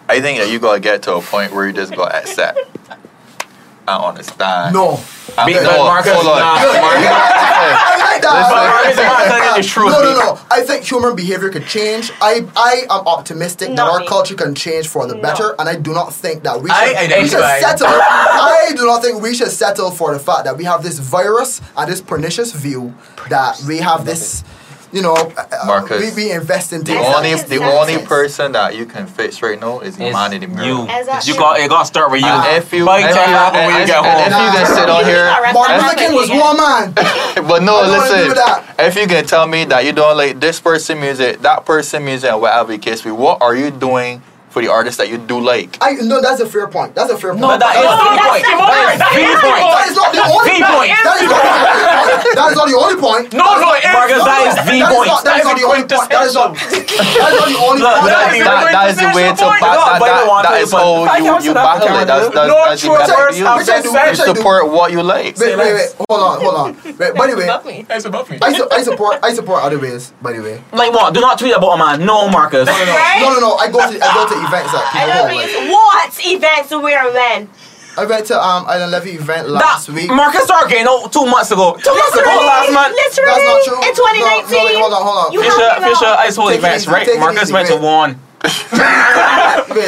[0.09, 2.59] I think that you gotta get to a point where you just gotta accept
[2.91, 4.75] and understand.
[4.75, 5.01] No.
[5.39, 6.39] And- Because no, Marcus- hold on.
[6.41, 7.92] nah, Marcus- I like
[8.23, 8.51] that.
[8.51, 9.93] Marcus is not telling you the truth.
[9.93, 10.41] No, no, no.
[10.51, 12.11] I think human behavior could change.
[12.21, 14.07] I, I am optimistic that our me.
[14.07, 15.23] culture can change for the No.
[15.23, 17.61] better, and I do not think that we should, I we should identify.
[17.61, 17.87] settle.
[17.89, 21.61] I do not think we should settle for the fact that we have this virus
[21.77, 22.95] and this pernicious view
[23.29, 24.45] that we have this,
[24.93, 26.15] you know, uh, uh, Marcus.
[26.15, 29.59] we, we invest in The only the his only person that you can fix right
[29.59, 30.65] now is the It's man the mirror.
[30.67, 30.83] you.
[30.85, 31.33] Exactly.
[31.33, 31.69] You got it.
[31.69, 32.27] Got to start with you.
[32.29, 34.45] And if you, Fight and, to if you- happen when you get and if home.
[34.45, 36.41] you can sit on here, need Martin That's Luther King was again.
[36.41, 36.93] one man.
[37.49, 38.65] but no, I don't wanna listen.
[38.79, 42.31] If you can tell me that you don't like this person music, that person music,
[42.31, 44.23] and whatever the case be, what are you doing
[44.53, 45.79] for the artist that you do like?
[45.81, 46.95] I no, that's a fair point.
[46.95, 47.41] That's a fair point.
[47.41, 48.45] No, that is No, the that's point.
[48.45, 49.01] the That is point.
[49.01, 49.65] the That's point.
[49.73, 50.69] That is not the only point.
[50.69, 50.93] point.
[50.93, 52.37] That is not the only point.
[52.37, 53.27] That is not the only point.
[53.33, 55.09] No, no, Marcus, that is the point.
[55.25, 56.09] that is not the only point.
[56.13, 56.53] That is not.
[56.53, 57.81] That is not the only point.
[57.81, 59.61] look, That, That is that, that is the way to point.
[59.65, 59.73] back.
[59.73, 62.05] No, but you want to, is how you, you battle it.
[62.05, 64.93] That's, do- that's, No that's the true best words you, have been you support what
[64.93, 65.39] you like.
[65.41, 65.89] Wait, wait, wait.
[66.09, 66.69] Hold on, hold on.
[66.85, 67.83] Wait, by the way, Above me.
[67.89, 68.37] That's above me.
[68.43, 68.53] I,
[68.85, 70.13] support I support other ways.
[70.21, 71.15] By the way, Like what?
[71.15, 72.05] Do not tweet about a man.
[72.07, 72.69] No, Marcus.
[72.69, 73.19] Right?
[73.21, 73.55] no, no, no.
[73.57, 75.73] I go to I go to events that people know go.
[75.73, 77.49] What events where when?
[77.95, 80.09] I went to um Island Levy event last That week.
[80.09, 81.77] Marcus Dargay, no, two months ago.
[81.77, 82.97] Two months ago, last month.
[82.97, 83.29] Literally.
[83.29, 83.81] That's not true.
[83.85, 84.57] In No, 2019.
[84.59, 85.33] no, wait, hold on, hold on.
[85.33, 86.19] You Fisher, helped Fisher out.
[86.25, 87.07] Ice Hole Take events, right?
[87.21, 88.19] Marcus went to one.
[88.45, 88.51] Wait,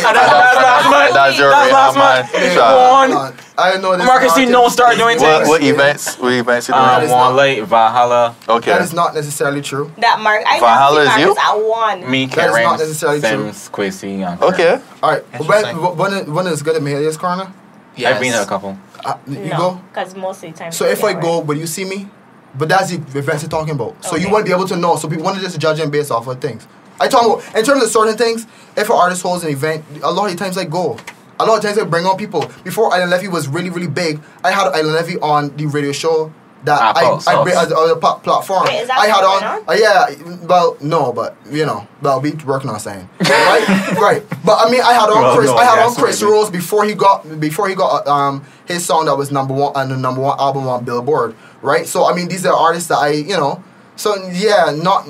[0.03, 1.15] That's last month.
[1.15, 2.31] That's your That's last month.
[2.53, 3.11] Shut hold.
[3.15, 3.35] One.
[3.57, 4.07] I know this.
[4.07, 6.19] Marcus, you market don't start doing way- What, what events?
[6.19, 6.87] What events you doing?
[7.03, 8.71] is one not- late, Valhalla, Okay.
[8.73, 9.93] That is not necessarily true.
[9.99, 10.43] That mark.
[10.47, 11.27] I Valhalla is you?
[11.35, 11.55] Marcus at
[12.03, 12.11] one.
[12.11, 13.29] me, That is not Karen, necessarily true.
[13.29, 14.81] Sims, Quincy, and Okay.
[15.03, 15.25] All right.
[15.35, 15.83] Interesting.
[15.83, 17.53] When, when, is- when is good at Mahalia's Corner?
[17.97, 18.77] I've been to a couple.
[19.05, 19.81] Uh, you no, go.
[19.93, 20.73] because most of the time.
[20.73, 22.09] So if I go, will you see me?
[22.57, 24.03] But that's the events you're talking about.
[24.05, 24.33] So you Okay.
[24.33, 24.97] won't be able to know.
[24.97, 26.67] So people want to just judge him based off of things.
[27.01, 28.47] I talk about in terms of certain things.
[28.77, 30.99] If an artist holds an event, a lot of times I go.
[31.41, 32.49] A lot of times I bring on people.
[32.63, 36.33] Before Island Levy was really really big, I had Island Levy on the radio show
[36.65, 38.65] that Ah, I, pulse, I bring as a, a platform.
[38.65, 42.11] Wait, is that I had still on, uh, yeah, well, no, but you know, but
[42.11, 44.23] I'll be working on saying, right, right.
[44.45, 46.33] But I mean, I had on Well, Chris, no, I had yes, on Chris maybe.
[46.33, 49.89] Rose before he got before he got um his song that was number one on
[49.91, 51.87] the number one album on Billboard, right?
[51.87, 53.63] So I mean, these are artists that I, you know,
[53.97, 55.07] so yeah, not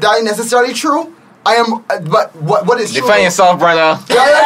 [0.00, 1.12] that necessarily true.
[1.46, 3.02] I am, uh, but what what is true?
[3.02, 4.02] Defend yourself, brother.
[4.08, 4.40] Yeah, yeah,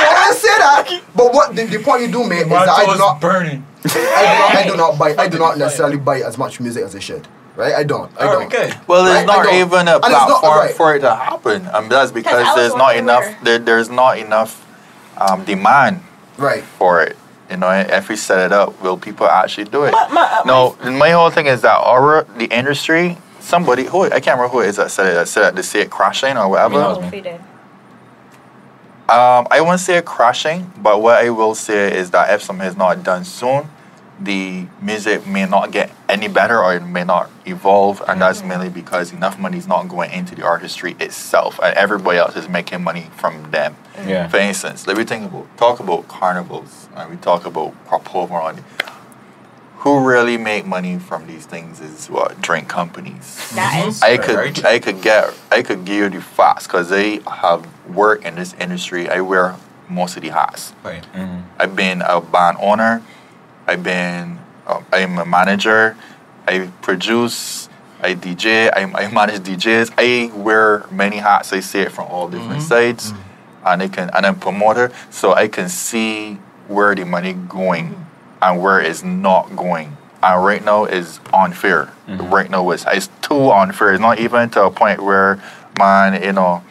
[0.00, 2.86] I want say that, but what the, the point you do make is that I
[2.86, 3.66] do not, burning.
[3.84, 6.84] I do not, I do not buy, I do not necessarily buy as much music
[6.84, 7.74] as I should, right?
[7.74, 8.46] I don't, I don't.
[8.46, 8.72] Okay.
[8.86, 9.44] Well, there's Right?
[9.44, 10.74] not even a and it's not- platform right.
[10.74, 11.66] for it to happen.
[11.66, 13.24] And that's because there's not enough.
[13.42, 14.64] There, there's not enough
[15.18, 16.00] um, demand
[16.38, 16.62] Right.
[16.62, 17.16] for it.
[17.50, 19.92] You know, if we set it up, will people actually do it?
[19.92, 23.16] My- my- no, my whole thing is that our the industry.
[23.40, 25.14] Somebody who I can't remember who it is that said it.
[25.14, 26.74] That said it to see it crashing or whatever.
[26.74, 27.40] You know, he did.
[29.08, 32.66] Um, I won't say it crashing, but what I will say is that if something
[32.66, 33.68] is not done soon,
[34.20, 38.68] the music may not get any better or it may not evolve, and that's mainly
[38.68, 42.82] because enough money is not going into the artistry itself, and everybody else is making
[42.82, 43.76] money from them.
[44.06, 44.28] Yeah.
[44.28, 48.34] For instance, let me think about talk about carnivals, and we talk about crop over
[48.34, 48.62] on.
[49.82, 53.52] Who really make money from these things is what drink companies.
[53.54, 56.88] That is I Very could I could get I could give you the facts because
[56.90, 59.08] they have worked in this industry.
[59.08, 59.54] I wear
[59.88, 60.72] most of the hats.
[60.82, 61.04] Right.
[61.14, 61.42] Mhm.
[61.58, 63.02] I've been a band owner.
[63.68, 65.96] I've been uh, I'm a manager.
[66.46, 67.68] I produce.
[68.02, 68.70] I DJ.
[68.74, 69.92] I, I manage DJs.
[69.98, 71.52] I wear many hats.
[71.52, 73.12] I see it from all different sides,
[73.64, 78.06] and I can and I'm promoter, so I can see where the money going
[78.40, 79.96] and where it's not going.
[80.22, 81.92] And right now is unfair.
[82.08, 83.92] Right now is it's too unfair.
[83.92, 85.40] It's not even to a point where
[85.78, 86.62] man, you know,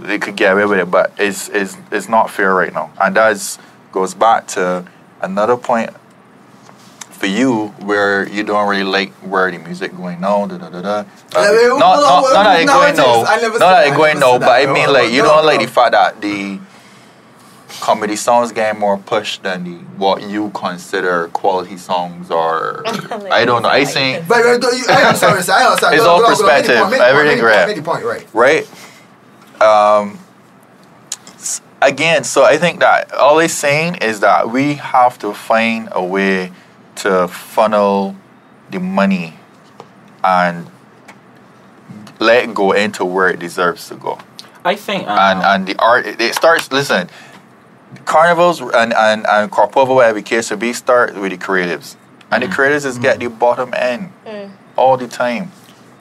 [0.00, 2.90] they could get away with it, but it's it's it's not fair right now.
[3.00, 3.58] And that
[3.92, 4.86] goes back to
[5.20, 5.90] another point
[7.10, 10.46] for you where you don't really like where the music going now.
[10.46, 10.98] Da, da, da, da.
[10.98, 11.04] Uh,
[11.78, 13.86] not, not, not that it going no, not that that.
[13.86, 14.48] it going no, but.
[14.48, 16.58] I mean like you don't like the fact that the
[17.80, 23.62] comedy songs get more push than the what you consider quality songs or I don't
[23.62, 23.68] know.
[23.68, 25.52] I think But, but don't you, I am sorry, sir.
[25.52, 25.94] I understand.
[25.94, 26.78] It's Go, all go, go, make the perspective.
[26.78, 28.26] point, make Everything make point, right.
[28.26, 28.66] make point, right.
[29.60, 30.02] right?
[30.02, 30.18] Um,
[31.80, 36.04] again, so I think that all it's saying is that we have to find a
[36.04, 36.52] way
[36.96, 38.16] to funnel
[38.70, 39.34] the money
[40.24, 40.68] and
[42.20, 44.18] let go into where it deserves to go.
[44.64, 45.08] I think.
[45.08, 46.70] Um, And and the art it, it starts.
[46.70, 47.08] Listen,
[48.04, 51.96] carnivals and and and Crop Over, whatever the case to be, start with the creatives,
[52.30, 52.52] and the mm.
[52.52, 54.50] creatives is get the bottom end mm.
[54.76, 55.50] all the time.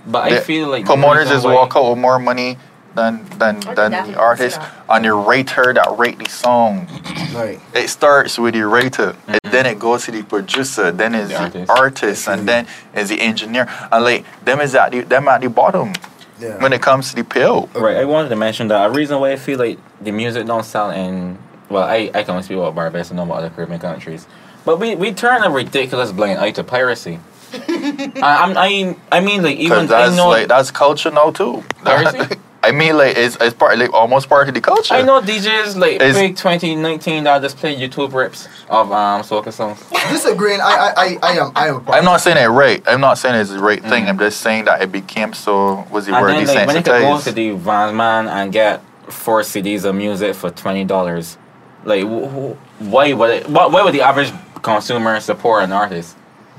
[0.05, 2.57] but I feel like the promoters reason just walk out with more money
[2.95, 6.87] than than I than the artist see and the writer that rate the song.
[7.33, 7.59] Right.
[7.73, 9.51] It starts with the writer, and mm-hmm.
[9.51, 11.71] then it goes to the producer, then it's The the, artist.
[11.71, 13.67] artist, and then it's the engineer.
[13.91, 15.93] And like them is at the them at the bottom
[16.39, 16.57] Yeah.
[16.61, 17.69] when it comes to the pill.
[17.75, 20.65] Right, I wanted to mention that a reason why I feel like the music don't
[20.65, 21.37] sell in
[21.71, 24.27] well, I, I can only speak about Barbados and not about other Caribbean countries.
[24.65, 27.19] But we, we turn a ridiculous blind eye to piracy.
[27.53, 31.31] I, I'm, I I mean like even Because I that's know like that's culture now
[31.31, 31.63] too.
[31.83, 32.35] Piracy?
[32.63, 34.93] I mean like it's it's part like almost part of the culture.
[34.93, 39.51] I know DJs like Is- big 2019 that just play YouTube rips of um soca
[39.51, 39.83] songs.
[40.11, 41.75] Disagreeing, I, I, I, I am, I am.
[41.77, 42.81] a part I'm not saying it right.
[42.87, 44.07] I'm not saying it's the right thing.
[44.07, 46.83] I'm just saying that it became so was the And word then like when you
[46.83, 51.37] could go to the Vans man and get four CDs of music for twenty dollars,
[51.85, 56.15] like wh- wh- why would it, why, why would the average consumer support an artist?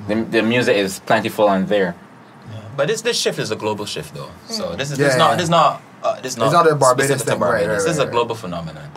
[0.09, 1.95] The, the music is plentiful and there.
[2.77, 4.31] But this this shift is a global shift though.
[4.49, 5.19] So this is Yeah, this yeah.
[5.19, 7.69] not this not uh, this not not a Barbados specific to thing, right, Barbados.
[7.69, 8.91] right, this is right, a global phenomenon,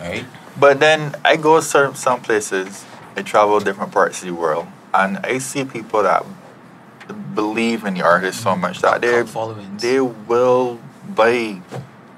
[0.00, 0.24] right?
[0.58, 2.84] But then I go some some places.
[3.16, 6.24] I travel different parts of the world, and I see people that
[7.34, 9.22] believe in the artist so much that they
[9.78, 10.78] they will
[11.14, 11.60] buy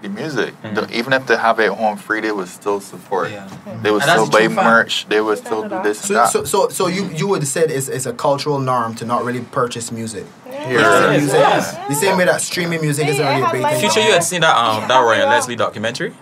[0.03, 0.75] the music, Mhm.
[0.75, 2.21] The- even if they have it home free.
[2.21, 3.31] They would still support.
[3.31, 3.47] Yeah.
[3.83, 5.07] They would And still buy merch.
[5.09, 7.71] They would still do this and So, so, so, so you, you would have said
[7.71, 10.27] it's, it's a cultural norm to not really purchase music.
[10.45, 10.81] Here.
[10.81, 11.41] Yeah, it is, music.
[11.41, 11.77] yes.
[11.89, 13.91] The same way that streaming music isn't Yeah, I really a big thing.
[13.91, 16.13] Fewwture, you had seen that um that Ryan Leslie documentary?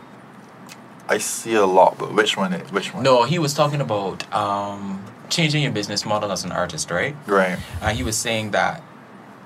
[1.08, 2.52] I see a lot, but which one?
[2.52, 3.02] It, which one?
[3.02, 7.14] No, he was talking about um changing your business model as an artist, right?
[7.26, 7.58] Right.
[7.82, 8.82] And he was saying that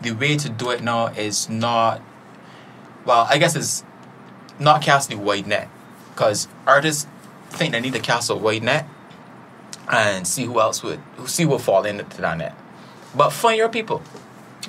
[0.00, 2.00] the way to do it now is not,
[3.06, 3.84] well, I guess it's
[4.58, 5.68] not casting a wide net.
[6.14, 7.06] Because artists
[7.50, 8.86] think they need to cast a wide net
[9.90, 12.54] and see who else would, see what fall into that net.
[13.14, 14.02] But find your people.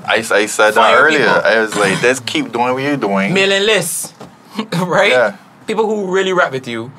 [0.04, 1.20] I, I said that earlier.
[1.20, 1.34] people.
[1.34, 3.34] I was like, just keep doing what you're doing.
[3.34, 4.14] Mailing lists,
[4.74, 5.12] right?
[5.12, 5.38] Yeah.
[5.68, 6.92] People who really rap with you,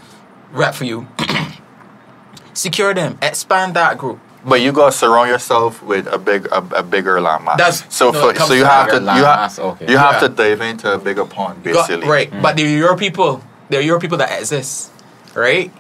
[0.51, 1.07] rap for you.
[2.55, 4.19] Secure them, expand that group.
[4.47, 7.57] But you gotta surround yourself with a big a, a bigger landmass.
[7.59, 9.91] That's- so no, for, so you have to you landmass, have okay.
[9.91, 10.29] you have Yeah.
[10.29, 12.09] to dive into a bigger pond Got- basically.
[12.09, 12.59] right, but mm.
[12.59, 13.43] there are your people.
[13.69, 14.93] There are your people that exist,
[15.35, 15.73] right?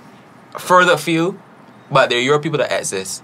[0.58, 1.38] Further afield,
[1.92, 3.22] but there are your people that exist,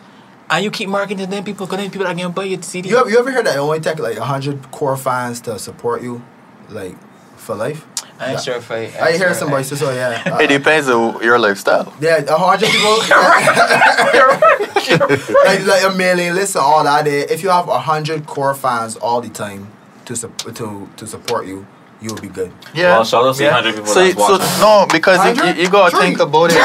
[0.49, 1.67] and you keep marketing to them people.
[1.67, 2.91] Cause then people are gonna buy your CD.
[2.91, 6.03] You ever, you ever heard that it only take like hundred core fans to support
[6.03, 6.23] you,
[6.69, 6.95] like
[7.37, 7.85] for life?
[8.21, 8.91] I ain't sure if I.
[9.01, 9.91] I hear somebody say so.
[9.93, 10.23] Yeah.
[10.27, 11.93] Uh, It depends on your lifestyle.
[12.01, 12.99] yeah, a hundred people.
[15.45, 17.05] like, like a mailing list and all that.
[17.05, 19.69] There, if you have a hundred core fans all the time
[20.07, 21.67] to sup- to to support you,
[22.01, 22.53] you'll be good.
[22.75, 22.93] Yeah.
[22.97, 23.55] Well, shout out to yeah.
[23.55, 24.61] 100 people So, that's so watching.
[24.61, 26.07] no, because you, you, you gotta Three.
[26.07, 26.57] think about it.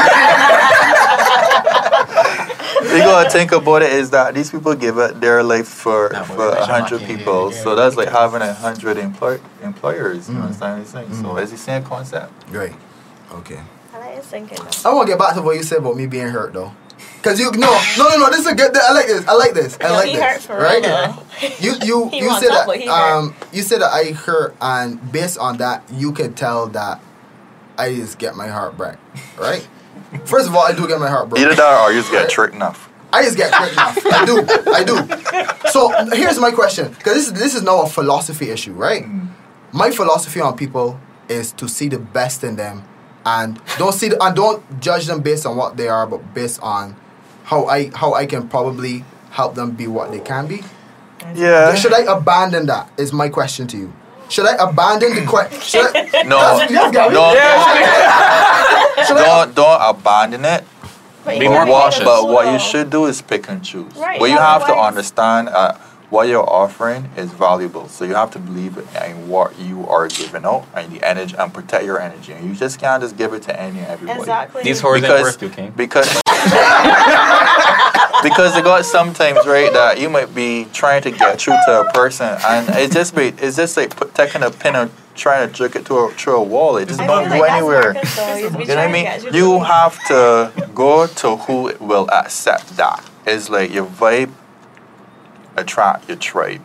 [2.98, 6.20] You gotta think about it is that these people give it their life for Nah,
[6.20, 10.28] but for a hundred people, yeah, so that's like having a hundred employ- employers.
[10.28, 10.42] You Mm.
[10.42, 11.22] understand what I'm saying?
[11.22, 12.32] So it's the same concept.
[12.50, 12.72] Great.
[13.32, 13.60] Okay.
[13.94, 14.58] I like your thinking.
[14.84, 16.72] I want to get back to what you said about me being hurt though.
[17.22, 19.52] Cause you no no no no this is a good I like this I like
[19.52, 21.24] this I Yo, like he this hurt for right real
[21.60, 25.36] you you He you said up, that um you said that I hurt and based
[25.38, 27.00] on that you can tell that
[27.76, 28.98] I just get my heart broke
[29.36, 29.66] right
[30.26, 32.30] first of all I do get my heart broke Either that or you just get
[32.30, 32.87] tricked enough.
[33.12, 37.26] I just get tricked enough I do I do so here's my question because this
[37.26, 39.28] is this is now a philosophy issue right mm.
[39.72, 42.84] my philosophy on people is to see the best in them
[43.24, 46.60] and don't see the, and don't judge them based on what they are but based
[46.62, 46.96] on
[47.44, 50.62] how I how I can probably help them be what they can be.
[51.34, 51.74] Yeah.
[51.74, 52.90] Should I abandon that?
[52.98, 53.92] Is my question to you.
[54.28, 55.86] Should I abandon the question?
[56.28, 56.38] No.
[56.68, 57.14] Yes, Gary.
[57.14, 57.32] No.
[59.06, 60.64] Should I, Don't don't abandon it.
[61.28, 62.04] But Be more gotta What, cautious.
[62.04, 63.94] but what you should do is pick and choose.
[63.96, 65.74] Right, What you have to understand, uh,
[66.10, 67.86] what you're offering is valuable.
[67.88, 71.52] So you have to believe in what you are giving out and the energy and
[71.52, 72.32] protect your energy.
[72.32, 74.20] And you just can't just give it to any and everybody.
[74.20, 74.62] Exactly.
[74.62, 75.72] These whores ain't Because worth you, King.
[75.76, 76.08] because
[78.22, 81.92] because it got sometimes right that you might be trying to get through to a
[81.92, 85.52] person and it just be it's just like put, taking a pin and trying to
[85.54, 86.76] jerk it to a, through a wall.
[86.78, 87.92] It just I don't feel go like anywhere.
[87.94, 88.36] Though.
[88.36, 89.34] You know what I mean?
[89.34, 93.04] You have to go to who will accept that.
[93.26, 94.30] It's like your vibe
[95.56, 96.62] attract your tribe.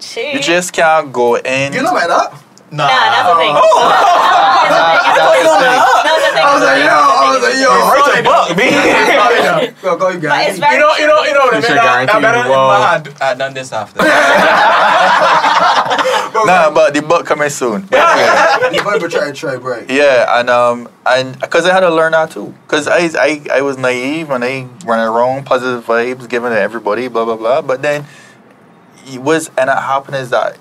[0.00, 0.34] Shit.
[0.34, 1.72] You just can't go in.
[1.72, 2.42] you know about that?
[2.70, 3.54] Nah, Nah, that's the thing.
[3.54, 5.80] That- that's the thing.
[6.08, 6.44] That's the thing.
[6.44, 7.70] I was like, yo, I was like, yo.
[7.88, 9.74] Where's the buck, man?
[9.82, 10.50] Go, go, you But guys.
[10.50, 11.44] it's very You know, you know, you know.
[11.46, 12.44] You the should guarantee I better
[13.08, 14.00] you, I done this after.
[16.46, 17.82] Nah, but the book coming soon.
[17.82, 19.88] You might be trying to try, right?
[19.90, 22.54] Yeah, and um, and because I had to learn that too.
[22.66, 27.08] Because I, I, I was naive and I ran around positive vibes, giving to everybody,
[27.08, 27.62] blah blah blah.
[27.62, 28.06] But then,
[29.06, 30.58] it was and it happened is that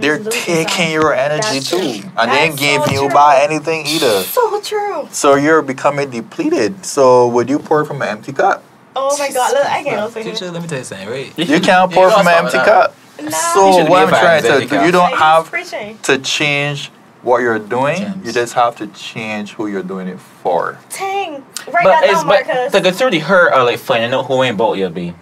[0.00, 2.10] they're taking your energy That's too, true.
[2.18, 3.08] and they ain't That's giving so you true.
[3.10, 4.22] back anything either.
[4.22, 5.08] So true.
[5.12, 6.84] So you're becoming depleted.
[6.84, 8.62] So would you pour from an empty cup?
[8.96, 10.50] Oh my god, look, I can't open Teacher, it.
[10.52, 11.38] let me tell you something, right?
[11.38, 12.96] You can't pour gotta from an empty cup.
[13.22, 13.30] No.
[13.30, 15.50] So what I'm trying to do, you don't have
[16.02, 16.90] to change
[17.22, 17.96] what you're doing.
[17.98, 18.26] Gems.
[18.26, 20.78] You just have to change who you're doing it for.
[20.98, 21.44] Dang.
[21.70, 22.72] Right But now, it's but Marcus.
[22.72, 25.14] to get through the hurt or like finding out who ain't both you'll be.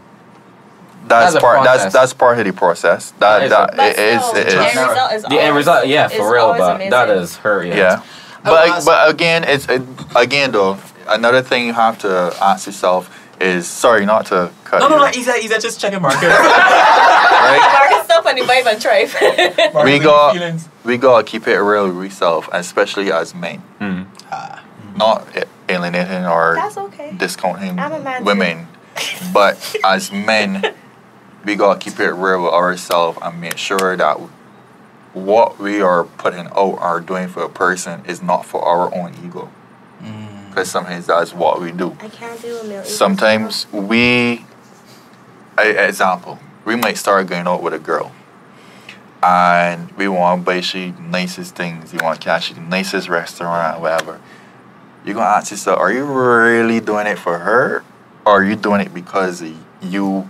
[1.07, 1.65] That's, That's part.
[1.65, 3.13] That's that's part of the process.
[3.19, 4.25] That That that, is it a- is.
[4.25, 7.09] still, It the end result is The end result, yeah, for real, always but that
[7.09, 7.23] amazing.
[7.23, 7.67] is hurt.
[7.67, 7.75] Yeah.
[7.77, 8.03] Yeah.
[8.45, 9.83] But was- but again, it's it,
[10.17, 10.79] again though.
[11.09, 13.09] Another thing you have to ask yourself
[13.41, 14.81] is sorry not to cut.
[14.81, 15.07] No, no, you, no.
[15.09, 16.23] He's a, he's a just checking Marcus.
[16.23, 17.89] right?
[17.89, 19.85] Marcus stuff on the vibe and tribe.
[19.87, 20.69] We got- feelings.
[20.85, 23.63] we gotta keep it real with yourself, especially as men.
[23.81, 24.07] Mm.
[24.97, 25.27] Not
[25.69, 27.13] alienating or That's okay.
[27.17, 28.67] discounting I'm a man women,
[29.33, 30.75] but as men,
[31.45, 34.19] we gotta keep it real with ourselves and make sure that
[35.15, 39.15] what we are putting out or doing for a person is not for our own
[39.25, 39.51] ego.
[40.03, 40.49] Mm.
[40.49, 41.97] Because sometimes that's what we do.
[42.01, 42.85] I can't do a meal.
[42.85, 44.45] Sometimes we,
[45.57, 48.13] a, example, we might start going out with a girl,
[49.23, 51.93] and we want to buy she nicest things.
[51.93, 54.21] You want to catch the nicest restaurant, whatever.
[55.05, 57.85] You're gonna ask yourself, are you really doing it for her,
[58.27, 59.43] or are you doing it because
[59.81, 60.29] you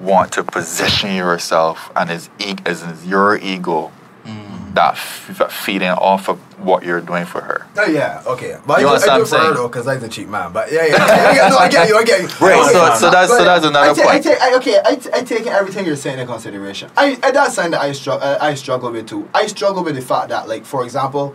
[0.00, 3.90] want to position yourself and it's, e- it's your ego
[4.24, 4.74] Mm.
[4.74, 7.66] that f- feeding off of what you're doing for her?
[7.78, 8.58] Oh yeah, okay.
[8.66, 9.54] But You I, do, I do what I'm for her saying?
[9.54, 10.52] though, because I'm a cheap man.
[10.52, 12.26] But yeah, yeah, yeah, yeah, no, I get you, I get you.
[12.46, 12.58] Right.
[12.60, 12.72] Okay.
[12.74, 14.16] So, so that's so that's another I take, point.
[14.16, 16.90] I take, I, okay, I, t- I take everything you're saying into consideration.
[16.94, 19.26] I, I that's something that I struggle, uh, I struggle with too.
[19.32, 21.34] I struggle with the fact that, like, for example,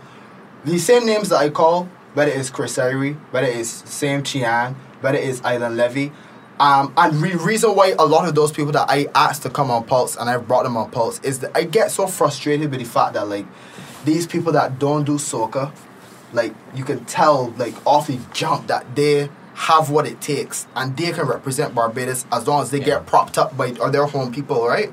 [0.64, 5.18] the same names that I call, whether it's Chris Ayri, whether it's Sam Chian, whether
[5.18, 6.12] it's Island Levy,
[6.60, 9.70] um, and the reason why a lot of those people that I asked to come
[9.70, 12.78] on Pulse and I've brought them on Pulse is that I get so frustrated with
[12.80, 13.46] the fact that like
[14.04, 15.72] these people that don't do soca,
[16.32, 20.96] like you can tell like off the jump that they have what it takes and
[20.96, 24.32] they can represent Barbados as long as they get propped up by or their home
[24.32, 24.90] people, right?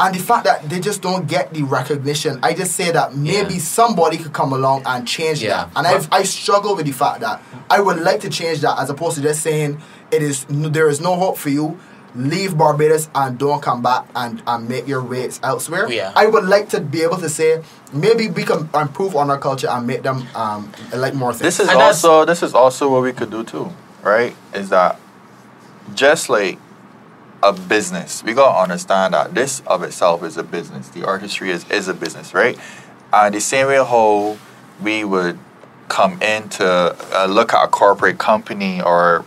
[0.00, 3.54] And the fact that they just don't get the recognition, I just say that maybe
[3.54, 3.60] Yeah.
[3.60, 5.64] somebody could come along and change Yeah.
[5.64, 5.70] that.
[5.74, 8.90] And I I struggle with the fact that I would like to change that as
[8.90, 11.78] opposed to just saying it is there is no hope for you.
[12.14, 15.90] Leave Barbados and don't come back and, and make your ways elsewhere.
[15.92, 16.10] Yeah.
[16.16, 17.62] I would like to be able to say
[17.92, 21.42] maybe we can improve on our culture and make them um like more things.
[21.42, 23.70] This is And also this is also what we could do too,
[24.02, 24.34] right?
[24.54, 24.98] Is that
[25.94, 26.58] just like
[27.42, 30.88] a business, we gotta understand that this of itself is a business.
[30.88, 32.58] The artistry is, is a business, right?
[33.12, 34.38] And the same way how
[34.82, 35.38] we would
[35.88, 39.24] come in to uh, look at a corporate company or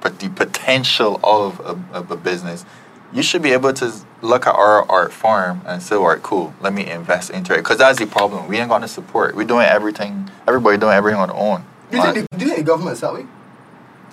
[0.00, 2.64] but the potential of a, of a business,
[3.12, 6.52] you should be able to look at our art form and say, all right, cool,
[6.60, 7.58] let me invest into it.
[7.58, 8.48] Because that's the problem.
[8.48, 9.34] We ain't going to support.
[9.34, 11.64] We're doing everything, everybody doing everything on their own.
[11.90, 13.26] do you think the, do you think the government is that way?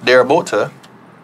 [0.03, 0.71] they're about to.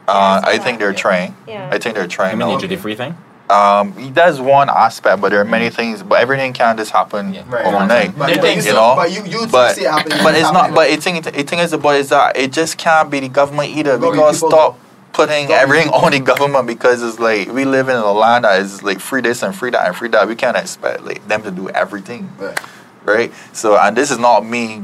[0.08, 1.36] Uh, I think they're trying.
[1.48, 1.70] Yeah.
[1.72, 2.38] I think they're I trying.
[2.38, 2.56] mean, now.
[2.56, 3.16] the duty free thing.
[3.52, 6.02] Um, that's one aspect, but there are many things.
[6.04, 7.44] But everything can't just happen Yeah.
[7.48, 7.66] Right.
[7.66, 8.18] overnight.
[8.18, 10.20] But, but think, you, you know, but you, you but see it happening.
[10.24, 10.74] but it's not.
[10.74, 13.70] But the thing, the thing is about is that it just can't be the government
[13.76, 13.98] either.
[13.98, 14.80] Gotta We gotta stop
[15.14, 16.00] putting gotta everything people.
[16.06, 19.22] on the government because it's like we live in a land that is like free
[19.22, 20.28] this and free that and free that.
[20.28, 22.60] We can't expect like them to do everything, Right.
[23.04, 23.34] right?
[23.52, 24.84] So and this is not me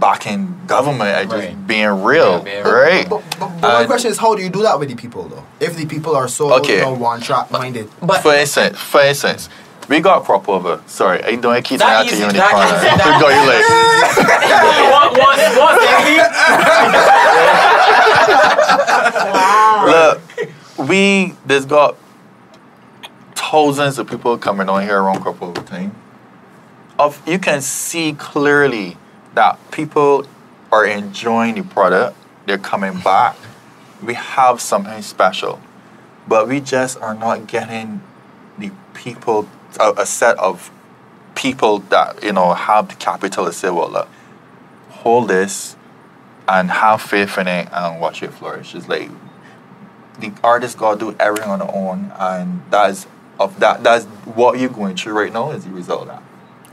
[0.00, 1.02] backing government.
[1.16, 1.66] I just Right.
[1.66, 2.74] being real, Yeah, being real.
[2.74, 3.08] right?
[3.08, 5.24] But, but, but my Uh, question is, how do you do that with the people
[5.28, 5.44] though?
[5.60, 6.76] If the people are so Okay.
[6.76, 7.88] you know, one track minded.
[8.02, 9.48] But for instance, for instance,
[9.88, 10.80] we got crop over.
[10.86, 12.78] Sorry, I don't keep That saying that to you in the that corner.
[12.78, 13.66] We got you like.
[14.94, 16.16] what, what, what, baby?
[19.92, 21.96] Look, we there's got
[23.34, 25.94] thousands of people coming on here around crop over time.
[26.98, 28.96] Of you can see clearly
[29.38, 30.26] that people
[30.72, 32.16] are enjoying the product.
[32.46, 33.04] They're coming mm-hmm.
[33.04, 33.36] back.
[34.02, 35.60] We have something special,
[36.26, 38.02] but we just are not getting
[38.58, 39.48] the people
[39.78, 40.72] a, a set of
[41.36, 44.08] people that you know have the capital to say, well, look,
[44.90, 45.76] hold this
[46.48, 48.74] and have faith in it and watch it flourish.
[48.74, 49.08] It's like
[50.18, 53.06] the artist gotta do everything on their own, and that's
[53.38, 53.84] of that.
[53.84, 54.04] That's
[54.34, 55.52] what you're going through right now.
[55.52, 56.22] Is the result of that,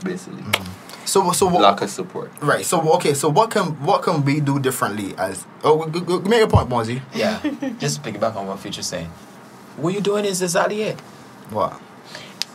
[0.04, 0.75] basically, mm-hmm.
[1.06, 2.30] So so what, lack of support.
[2.42, 2.64] right.
[2.66, 3.14] So okay.
[3.14, 5.46] So what can what can we do differently as?
[5.64, 7.00] Oh, g- g- make your point, Bonzi.
[7.14, 7.40] Yeah,
[7.78, 9.08] just piggyback on what Fewwture's saying.
[9.76, 11.00] What you're doing is exactly it.
[11.50, 11.80] What?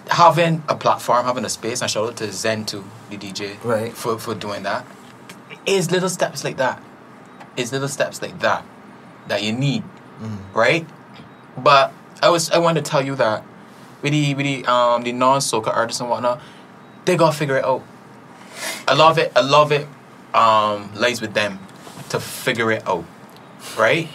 [0.10, 3.94] Having a platform, having a space, and shout out to Zen too, the DJ, Right.
[3.94, 4.86] for, for doing that.
[5.65, 6.82] It's little steps like that.
[7.56, 8.65] It's little steps like that
[9.28, 9.84] that you need,
[10.53, 10.86] right?
[11.57, 13.44] But I was I want to tell you that
[14.02, 16.41] with the with the um the non soca artists and whatnot,
[17.06, 17.84] they gotta figure it out.
[18.88, 19.31] I love it.
[19.35, 19.88] I love it.
[20.33, 21.59] Um, lies with them
[22.09, 23.03] to figure it out,
[23.77, 24.07] right?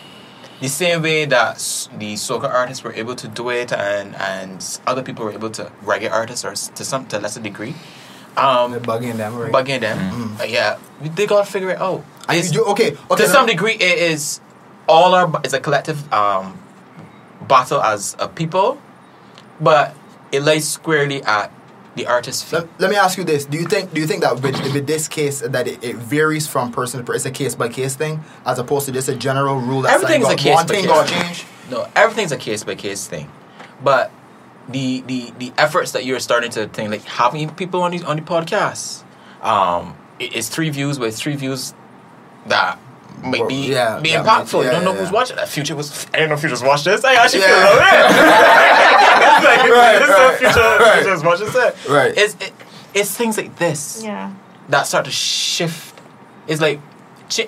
[0.61, 1.57] The same way that
[1.99, 5.71] the soca artists were able to do it, and and other people were able to
[5.85, 7.75] reggae artists, or to some to lesser degree,
[8.39, 9.53] um, bugging them, right?
[9.53, 10.37] bugging them.
[10.41, 12.03] Uh, yeah, they gotta figure it out.
[12.29, 12.97] And It's- you okay.
[13.11, 13.23] Okay.
[13.23, 14.41] to now- some degree, it is
[14.89, 16.57] all our it's a collective um,
[17.47, 18.79] battle as a people,
[19.61, 19.95] but
[20.33, 21.53] it lies squarely at
[21.97, 22.53] the artist's feet.
[22.61, 24.87] Let, let me ask you this: Do you think do you think that with, with
[24.87, 27.17] this case that it, it varies from person to person?
[27.31, 30.29] It's a case by case thing, as opposed to just a general rule that Everything's
[30.29, 30.91] a case one by thing case.
[30.91, 31.45] got change.
[31.71, 33.29] No, everything's a case by case thing,
[33.83, 34.11] but
[34.69, 38.17] the the the efforts that you're starting to think like having people on the on
[38.17, 39.03] the podcast,
[39.43, 41.73] um, it- it's three views with three views
[42.47, 42.79] that
[43.25, 44.61] may Well, be yeah, be yeah, impactful.
[44.63, 45.15] yeah, you don't know yeah, who's yeah.
[45.15, 45.37] watching.
[45.37, 46.07] That future was.
[46.15, 47.05] I don't know if Fewwture's watched this.
[47.05, 47.47] I actually Yeah.
[47.47, 48.07] feel a little bit.
[49.27, 51.03] it's like, Right, it's right, so Fewwture, right.
[51.07, 51.89] Fewwture's watching this.
[51.89, 52.15] Right.
[52.17, 52.53] It's it,
[52.95, 54.33] it's things like this Yeah.
[54.69, 56.01] that start to shift.
[56.47, 56.81] It's like,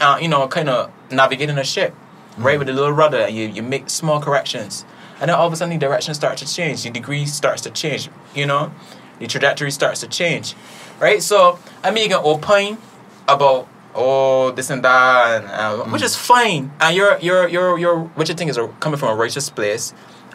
[0.00, 1.94] uh, you know, kind of navigating a ship,
[2.36, 4.84] right, with a little rudder, and you, you make small corrections.
[5.20, 7.70] And then all of a sudden, the direction starts to change, the degree starts to
[7.70, 8.72] change, you know,
[9.18, 10.54] the trajectory starts to change,
[11.00, 11.22] right?
[11.22, 12.78] So, I mean, you can opine
[13.26, 13.66] about,
[13.98, 15.92] oh, this and that, and, uh, mm.
[15.92, 16.70] which is fine.
[16.80, 19.92] And you're, you're, you're, you're, what you think is a, coming from a righteous place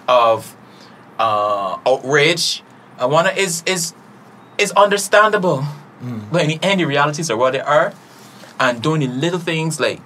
[0.07, 0.55] of
[1.19, 2.63] uh, outrage.
[2.99, 3.93] I wanna is is
[4.57, 5.63] is understandable.
[6.01, 6.31] Mm.
[6.31, 7.93] But in the end, the realities are what they are,
[8.59, 10.01] and doing the little things like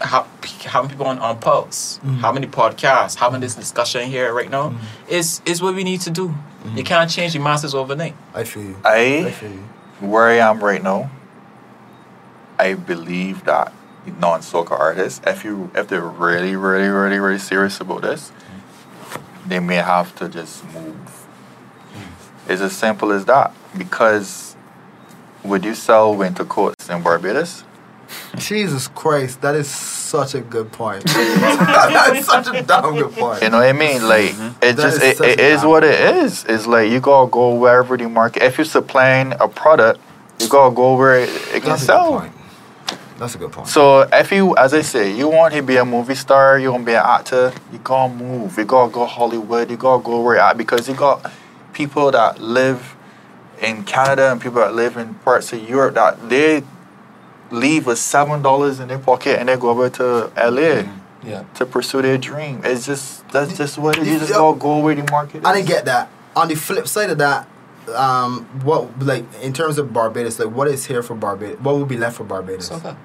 [0.00, 0.26] ha-
[0.66, 2.18] having people on, on pulse, mm.
[2.18, 4.74] having the podcast, having this discussion here right now,
[5.08, 6.34] is is what we need to do.
[6.74, 8.14] You can't change the masses overnight.
[8.34, 8.76] I feel you.
[8.84, 9.64] I I feel you.
[10.00, 11.10] where I am right now.
[12.60, 13.72] I believe that
[14.20, 18.32] non-soca artists, if you if they're really, really, really, really serious about this,
[19.46, 20.94] they may have to just move.
[21.94, 22.52] Hmm.
[22.52, 23.54] It's as simple as that.
[23.78, 24.56] Because
[25.42, 27.64] would you sell winter coats in Barbados?
[28.36, 31.02] Jesus Christ, that is such a good point.
[31.04, 33.42] That's such a damn good point.
[33.42, 34.06] You know what I mean?
[34.06, 34.62] Like mm-hmm.
[34.62, 36.44] it That just is it, such it a is what it is.
[36.46, 38.42] It's like you gotta go wherever the market.
[38.42, 40.00] If you're supplying a product,
[40.40, 42.30] you gotta go where it, it can That's a sell.
[43.20, 43.32] Point.
[43.32, 43.68] That's a good point.
[43.68, 46.82] So if you, as I say, you want to be a movie star, you want
[46.82, 48.56] to be an actor, you gotta move.
[48.56, 49.70] You gotta go Hollywood.
[49.70, 51.30] You gotta go where you're at because you got
[51.74, 52.96] people that live
[53.60, 56.62] in Canada and people that live in parts of Europe that they
[57.50, 60.84] leave with seven dollars in their pocket and they go over to LA
[61.22, 61.42] Yeah.
[61.56, 62.62] to pursue their dream.
[62.64, 64.08] It's just that's just what it is.
[64.08, 64.36] You just Yeah.
[64.38, 65.44] gotta go where the market is.
[65.44, 66.08] I didn't get that.
[66.34, 67.46] On the flip side of that,
[67.94, 71.58] um, what like in terms of Barbados, like what is here for Barbados?
[71.60, 72.70] What would be left for Barbados?
[72.70, 72.96] Soca.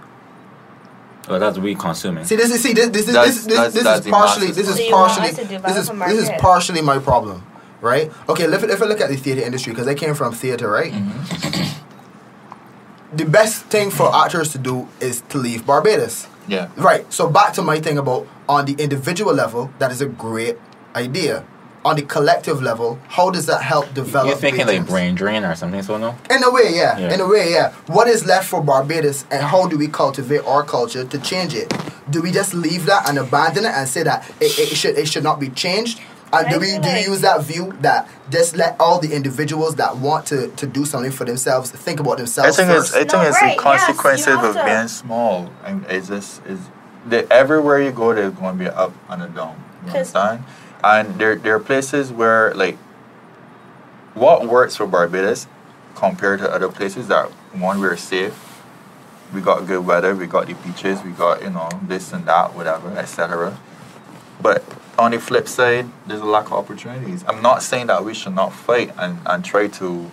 [1.29, 2.25] Well, that's we consuming.
[2.25, 4.47] See, this is see this this is That's- this, this, that's- this that's is partially
[4.51, 5.39] this is So you want partially this
[5.77, 7.43] is this is partially my problem,
[7.81, 8.11] right?
[8.29, 10.93] Okay, if if I look at the theater industry because I came from theater, right?
[10.93, 13.17] Mm-hmm.
[13.17, 16.27] The best thing for actors to do is to leave Barbados.
[16.47, 16.69] Yeah.
[16.75, 17.11] Right.
[17.11, 20.57] So back to my thing about on the individual level, that is a great
[20.95, 21.43] idea.
[21.85, 24.27] On the collective level, how does that help develop?
[24.29, 24.89] You're thinking like patrons?
[24.89, 26.15] brain drain or something, so no?
[26.31, 26.97] In a way, yeah.
[26.97, 27.13] Yeah.
[27.13, 27.73] In a way, yeah.
[27.85, 31.71] What is left for Barbados and how do we cultivate our culture to change it?
[32.09, 35.07] Do we just leave that and abandon it and say that it, it should it
[35.07, 36.01] should not be changed?
[36.33, 39.75] And do we do like- you use that view that just let all the individuals
[39.75, 42.57] that want to, to do something for themselves think about themselves?
[42.59, 43.13] I themselves think it's?
[43.13, 45.51] I think No, it's right, the consequences have of being small.
[45.63, 46.59] And it's just is
[47.09, 49.55] that everywhere you go there's gonna be an up and a down.
[49.85, 50.43] You 'Cause- understand?
[50.85, 52.77] And there there are places where like
[54.13, 55.47] what works for Barbados
[55.95, 58.61] compared to other places that one we're safe.
[59.33, 62.53] We got good weather, we got the beaches, we got, you know, this and that,
[62.53, 63.57] whatever, etc.
[64.41, 64.63] But
[64.99, 67.25] on the flip side, there's a lack of opportunities.
[67.27, 70.11] I'm not saying that we should not fight and, and try to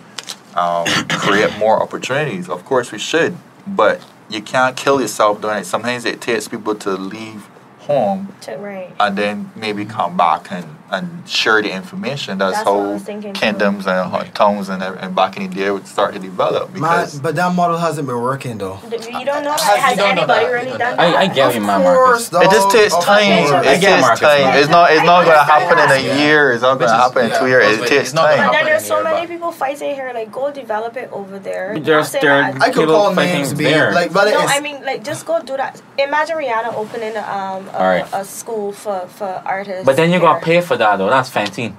[0.55, 2.49] um, create more opportunities.
[2.49, 3.37] Of course, we should,
[3.67, 5.65] but you can't kill yourself doing it.
[5.65, 7.47] Sometimes it takes people to leave
[7.87, 8.93] home To, right.
[8.99, 12.37] and then maybe come back and, and share the information.
[12.37, 13.33] That's, That's how was too.
[13.33, 16.69] kingdoms and ho- towns and, ev- and back in the day would start to develop.
[16.71, 18.79] Man, Because but that model hasn't been working though.
[18.91, 19.55] You don't know.
[19.57, 20.51] Has you know anybody that.
[20.51, 20.99] really done that?
[20.99, 22.47] I, I get you, my man, course, Marcus.
[22.47, 23.65] it just takes time.
[23.65, 24.57] It takes time.
[24.59, 24.91] It's not.
[24.93, 26.23] It's not gonna happen in a Yeah.
[26.25, 26.51] year.
[26.53, 27.65] It's not gonna is- happen in two years.
[27.79, 28.37] It takes time.
[28.37, 30.11] But then there's so many people fighting here.
[30.13, 31.77] Like, go develop it over there.
[31.79, 33.91] There's- there- I could call names, there.
[33.93, 35.81] like, but no, I mean, like, just go do that.
[35.97, 38.05] Imagine Rihanna opening um, a, Alright.
[38.13, 39.85] a school for, for artists.
[39.85, 41.09] But then you gotta pay for that though.
[41.09, 41.73] That's fancy.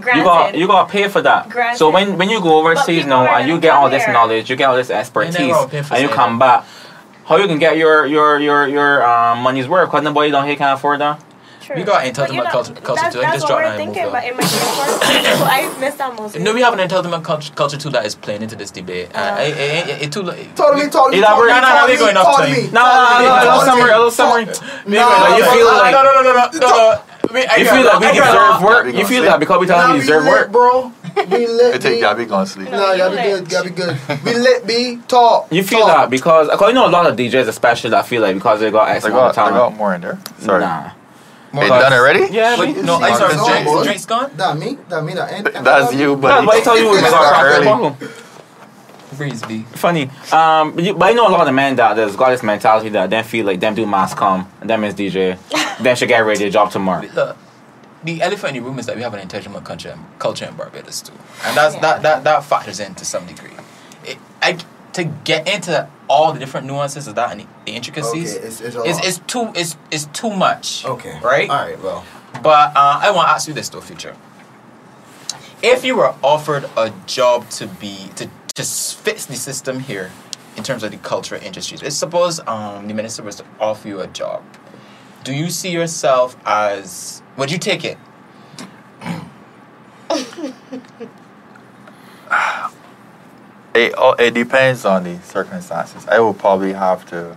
[0.00, 1.48] Granted, You got you gotta pay for that.
[1.48, 1.78] Granted.
[1.78, 4.12] So when when you go overseas now and you get all come this here.
[4.14, 6.14] knowledge, you get all this expertise, gonna pay for and you it.
[6.14, 6.64] come back,
[7.26, 9.90] how you can get your your your your um, money's worth?
[9.90, 11.22] Cause nobody down here can afford that.
[11.60, 11.76] True.
[11.76, 13.20] We got But entitlement you culture- culture that's, too.
[13.20, 15.48] Let me That's what drop we're that and move thinking, but it might be important.
[15.48, 16.38] I missed that most.
[16.38, 19.08] No, we have an entitlement cult- culture too that is playing into this debate.
[19.14, 19.40] Uh, Uh.
[19.40, 20.24] it, it, it, it too,
[20.60, 21.24] Totally, totally, Elaborate.
[21.24, 22.64] totally, No, no, no, totally, we're going off totally, time.
[22.68, 22.70] me.
[22.76, 24.44] No, no, no, no, a little summary, a little summary.
[24.44, 27.00] No, Like, you no, feel no, like no, no, no, no, no, no, no.
[27.34, 28.86] Wait, I you feel that we deserve work.
[28.86, 29.22] You feel sleep.
[29.24, 30.52] that because we tell Nah, you we we deserve work.
[30.52, 30.92] bro.
[31.16, 31.74] We lit.
[31.76, 32.00] It take B.
[32.00, 32.70] Gabby gonna sleep.
[32.70, 32.78] No.
[32.78, 33.40] Nah, you gotta be lit.
[33.44, 33.50] good.
[33.50, 34.24] Gotta be good.
[34.24, 34.66] We lit.
[34.66, 34.98] B.
[35.08, 35.52] Talk.
[35.52, 35.88] You feel talk.
[35.88, 38.70] that because cause you know a lot of DJs especially that feel like because they
[38.70, 39.76] got X I amount of got, I got talent.
[39.76, 40.18] more in there.
[40.38, 40.60] Sorry.
[40.60, 40.90] Nah.
[41.56, 42.34] It done already?
[42.34, 44.30] Yeah, Wait, but no, I sorry, No, drinks, drinks gone?
[44.36, 44.76] That me.
[44.88, 45.14] That me.
[45.14, 45.44] That ain't.
[45.64, 46.46] That's you, No, buddy.
[46.46, 48.23] but I tell you we It's got not crack
[49.18, 49.30] the early.
[49.30, 49.46] bottle.
[49.48, 49.76] Breeze B.
[49.78, 50.02] Funny.
[50.32, 52.42] Um, but, you, but I know a lot of the men that there's got this
[52.42, 55.38] mentality that then feel like them do mass come them is DJ,
[55.82, 57.06] then should get ready to job tomorrow.
[57.14, 57.36] Look,
[58.02, 61.00] the elephant in the room is that we have an intelligent culture, culture in Barbados
[61.02, 61.12] too,
[61.44, 61.80] and that's Yeah.
[61.80, 63.50] that, that that factors in to some degree.
[64.04, 64.58] It, I
[64.92, 68.60] to get into all the different nuances of that and the, the intricacies, Okay, it's-
[68.60, 70.84] it's it's, it's too it's it's too much.
[70.84, 71.18] Okay.
[71.22, 71.48] right.
[71.50, 71.82] All right.
[71.82, 72.04] Well.
[72.42, 74.14] But uh, I want to ask you this though, Fewwture.
[75.62, 80.12] If you were offered a job to be to just fix the system here
[80.56, 83.98] in terms of the cultural industries, let's suppose um, the minister was to offer you
[84.00, 84.44] a job.
[85.24, 87.98] Do you see yourself as would you take it?
[93.74, 96.06] It, oh, it depends on the circumstances.
[96.06, 97.36] I will probably have to,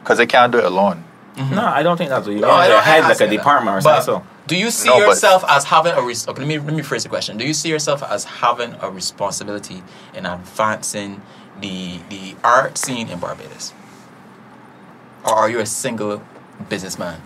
[0.00, 1.04] because I can't do it alone.
[1.36, 2.62] No, I don't think that's what you No, want.
[2.62, 3.36] I Your don't head ask like a that.
[3.36, 4.24] department or But something.
[4.28, 6.74] So do you see No, but- yourself as having a res- okay, let me let
[6.74, 7.36] me phrase the question.
[7.36, 9.82] Do you see yourself as having a responsibility
[10.14, 11.22] in advancing
[11.60, 13.72] the the art scene in Barbados?
[15.24, 16.22] Or are you a single
[16.68, 17.22] businessman?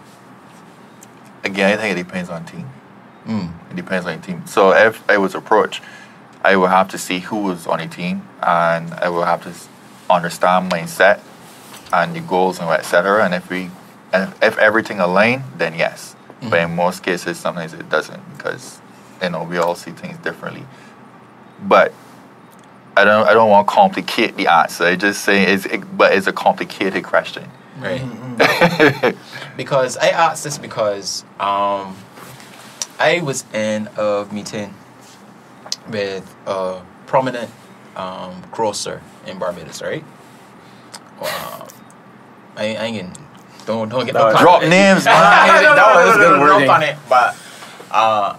[1.44, 2.70] Again, I think it depends on team.
[3.26, 3.52] Mm.
[3.70, 4.46] It depends on the team.
[4.46, 5.82] So if I was approached,
[6.44, 9.52] I will have to see who was on the team, and I will have to
[10.08, 11.20] understand mindset
[11.92, 13.24] and the goals and etc.
[13.24, 13.70] And if we,
[14.12, 16.14] and if, if everything aligned, then yes.
[16.42, 18.80] But in most cases, sometimes it doesn't because
[19.22, 20.64] you know we all see things differently.
[21.62, 21.92] But
[22.96, 24.84] I don't I don't want to complicate the answer.
[24.84, 27.50] I just say it's it, but it's a complicated question.
[27.78, 28.02] Right.
[29.56, 31.96] because I asked this because um,
[32.98, 34.74] I was in a meeting
[35.88, 37.50] with a prominent
[37.96, 40.04] um, grocer in Barbados, right?
[41.20, 41.68] Um,
[42.56, 43.27] I, I ain't getting,
[43.68, 44.38] don't don't get no No.
[44.38, 46.96] Drop names, no, no, no, That was no, good no, no, it.
[47.08, 47.36] But
[47.90, 48.38] uh,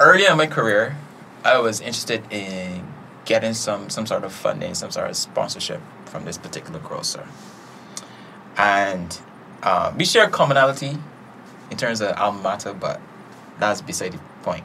[0.00, 0.96] early in my career,
[1.44, 2.86] I was interested in
[3.26, 7.26] getting some some sort of funding, some sort of sponsorship from this particular grocer.
[8.56, 9.16] And
[9.62, 10.96] uh, we share commonality
[11.70, 13.00] in terms of alma mater, but
[13.58, 14.64] that's beside the point.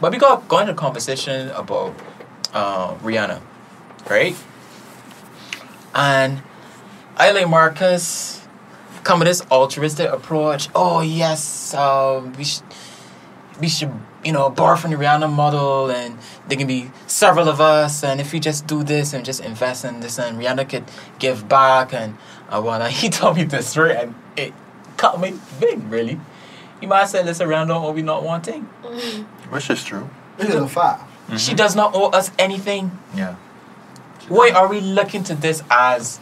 [0.00, 1.94] But we got going into a conversation about
[2.52, 3.40] uh, Rihanna,
[4.10, 4.36] right?
[5.94, 6.42] And
[7.16, 8.39] I like Marcus
[9.04, 10.68] come with this altruistic approach.
[10.74, 12.64] Oh yes, uh, we should
[13.60, 13.92] we should
[14.24, 16.18] you know borrow from the Rihanna model, and
[16.48, 19.84] there can be several of us, and if we just do this and just invest
[19.84, 20.84] in this, and Rihanna could
[21.18, 22.16] give back, and
[22.48, 24.52] uh, well, he told me this story, and it
[24.96, 26.20] cut me big really.
[26.80, 28.62] You might have said this Rihanna or we not wanting.
[29.50, 30.08] Which is true.
[30.38, 31.04] This is a fact.
[31.36, 32.98] She does not owe us anything.
[33.14, 33.36] Yeah.
[34.28, 36.20] Why are we looking to this as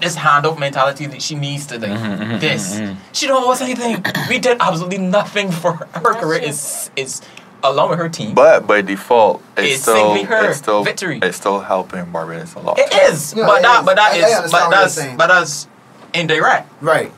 [0.00, 2.74] this handout mentality that she needs to like Mhm, mhm, this?
[2.76, 2.96] mhm, mhm.
[3.12, 4.04] She don't owe us anything.
[4.28, 5.88] we did absolutely nothing for her.
[5.94, 7.20] Her career is is
[7.64, 8.34] along with her team.
[8.34, 11.18] But by default, it's, It's still simply her it's still victory.
[11.22, 12.78] It's still helping Barbados a lot.
[12.78, 13.86] it is, No, but it that is.
[13.86, 15.16] but that I- I is understand but what that's saying.
[15.16, 15.66] but that's
[16.14, 16.68] indirect.
[16.80, 17.12] Right.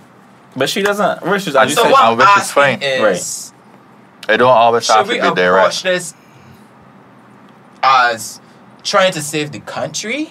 [0.57, 1.23] But she doesn't.
[1.27, 2.82] Which is, as you so said, what uh, I'm which is asking fine.
[2.82, 3.52] is,
[4.28, 5.82] It don't always should have to we be approach direct.
[5.85, 6.15] this
[7.82, 8.40] as
[8.82, 10.31] trying to save the country,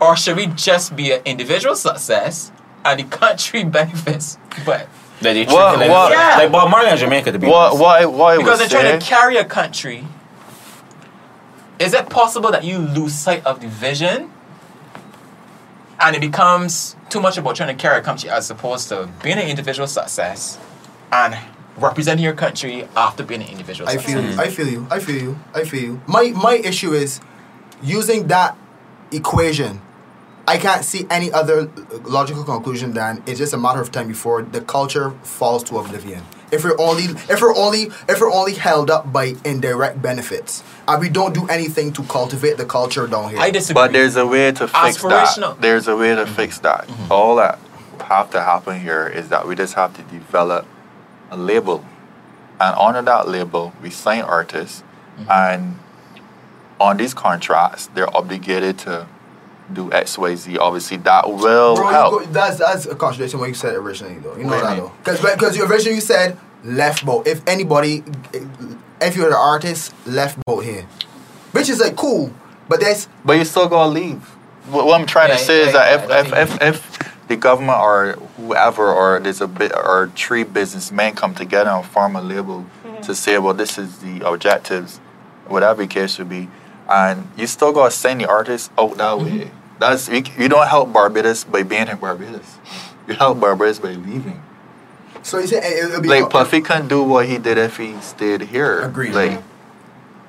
[0.00, 2.50] or should we just be an individual success
[2.84, 4.38] and the country benefits?
[4.64, 4.88] But
[5.20, 6.36] that they What- like, what- Yeah.
[6.38, 7.80] like Bob Marley and Jamaica to be What honest.
[7.80, 10.04] what what because they're trying to carry a country,
[11.78, 14.30] is it possible that you lose sight of the vision?
[16.02, 19.36] And it becomes too much about trying to carry a country as opposed to being
[19.36, 20.58] an individual success
[21.12, 21.36] and
[21.76, 24.08] representing your country after being an individual success?
[24.08, 24.22] I success.
[24.24, 24.36] feel you.
[24.36, 24.40] Mm.
[24.40, 24.86] I feel you.
[24.90, 25.38] I feel you.
[25.54, 26.00] I feel you.
[26.06, 27.20] My my issue is
[27.82, 28.56] using that
[29.12, 29.82] equation.
[30.50, 31.70] I can't see any other
[32.02, 36.24] logical conclusion than it's just a matter of time before the culture falls to oblivion.
[36.50, 41.00] If we're only if we're only if we're only held up by indirect benefits, and
[41.00, 43.38] we don't do anything to cultivate the culture down here.
[43.38, 43.80] I disagree.
[43.80, 45.56] but there's a way to fix that.
[45.60, 46.34] There's a way to mm-hmm.
[46.34, 46.88] fix that.
[46.88, 47.12] Mm-hmm.
[47.12, 47.60] All that
[48.00, 50.66] have to happen here is that we just have to develop
[51.30, 51.84] a label,
[52.60, 54.82] and under that label, we sign artists,
[55.16, 55.30] mm-hmm.
[55.30, 55.78] and
[56.80, 59.06] on these contracts, they're obligated to
[59.74, 60.58] do X, Y, Z.
[60.58, 62.24] Obviously, that will Bro, help.
[62.24, 64.36] go, that's that's a contradiction what you said originally though.
[64.36, 64.92] You know What that you though.
[64.98, 67.26] Because because you originally you said left boat.
[67.26, 68.04] If anybody,
[69.00, 70.86] if you're an artist, left boat here,
[71.52, 72.32] which is like cool.
[72.68, 74.22] But that's But you still gonna leave.
[74.68, 77.10] What, what I'm trying Yeah, to say is I- that I if, if, if, if
[77.30, 82.16] the government or whoever or there's a bit or three businessmen come together and form
[82.16, 83.00] a label mm-hmm.
[83.02, 84.98] to say, well, this is the objectives,
[85.46, 86.48] whatever the case would be,
[86.88, 89.38] and you still gotta send the artist out that mm-hmm.
[89.38, 89.50] way.
[89.80, 92.58] That's you, you don't help Barbados by being in Barbados.
[93.08, 94.40] You help Barbados by leaving.
[95.22, 97.78] so you say eh, it, it'll be Like Puffy couldn't do what he did if
[97.78, 98.82] he stayed here.
[98.82, 99.14] Agreed.
[99.14, 99.42] Like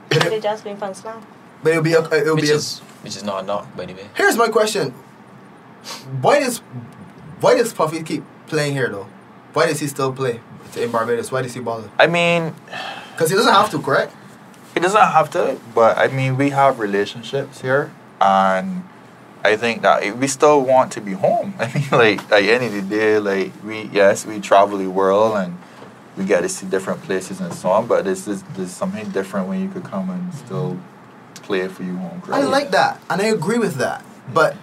[0.10, 1.22] They just been fun slam.
[1.62, 3.94] But it'll be a, it'll which be a, is which is not not by the
[3.94, 4.10] way.
[4.16, 4.94] Here's my question:
[6.22, 6.60] Why does
[7.42, 9.08] why does Puffy keep playing here though?
[9.52, 10.40] Why does he still play
[10.78, 11.30] in Barbados?
[11.30, 11.92] Why does he bother?
[12.00, 12.56] I mean,
[13.12, 14.16] Because he doesn't have to, correct?
[14.74, 17.92] He doesn't have to, but I mean, we have relationships here,
[18.22, 18.84] and
[19.44, 21.54] I think that eh, we still want to be home.
[21.60, 24.90] I mean, like at the end of the day, like we yes, we travel the
[24.90, 25.58] world and
[26.18, 27.88] we get to see different places and so on.
[27.88, 30.80] But this is there's something different when you could come and still
[31.36, 32.44] play for your home crowd.
[32.44, 34.04] I like that, and I agree with that.
[34.34, 34.56] But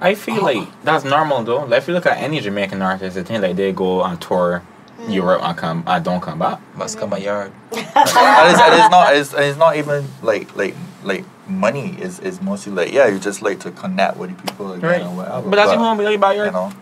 [0.00, 0.44] I feel oh.
[0.44, 1.64] like that's normal though.
[1.64, 4.62] Like if you look at any Jamaican artist, they think like they go on tour
[4.98, 5.14] mm.
[5.14, 6.60] Europe and come and don't come back.
[6.76, 7.52] Must come my yard.
[7.72, 10.74] and it's, and it's not it's, it's not even like like
[11.04, 11.24] like
[11.58, 14.90] money is is mostly like yeah you just like to connect with the people again
[14.90, 15.02] Right.
[15.02, 15.48] or whatever.
[15.50, 16.72] But that's your home, like about your you know.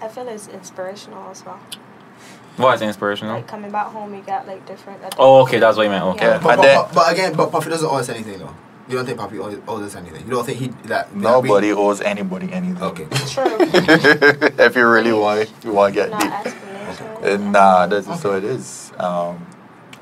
[0.00, 1.58] I feel it's inspirational as well.
[2.56, 3.34] Why is it inspirational?
[3.36, 5.00] Like coming back home, you got like different.
[5.18, 6.04] Oh, okay, that's what you meant.
[6.04, 6.26] Okay.
[6.26, 6.38] Yeah.
[6.38, 8.54] but, but, then- but, but again, but Puffy doesn't owe us anything though.
[8.88, 10.24] You don't think Puffy owes, owes us anything?
[10.24, 12.82] You don't think he that that Nobody owes anybody anything.
[12.82, 13.04] Okay.
[13.28, 13.44] True.
[13.60, 16.32] if you really want it, you want to get Not deep.
[16.32, 17.06] explanation.
[17.22, 18.92] Uh, Nah, that's so it is.
[18.98, 19.46] Um,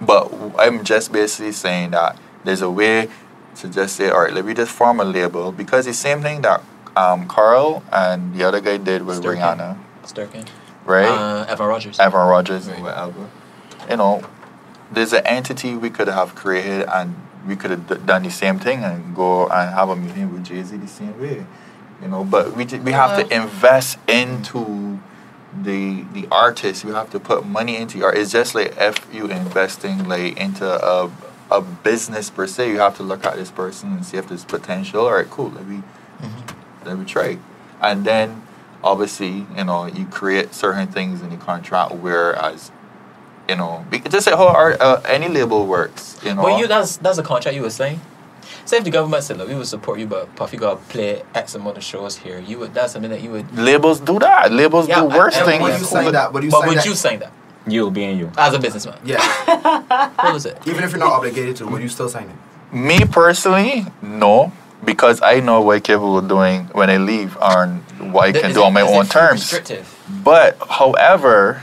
[0.00, 3.08] but I'm just basically saying that there's a way
[3.56, 6.42] to just say, all right, let me just form a label because the same thing
[6.42, 6.62] that
[6.96, 9.36] um, Carl and the other guy did with Sturken.
[9.56, 10.46] Rihanna, Sturken.
[10.84, 11.06] right?
[11.06, 11.98] Uh, Evan Rogers.
[12.00, 12.78] Evan Rogers Right.
[12.78, 13.28] or whatever.
[13.90, 14.22] You know,
[14.90, 17.14] there's an entity we could have created and
[17.46, 20.44] we could have d- done the same thing and go and have a meeting with
[20.44, 21.44] Jay Z the same way,
[22.02, 22.24] you know.
[22.24, 24.98] But we ju- we have to invest into
[25.62, 26.84] the the artist.
[26.84, 28.16] We have to put money into art.
[28.18, 31.10] It's just like if you investing like into a
[31.51, 32.70] a business per se.
[32.70, 35.06] You have to look at this person and see if there's potential.
[35.06, 35.51] All right, cool.
[35.51, 35.82] Let me
[36.85, 37.39] let me try,
[37.81, 38.43] and then
[38.85, 42.70] obviously you know you create certain things in the contract whereas
[43.48, 46.18] you know we could just say how art uh, any label works.
[46.24, 46.43] You know.
[46.43, 48.01] But you that's that's the contract you were saying.
[48.64, 51.23] Say if the government said, "Look, we would support you, but Puffy got to play
[51.35, 52.74] X amount of shows here," you would.
[52.74, 53.56] That's something that you would.
[53.56, 54.52] Labels do that.
[54.52, 55.62] Labels Yeah, do worse I- I- things.
[55.62, 56.32] Would you sign that?
[56.32, 56.86] Would you but sign would that?
[56.86, 57.32] you sign that
[57.66, 58.30] You being you.
[58.38, 58.98] as a businessman?
[59.05, 59.18] Yeah.
[60.16, 60.59] What was it?
[60.66, 62.74] Even if you're not obligated to, would you still sign it?
[62.74, 64.52] Me personally, no,
[64.84, 67.82] because I know what I'm capable of doing when I leave and
[68.12, 69.40] what I can Is do it- on my is own free terms.
[69.40, 69.86] Restrictive.
[70.24, 71.62] But however,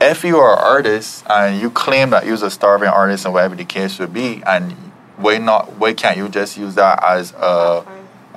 [0.00, 3.56] if you are an artist and you claim that you're a starving artist and whatever
[3.56, 4.72] the case would be, and
[5.16, 5.72] why not?
[5.78, 7.84] Why can't you just use that as a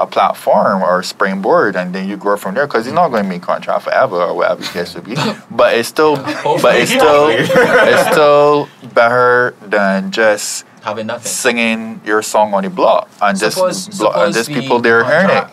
[0.03, 2.67] a platform or a springboard, and then you grow from there?
[2.67, 5.15] Because you're not going to be in contract forever or whatever the case would be.
[5.51, 6.15] But it's still,
[6.61, 11.29] but it's still, it's still better than just Having nothing.
[11.31, 15.03] singing your song on the block and just blo- and suppose just the people there
[15.03, 15.47] hearing it.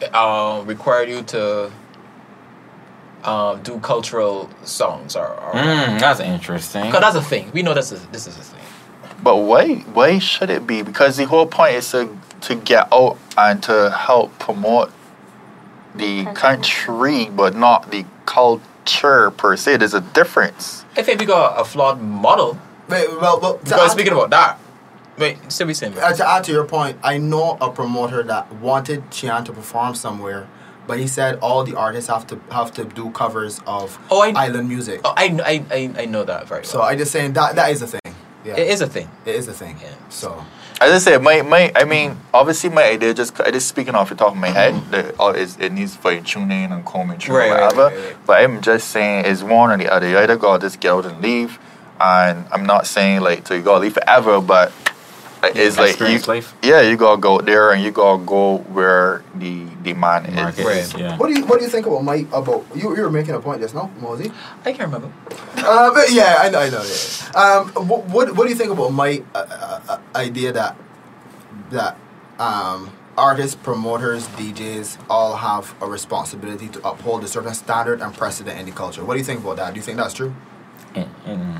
[0.00, 1.70] contract, Uh, required you to
[3.24, 5.28] um, do cultural songs or.
[5.28, 6.90] or Mm, that's interesting.
[6.90, 7.50] Cause that's a thing.
[7.52, 8.64] We know this is this is a thing.
[9.22, 10.82] But why why should it be?
[10.82, 12.08] Because the whole point is to
[12.42, 14.90] to get out and to help promote
[15.94, 19.76] the country, but not the culture per se.
[19.78, 20.84] There's a difference.
[20.96, 22.58] If we got a flawed model,
[22.88, 24.58] Wait, well, well because speaking about that,
[25.18, 25.96] wait, still be saying.
[25.98, 29.94] uh, to add to your point, I know a promoter that wanted Chian to perform
[29.94, 30.48] somewhere,
[30.86, 34.32] but he said all the artists have to have to do covers of Oh, I-
[34.46, 35.00] island music.
[35.04, 36.68] Oh, I, I, I, I know that very well.
[36.70, 38.00] So I just saying that that is a thing.
[38.44, 39.08] Yeah, it is a thing.
[39.24, 39.76] It is a thing.
[39.80, 39.94] Yeah.
[40.08, 40.44] So
[40.82, 44.08] As I said, my, my I mean, obviously my idea just I just speaking off
[44.08, 44.74] the top of my head.
[44.90, 47.94] The, uh, is it needs fine tuning and combing through Right, whatever.
[47.94, 48.16] right, right.
[48.26, 50.08] But I'm just saying it's one or the other.
[50.08, 51.58] You either gotta just get out and leave.
[52.00, 54.72] And I'm not saying like to you gotta leave forever, but
[55.42, 56.54] it's like you, life.
[56.62, 60.34] yeah, you gotta go there and you gotta go where the demand is.
[60.34, 60.64] Market.
[60.64, 60.98] Right.
[60.98, 61.16] Yeah.
[61.16, 62.94] what do you what do you think about Mike about you?
[62.96, 64.30] You were making a point just now, Mosey.
[64.64, 65.12] I can't remember.
[65.56, 66.82] Uh, but yeah, I know, I know.
[66.82, 67.40] Yeah.
[67.40, 70.76] Um, what, what what do you think about my uh, uh, uh, idea that
[71.70, 71.96] that
[72.38, 78.58] um, artists, promoters, DJs all have a responsibility to uphold a certain standard and precedent
[78.58, 79.04] in the culture?
[79.04, 79.74] What do you think about that?
[79.74, 80.34] Do you think that's true?
[80.94, 81.58] In, in,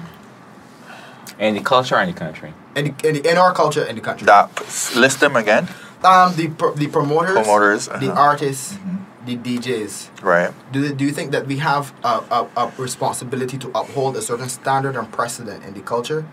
[1.43, 2.55] in the culture and the country.
[2.77, 4.49] In, the, in, the, in our culture, in the country, That
[4.97, 5.69] list them again,
[6.05, 8.21] um, the pro- the promoters, promoters, the uh-huh.
[8.31, 8.99] artists, Mhm.
[9.27, 10.23] the DJs.
[10.23, 10.51] right?
[10.73, 14.49] Do, do you think that we have a, a, a responsibility to uphold a certain
[14.49, 16.25] standard and precedent in the culture?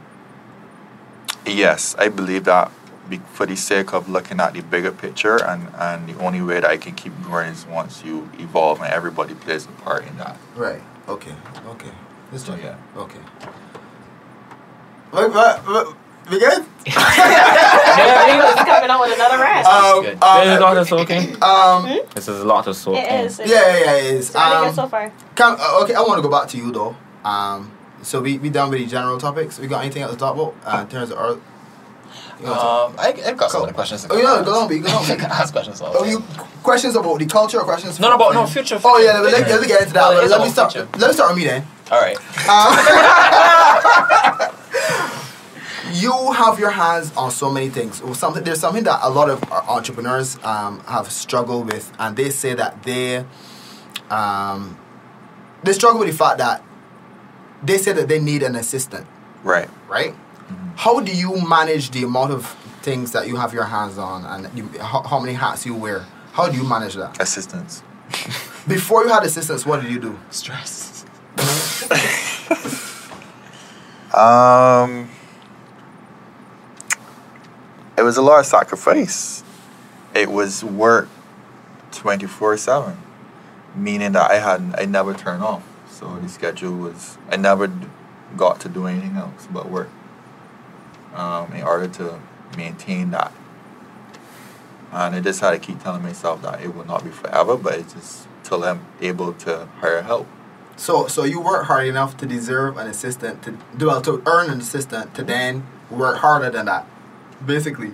[1.45, 2.71] Yes, I believe that
[3.09, 6.59] be- for the sake of looking at the bigger picture, and, and the only way
[6.61, 10.17] that I can keep growing is once you evolve and everybody plays a part in
[10.17, 10.37] that.
[10.55, 10.81] Right.
[11.07, 11.33] Okay.
[11.67, 11.91] Okay.
[12.31, 12.63] Let's So, check.
[12.63, 13.01] yeah.
[13.01, 13.19] Okay.
[15.11, 15.97] Look, look, look,
[16.29, 16.63] we good?
[16.85, 19.65] he was coming out with another rant.
[19.65, 20.23] Um, good.
[20.23, 21.43] um, This is a lot to soak in.
[21.43, 23.25] um, This is a lot to soak it in.
[23.25, 23.39] is.
[23.39, 24.27] yeah, yeah, yeah, it is.
[24.29, 25.11] So how did you Um, get so far?
[25.35, 26.95] Can, uh, okay, I want to go back to you though.
[27.23, 27.71] Um,
[28.01, 29.59] so we we done with the general topics.
[29.59, 31.31] We got anything else to talk about uh, in terms of our?
[32.41, 33.73] Um, I, I've got some Cool.
[33.73, 34.07] questions.
[34.09, 35.03] oh yeah, go on, be go on.
[35.11, 36.19] I can ask questions all Oh, you
[36.63, 37.99] questions about the culture or questions?
[37.99, 38.79] No, no, about no Fewwture.
[38.85, 40.07] Oh yeah, let, let, let me get into that.
[40.29, 40.71] Let, me start.
[40.71, 40.87] future.
[40.97, 41.67] Let me start with me then.
[41.91, 42.17] All right.
[42.47, 42.75] Um,
[45.93, 48.01] you have your hands on so many things.
[48.17, 52.53] Something there's something that a lot of entrepreneurs um, have struggled with, and they say
[52.53, 53.25] that they
[54.09, 54.77] um,
[55.63, 56.63] they struggle with the fact that
[57.63, 59.05] they say that they need an assistant,
[59.43, 59.69] Right.
[59.89, 60.15] right?
[60.77, 62.45] How do you manage the amount of
[62.81, 66.05] things that you have your hands on, and you, how, how many hats you wear?
[66.31, 67.19] How do you manage that?
[67.21, 67.83] Assistance.
[68.67, 70.17] Before you had assistance, what did you do?
[70.29, 70.88] Stress.
[74.13, 75.09] Um,
[77.97, 79.43] it was a lot of sacrifice.
[80.15, 81.07] It was work
[81.91, 82.97] twenty four seven,
[83.75, 85.63] meaning that I had I never turned off.
[85.89, 87.71] So the schedule was I never
[88.35, 89.89] got to do anything else but work.
[91.13, 92.19] Um, in order to
[92.57, 93.31] maintain that,
[94.91, 97.75] and I just had to keep telling myself that it will not be forever, but
[97.75, 100.27] it's just till I'm able to hire help.
[100.79, 104.49] So, so you work hard enough to deserve an assistant to do well to earn
[104.49, 106.87] an assistant to then work harder than that,
[107.45, 107.91] basically.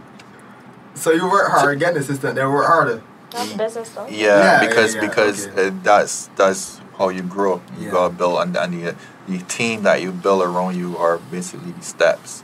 [0.94, 3.02] So you work hard, get an assistant, then work harder.
[3.32, 4.06] That's business though.
[4.08, 5.68] Yeah, Yeah, yeah, because yeah, because okay.
[5.68, 7.60] uh, that's that's how you grow.
[7.78, 7.92] You Yeah.
[7.92, 8.96] gotta build, and, and the
[9.28, 12.44] the team that you build around you are basically the steps,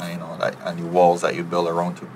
[0.00, 2.08] and, you know, like and the walls that you build around to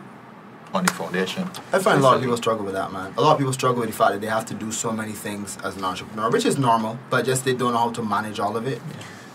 [0.74, 1.48] on the foundation.
[1.72, 3.12] I find a lot of people struggle with that, man.
[3.16, 5.12] A lot of people struggle with the fact that they have to do so many
[5.12, 8.40] things as an entrepreneur, which is normal, but just they don't know how to manage
[8.40, 8.80] all of it.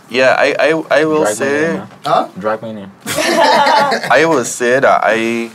[0.09, 1.73] Yeah, I I, I will Drag me in, say.
[1.77, 1.87] man.
[2.05, 2.29] Huh?
[2.39, 2.91] Drag me in.
[3.05, 5.51] I will say that I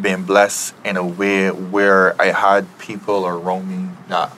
[0.00, 4.30] been blessed in a way where I had people around me that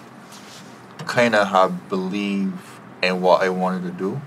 [1.07, 2.55] kind of have believed
[3.03, 4.21] in what I wanted to do.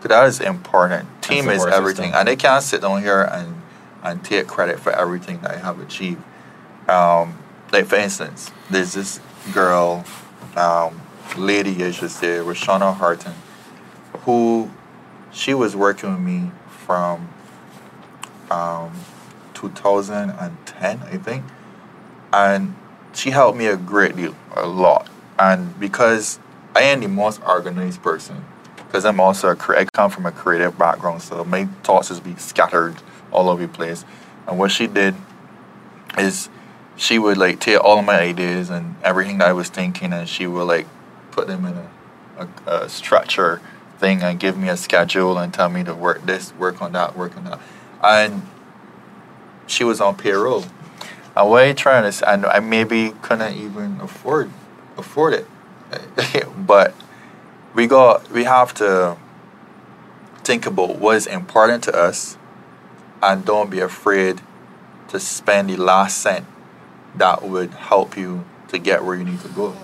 [0.00, 1.08] Cause that is important.
[1.22, 2.18] Team is everything, system.
[2.18, 3.62] and they can't sit down here and
[4.06, 6.22] and take credit for everything that I have achieved.
[6.88, 7.36] Um,
[7.72, 9.20] like for instance, there's this
[9.52, 10.04] girl,
[10.56, 11.02] um,
[11.36, 13.34] lady, I should say, Rashana Harton,
[14.20, 14.70] who
[15.32, 17.28] she was working with me from
[18.50, 18.92] um,
[19.54, 21.44] 2010, I think,
[22.32, 22.76] and
[23.12, 25.08] she helped me a great deal, a lot.
[25.36, 26.38] And because
[26.76, 28.44] I am the most organized person,
[28.76, 32.36] because I'm also a I come from a creative background, so my thoughts just be
[32.36, 32.96] scattered
[33.32, 34.04] all over the place.
[34.46, 35.14] And what she did
[36.18, 36.48] is
[36.96, 40.28] she would like take all of my ideas and everything that I was thinking, and
[40.28, 40.86] she would like
[41.30, 43.60] put them in a, a, a structure
[43.98, 47.16] thing and give me a schedule and tell me to work this, work on that,
[47.16, 47.60] work on that.
[48.02, 48.46] And
[49.66, 50.64] she was on payroll.
[51.36, 54.50] And what I trying to, and I maybe couldn't even afford
[54.96, 55.46] afford it,
[56.66, 56.94] but
[57.74, 59.18] we got we have to
[60.44, 62.38] think about what is important to us,
[63.22, 64.40] and don't be afraid
[65.08, 66.46] to spend the last cent
[67.14, 69.76] that would help you to get where you need to go.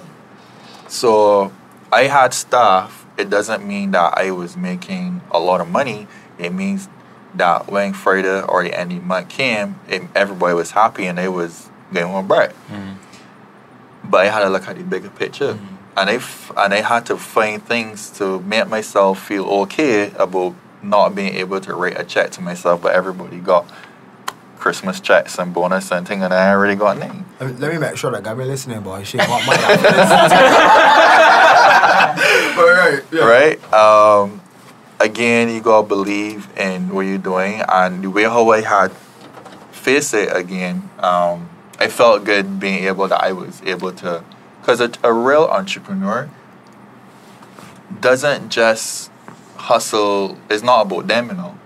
[0.89, 1.53] So
[1.91, 3.07] I had staff.
[3.17, 6.07] It doesn't mean that I was making a lot of money.
[6.39, 6.89] It means
[7.35, 11.19] that when Friday or the end of the month came, it, everybody was happy and
[11.19, 12.51] they was getting one bread.
[12.69, 14.11] Mm-hmm.
[14.11, 15.77] But I had to look at the bigger picture, mm-hmm.
[15.97, 20.57] and I f- and I had to find things to make myself feel okay about
[20.83, 22.83] not being able to write a check to myself.
[22.83, 23.67] But everybody got
[24.59, 27.27] Christmas checks and bonus and thing, and I already got name.
[27.41, 29.03] Let me, make sure that Gabby listening, boy.
[29.03, 29.61] She want money.
[29.61, 29.93] after this.
[32.57, 33.25] but right, yeah.
[33.25, 33.75] right?
[33.75, 34.41] Um,
[35.01, 38.93] again, you gotta believe in what you're doing, and the way how I had
[39.73, 41.51] faced it again, um,
[41.81, 44.23] I felt good being able that I was able to,
[44.61, 46.31] because a, a real entrepreneur
[48.01, 49.12] doesn't just
[49.63, 50.39] hustle.
[50.51, 51.59] is not about them, you know.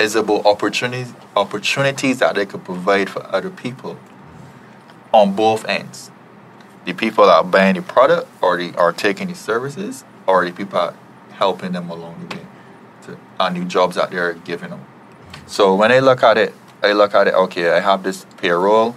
[0.00, 3.98] It's about opportunities, opportunities that they could provide for other people
[5.12, 6.10] on both ends
[6.84, 10.52] the people that are buying the product or the are taking the services or the
[10.52, 10.94] people are
[11.32, 12.46] helping them along the way
[13.02, 14.84] to on the jobs that they're giving them.
[15.46, 18.96] So when I look at it, I look at it, okay, I have this payroll.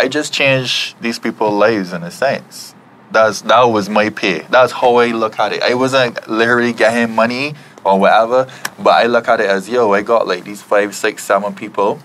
[0.00, 2.74] I just changed these people's lives in a sense.
[3.12, 4.40] That's that was my pay.
[4.50, 5.62] That's how I look at it.
[5.62, 8.48] I wasn't literally getting money or whatever,
[8.78, 12.00] but I look at it as yo, I got like these five, six, seven people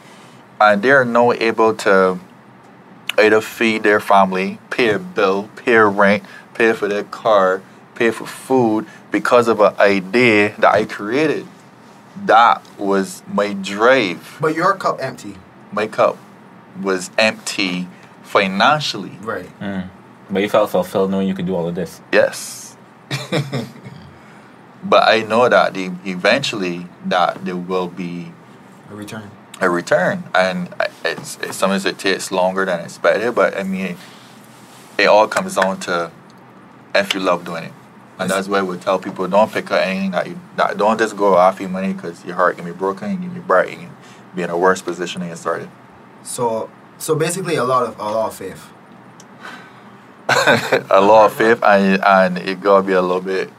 [0.60, 2.20] and they're now able to
[3.18, 6.24] either feed their family, pay a bill, pay a rent,
[6.54, 7.62] pay for their car,
[7.96, 11.48] pay for food because of an idea that I created.
[12.26, 14.38] That was my drive.
[14.42, 15.36] But your cup empty.
[15.72, 16.18] My cup
[16.82, 17.88] was empty
[18.24, 19.18] financially.
[19.22, 19.60] Right.
[19.60, 19.90] Mm.
[20.30, 22.02] But you felt fulfilled knowing you could do all of this.
[22.12, 22.76] Yes.
[24.84, 28.32] but I know that the, eventually that there will be
[28.92, 29.32] A return.
[29.62, 33.34] a return, and I- it's, it's sometimes it takes longer than expected.
[33.36, 33.98] But I mean,
[34.98, 36.12] it all comes down to
[36.94, 37.74] if you love doing it,
[38.20, 41.16] and that's why we tell people don't pick up anything that you that don't just
[41.16, 43.78] go off your money because your heart can be broken, you can be bright, you
[43.78, 43.92] can
[44.36, 45.70] be in a worse position than you started.
[46.24, 48.68] So so basically a lot of a lot of faith.
[50.92, 53.50] a lot of faith, and and it gotta be a little bit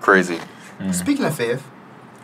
[0.00, 0.38] crazy.
[0.92, 1.62] Speaking of faith,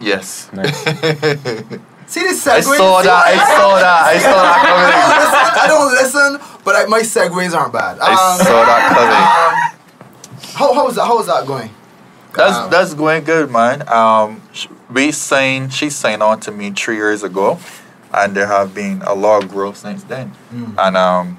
[0.00, 0.48] Yes.
[0.52, 0.76] Nice.
[2.06, 3.24] see this I saw that.
[3.26, 4.02] I saw that.
[4.06, 5.62] I saw that coming.
[5.62, 7.98] I don't listen, but I, my segues aren't bad.
[7.98, 8.16] coming.
[8.16, 10.52] I Um, saw that coming.
[10.54, 11.04] how how is that?
[11.06, 11.70] How is that going?
[12.34, 13.88] That's Um, that's going good, man.
[13.88, 15.72] Um, sh- we signed.
[15.72, 17.58] She signed on to me three years ago,
[18.12, 20.32] and there have been a lot of growth since then.
[20.52, 20.74] Mm.
[20.78, 21.38] And um,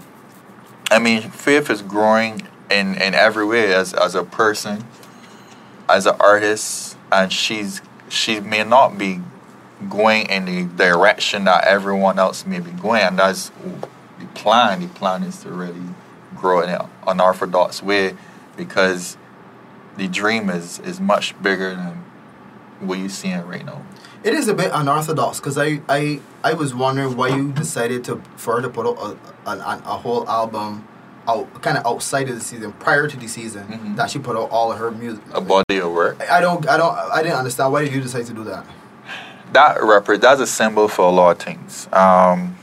[0.91, 4.85] I mean, Faith is growing in in every way as as a person,
[5.89, 9.21] as an artist, and she's she may not be
[9.89, 13.51] going in the direction that everyone else may be going, and that's
[14.19, 14.81] the plan.
[14.81, 15.81] The plan is to really
[16.35, 18.15] grow in an unorthodox way,
[18.55, 19.17] because
[19.97, 22.03] the dream is is much bigger than
[22.79, 23.83] what you're seeing right now.
[24.25, 28.21] It is a bit unorthodox because I, I I was wondering why you decided to
[28.37, 28.97] for her to put out
[29.45, 30.87] a, a, a whole album
[31.27, 33.95] out kind of outside of the season, prior to the season, Mhm.
[33.97, 35.23] that she put out all of her music.
[35.33, 36.17] A body of work.
[36.29, 38.65] I don't, I don't, I didn't understand why did you decide to do that?
[39.53, 41.87] that repre- that's a symbol for a lot of things.
[41.93, 42.55] Um,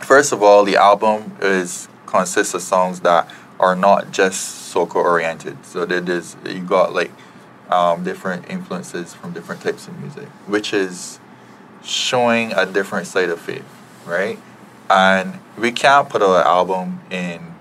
[0.00, 3.28] first of all, the album is consists of songs that
[3.58, 5.56] are not just soca oriented.
[5.64, 7.10] So there is you got like
[7.74, 11.18] um, different influences from different types of music, which is
[11.82, 13.64] showing a different side of faith,
[14.06, 14.38] right?
[14.88, 17.54] And we can't put out an album in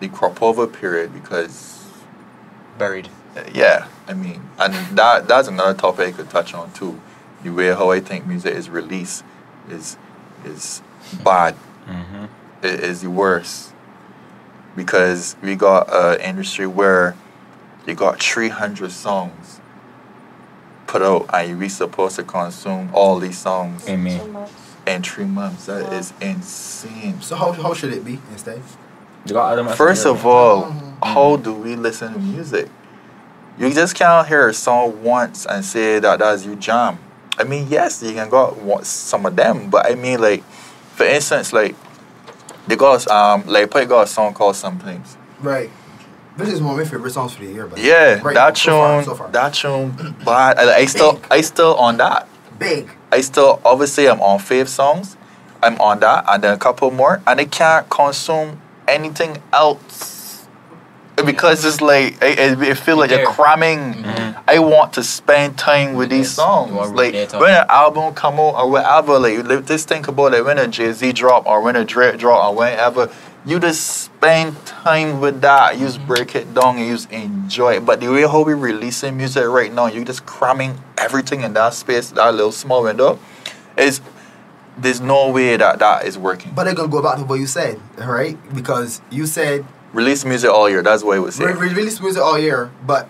[0.00, 1.84] the crop over period because
[2.78, 3.10] Buried.
[3.52, 6.98] yeah, I mean, and that that's another topic I could touch on too.
[7.42, 9.22] The way how I think music is released
[9.68, 9.98] is
[10.44, 10.80] is
[11.22, 11.56] bad.
[11.86, 12.24] Mm-hmm.
[12.62, 13.74] It is the worst
[14.76, 17.16] because we got an industry where
[17.86, 19.60] you got three hundred songs
[20.86, 24.18] put out, and we supposed to consume all these songs In me.
[24.18, 24.46] Too
[24.86, 25.66] in three months.
[25.66, 25.98] That Wow.
[25.98, 27.20] is insane.
[27.20, 28.60] So how, how should it be instead?
[29.26, 31.14] You got First of all, Mhm.
[31.14, 32.68] how do we listen to music?
[33.58, 36.98] You just can't hear a song once and say that that's your jam.
[37.38, 40.42] I mean, yes, you can go want some of them, but I mean, like,
[40.94, 41.74] for instance, like,
[42.66, 45.16] they got um, like, probably got a song called Sometimes.
[45.40, 45.70] Right.
[46.36, 47.66] This is one of my favorite songs for the year.
[47.66, 49.30] But Yeah, right, that so far, tune, so far.
[49.30, 52.28] that tune, but I, I still, I still on that.
[52.58, 52.88] big.
[53.12, 55.16] I still obviously I'm on fave songs.
[55.62, 60.46] I'm on that and then a couple more and I can't consume anything else
[61.16, 63.26] because it's like it, I I feel like you're Yeah.
[63.32, 63.94] cramming.
[64.04, 64.36] Mhm.
[64.48, 66.70] I want to spend time with these songs.
[66.92, 70.56] Like when an album come out or whatever, like like, just think about it when
[70.58, 73.10] a Jay Z drop or when a Drake drop or whenever.
[73.44, 75.78] You just spend time with that.
[75.78, 77.86] You just break it down and you just enjoy it.
[77.86, 81.72] But the way how we releasing music right now, you just cramming everything in that
[81.74, 83.18] space, that little small window,
[83.78, 84.00] is
[84.76, 86.52] there's no way that that is working.
[86.54, 88.36] But they're gonna go back to what you said, right?
[88.54, 90.82] Because you said Release music all year.
[90.82, 91.46] That's what I would say.
[91.46, 93.08] we we release music all year, but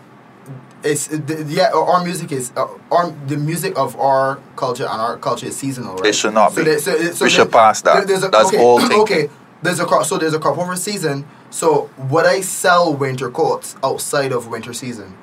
[0.82, 1.70] it's the, yeah.
[1.74, 5.96] Our music is uh, our the music of our culture and our culture is seasonal,
[5.96, 6.06] right?
[6.06, 6.62] It should not be.
[6.62, 8.06] there- so, so We should pass that.
[8.06, 9.00] there's a, That's okay, old thinking.
[9.02, 9.30] Okay,
[9.62, 10.04] there's a crop.
[10.04, 11.26] So there's a crop over season.
[11.50, 15.16] So would I sell winter coats outside of winter season?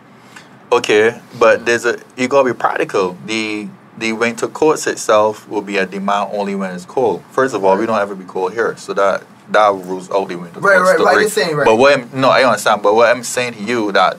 [0.72, 3.18] Okay, but there's a you gotta be practical.
[3.26, 7.23] The the winter coats itself will be a demand only when it's cold.
[7.31, 10.35] First of all, we don't ever be cold here, so that that rules out the
[10.35, 10.89] winter Right, coats.
[10.89, 11.05] right, story.
[11.15, 11.65] right, you're saying, right.
[11.65, 12.84] But what I'm, no, I understand.
[12.84, 14.18] But what I'm saying to you that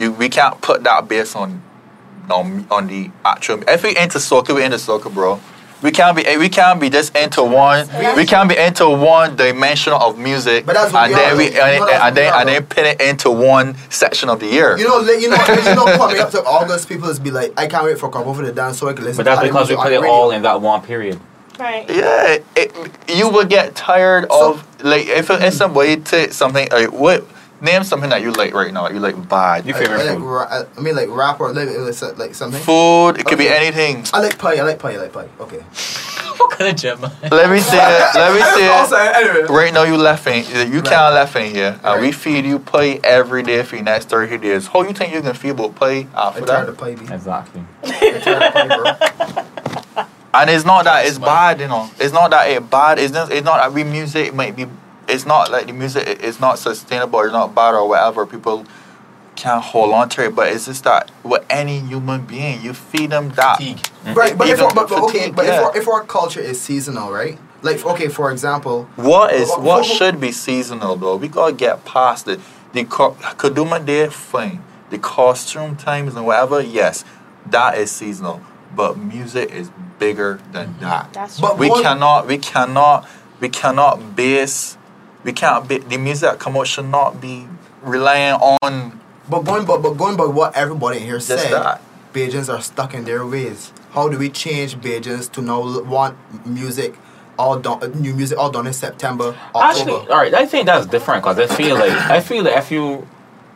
[0.00, 1.62] you we can't put that based on
[2.28, 3.62] on, on the actual.
[3.68, 5.40] If we into soca, we into soca, bro.
[5.82, 7.86] We can't be eh, we can't be just into one.
[8.16, 11.54] We can't be into one dimension of music, But that's what and then we and,
[11.54, 12.74] You know, that's and then are, and then though.
[12.74, 14.78] pin it into one section of the year.
[14.78, 17.52] You know, like, you know, you know, coming up to August, people is be like,
[17.58, 19.18] I can't wait for crop over the dance so I can listen.
[19.18, 21.20] But that's other because we put it all in that one period.
[21.58, 21.88] Right.
[21.88, 22.74] Yeah, it,
[23.08, 27.24] you would get tired So- of like if if somebody take something like what
[27.60, 28.88] name something that you like right now.
[28.88, 30.26] You like bad You favorite I like, food?
[30.26, 32.60] ra- I mean, like rap or like, like, like something.
[32.60, 33.18] food.
[33.18, 34.04] It could be anything.
[34.12, 34.56] I like pie.
[34.56, 34.94] I like pie.
[34.94, 35.28] I like pie.
[35.40, 35.62] Okay.
[36.38, 37.00] What kind of gem?
[37.00, 38.14] Let me say it.
[38.14, 39.50] Let me say it.
[39.50, 40.44] Right now you laughing.
[40.70, 41.80] You can't laugh in here.
[41.82, 44.66] And we feed you pay every day for the next thirty days.
[44.66, 46.68] How you think you can feel about pay I after tired that?
[46.68, 47.06] of pie, B.
[47.10, 47.62] Exactly.
[47.84, 50.04] I tired of pie, bro.
[50.34, 51.90] And it's not that it's bad, you know.
[51.98, 52.98] It's not that it bad.
[52.98, 53.32] It's not.
[53.32, 54.66] It's not that we music might be.
[55.08, 57.20] It's not like the music is not sustainable.
[57.20, 58.26] It's not bad or whatever.
[58.26, 58.66] People
[59.36, 63.10] can't hold on to it, but it's just that with any human being, you feed
[63.10, 63.58] them that.
[63.58, 63.76] Fatigue.
[63.76, 64.14] Mm-hmm.
[64.14, 65.58] Right, but if Even our, but, but okay, but yeah.
[65.58, 67.38] if our, if our culture is seasonal, right?
[67.62, 71.16] Like okay, for example, What is Wha- what wha- should be seasonal though?
[71.16, 72.40] We gotta get past it.
[72.72, 74.62] The co- Kadooment Day, fine.
[74.90, 77.04] The costume times and whatever, yes,
[77.46, 78.40] that is seasonal.
[78.74, 80.80] But music is bigger than mm-hmm.
[80.80, 81.12] that.
[81.12, 83.08] That's But we cannot we cannot
[83.40, 84.76] we cannot base
[85.26, 87.46] we can't be the music that come out should not be
[87.82, 91.82] relying on but going but, but going by what everybody here just said, that.
[92.14, 93.72] Bajans are stuck in their ways.
[93.90, 96.16] How do we change Bajans to now want
[96.46, 96.94] music
[97.38, 99.60] all done, new music all done in September, October?
[99.98, 102.70] Actually, all right, I think that's different because I feel like I feel like if
[102.70, 103.06] you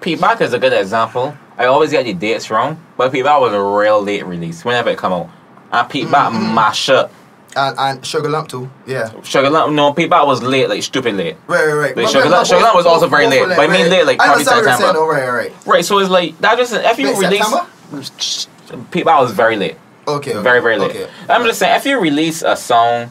[0.00, 1.36] Pete is a good example.
[1.56, 4.96] I always get the dates wrong, but Pete was a real late release whenever it
[4.98, 5.30] come out,
[5.72, 6.54] and Pete Back Mm-hmm.
[6.54, 7.12] mash up.
[7.56, 9.10] And and Sugar Lump too, yeah.
[9.22, 11.36] Sugar Lump, no, Pete Back was late, like stupid late.
[11.48, 11.94] Right, right, right.
[11.96, 14.44] But- Sugar Lump- Sugar Lump was also very late, but I mean late, like probably
[14.44, 15.00] you're saying, September.
[15.00, 15.66] right, right.
[15.66, 18.86] Right, so it's like that just if you release September?
[18.92, 19.76] Pete was very late.
[20.06, 20.42] Okay, okay.
[20.42, 20.90] very very late.
[20.90, 21.08] Okay.
[21.28, 23.10] I'm just saying, if you release a song,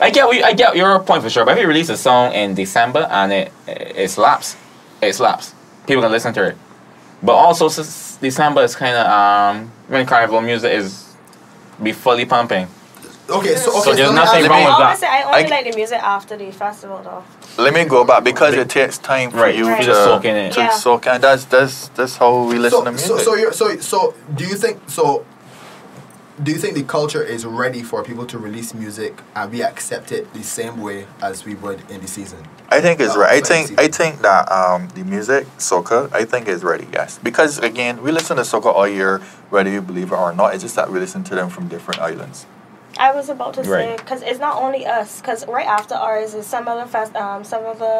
[0.00, 1.44] I get you- I get your point for sure.
[1.44, 4.56] But if you release a song in December and it it slaps,
[5.02, 5.54] it slaps.
[5.86, 6.56] People can listen to it.
[7.22, 11.04] But also, since December is kind of um when carnival music is
[11.82, 12.66] be fully pumping.
[13.28, 14.80] Okay, so okay, So there's let me nothing ask- wrong with that.
[14.88, 17.62] Honestly, I only I- like the music after the festival though.
[17.62, 19.80] let me go back because it takes time for Right, you Right.
[19.80, 20.52] to, just soak in it.
[20.52, 20.70] to Yeah.
[20.70, 21.20] soak in.
[21.22, 23.06] That's that's that's how we listen so, to music.
[23.06, 25.24] so, so, you're, so, so, do you think so?
[26.42, 30.10] Do you think the culture is ready for people to release music and we accept
[30.10, 32.40] it the same way as we would in the season?
[32.70, 33.30] I think it's Oh, right.
[33.30, 33.80] I think.
[33.80, 36.88] I think that um, the music soca I think is ready.
[36.92, 40.52] Yes, because again we listen to soca all year, whether you believe it or not.
[40.54, 42.44] It's just that we listen to them from different islands.
[43.06, 43.96] I was about to say Right.
[44.02, 45.20] because it's not only us.
[45.20, 47.96] Because right after ours is some other fest, um, some of the.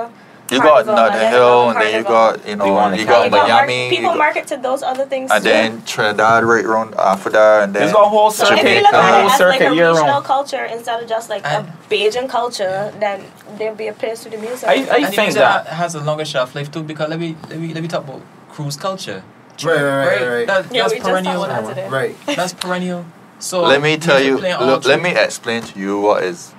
[0.50, 3.38] You got Carnival, Notting Hill, and then you got you know one you got People,
[3.38, 5.48] mar- Miami, people got- market to those other things and too.
[5.50, 8.92] then Trinidad right around after that, and then There's a whole So if you look
[8.92, 10.24] a at whole it as like a regional round.
[10.34, 11.58] culture instead of just like a
[11.90, 13.16] Bajan culture, then
[13.56, 14.68] there'll be a place to the music.
[14.68, 14.86] I, I And
[15.16, 17.82] think music that has a longer shelf life too because let me let me let
[17.82, 18.20] me talk about
[18.54, 19.20] cruise culture.
[19.64, 20.46] Right, right, right, right.
[20.50, 21.40] That, yeah, that's perennial.
[21.46, 21.90] that.
[21.90, 22.14] Right.
[22.38, 23.02] That's perennial.
[23.44, 24.38] So let me tell you.
[24.38, 26.54] Look, let me explain to you what is.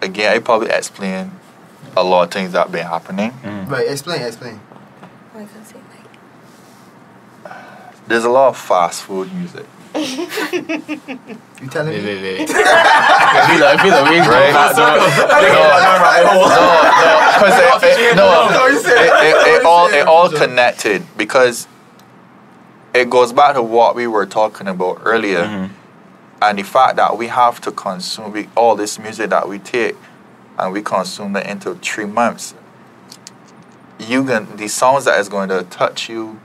[0.00, 1.32] Again, I probably explain
[1.96, 3.32] a lot of things that been happening.
[3.66, 3.88] Right.
[3.88, 4.22] Explain.
[4.22, 4.60] Explain.
[5.34, 5.74] I can see,
[7.44, 9.66] like- There's a lot of fast food music.
[9.94, 12.04] You telling Wait, me?
[12.04, 12.40] wait, wait.
[12.42, 12.54] if you
[13.58, 14.52] look, if you look, we Right.
[14.52, 14.78] because
[17.82, 21.66] it, it, no, No, you said- it, it, it all it all connected because
[22.92, 25.63] it goes back to what we were talking about earlier, Mhm.
[26.50, 29.96] And the fact that we have to consume we, all this music that we take,
[30.58, 32.54] and we consume it into three months.
[33.98, 36.40] You can the songs that is going to touch you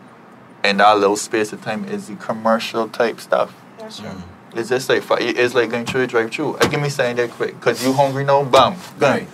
[0.64, 3.54] in that little space of time is the commercial type stuff.
[3.78, 4.10] That's true.
[4.56, 6.58] It's just like fi- it's like going through the drive through.
[6.58, 9.12] I uh, give me saying that quick, cause you hungry now, bam, bam.
[9.20, 9.28] Right.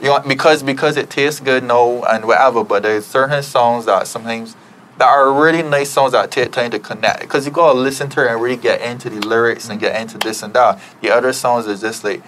[0.00, 4.06] You know, because because it tastes good no, and whatever, but there's certain songs that
[4.06, 4.56] sometimes
[4.98, 7.20] that are really nice songs that take time to connect.
[7.20, 10.18] Because you gotta listen to it and really get into the lyrics and get into
[10.18, 10.80] this and that.
[11.00, 12.22] The other songs is just like,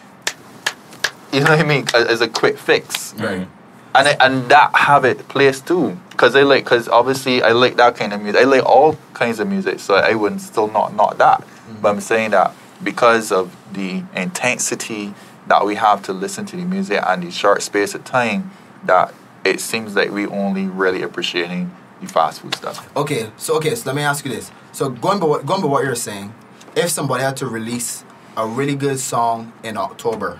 [1.32, 1.86] you know what I mean?
[1.94, 3.47] As a quick fix, Right.
[3.94, 5.98] and I, and that have it placed too.
[6.10, 8.40] Because I like, because obviously I like that kind of music.
[8.40, 11.42] I like all kinds of music, so I wouldn't still not not that.
[11.80, 12.52] But I'm saying that
[12.82, 15.14] because of the intensity
[15.47, 18.51] that we have to listen to the music and the short space of time,
[18.84, 19.14] that
[19.44, 22.94] it seems like we only really appreciating the fast food stuff.
[22.97, 24.51] Okay, so okay, so let me ask you this.
[24.72, 26.35] So going by what, going by what you're saying,
[26.77, 28.05] if somebody had to release
[28.36, 30.39] a really good song in October,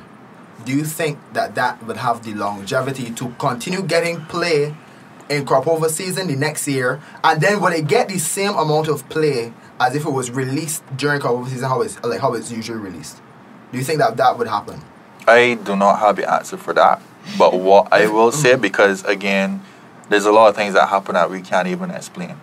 [0.65, 4.75] do you think that that would have the longevity to continue getting play
[5.29, 8.89] in crop over season the next year, and then would it get the same amount
[8.89, 11.69] of play as if it was released during crop over season?
[11.69, 13.21] How it's like how it's usually released.
[13.73, 14.83] Do you think that that would happen?
[15.27, 17.01] I do not have the answer for that.
[17.39, 18.63] But what I will say, mm-hmm.
[18.63, 19.63] because again,
[20.11, 22.37] there's a lot of things that happen that we can't even explain.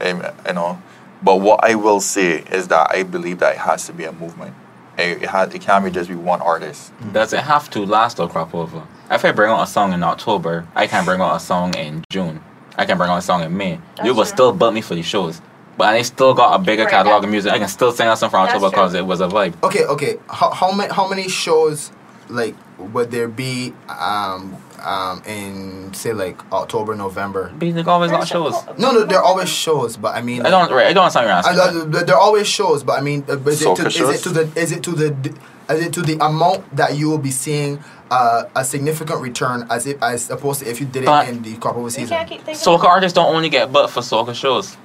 [0.00, 0.80] You know.
[1.22, 4.12] But what I will say is that I believe that it has to be a
[4.12, 4.54] movement.
[4.96, 6.92] It, it, has, it can't be just be one artist.
[7.12, 8.86] Does it have to last or crop over?
[9.10, 12.04] If I bring out a song in October, I can bring out a song in
[12.10, 12.42] June.
[12.76, 13.80] I can bring out a song in May.
[13.96, 14.32] That's you will true.
[14.32, 15.40] still book me for the shows.
[15.76, 17.52] But I still got a bigger Right, catalog of music.
[17.52, 19.62] I can still sing a song for That's October because it was a vibe.
[19.62, 20.18] Okay, okay.
[20.28, 21.92] How how many how many shows
[22.28, 27.52] like would there be um um in say like October November?
[27.60, 28.54] Music always got shows.
[28.78, 30.86] No, no, there are always shows, but I mean, I don't right.
[30.86, 31.98] I don't understand your I, answer.
[31.98, 34.20] I, there are always shows, but I mean, uh, but is, it to, Soca is
[34.20, 35.34] it to the is it to the
[35.70, 37.78] is it to the amount that you will be seeing
[38.10, 41.42] uh, a significant return as if as opposed to if you did it But- in
[41.42, 42.16] the crop over You season?
[42.16, 42.54] can't keep thinking.
[42.62, 44.76] Soca artists don't only get booked for soca shows.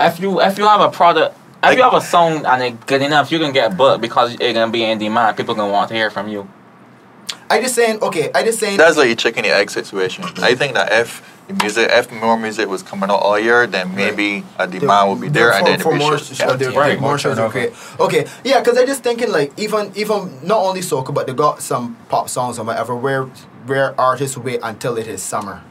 [0.00, 3.02] If you if you have a product, if you have a song and it good
[3.02, 5.36] enough, you can get booked because it's gonna be in demand.
[5.36, 6.48] People gonna want to hear from you.
[7.50, 8.76] I just saying, okay, I just saying.
[8.76, 10.24] That's like a chicken and egg situation.
[10.38, 13.94] I think that if the music, if more music was coming out all year, then
[13.94, 16.36] maybe a demand would be there, and for, then for more, shows.
[16.36, 17.00] sh- uh, there- Right.
[17.00, 17.38] more shows.
[17.38, 21.32] Okay, okay, yeah, because I just thinking like even even not only soca, but they
[21.32, 23.24] got some pop songs or whatever where
[23.66, 25.62] where artists wait until it is summer,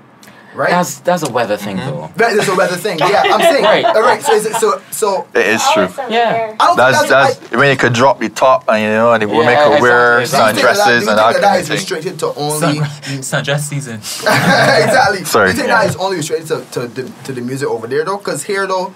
[0.57, 0.71] right?
[0.71, 1.89] That's that's a weather thing Mm-hmm.
[1.91, 2.11] though.
[2.17, 2.97] that is a weather thing.
[2.99, 3.63] Yeah, I'm saying.
[3.63, 3.85] Right.
[3.85, 4.21] All right.
[4.21, 5.27] So is it so so?
[5.33, 5.87] It is true.
[6.09, 6.55] Yeah.
[6.59, 7.53] I don't That's that's that's.
[7.53, 9.81] I, when you could drop the top and you know and the women Yeah, could
[9.81, 11.55] wear exactly, do you think that- sundresses do you and think all that, kind that
[11.55, 11.77] of is thing.
[11.77, 13.95] restricted to only Sun, sundress season.
[13.97, 15.23] exactly.
[15.25, 15.47] Sorry.
[15.47, 18.03] Do you think that is only restricted to, to, the, to the music over there
[18.03, 18.17] though?
[18.17, 18.93] Because here though,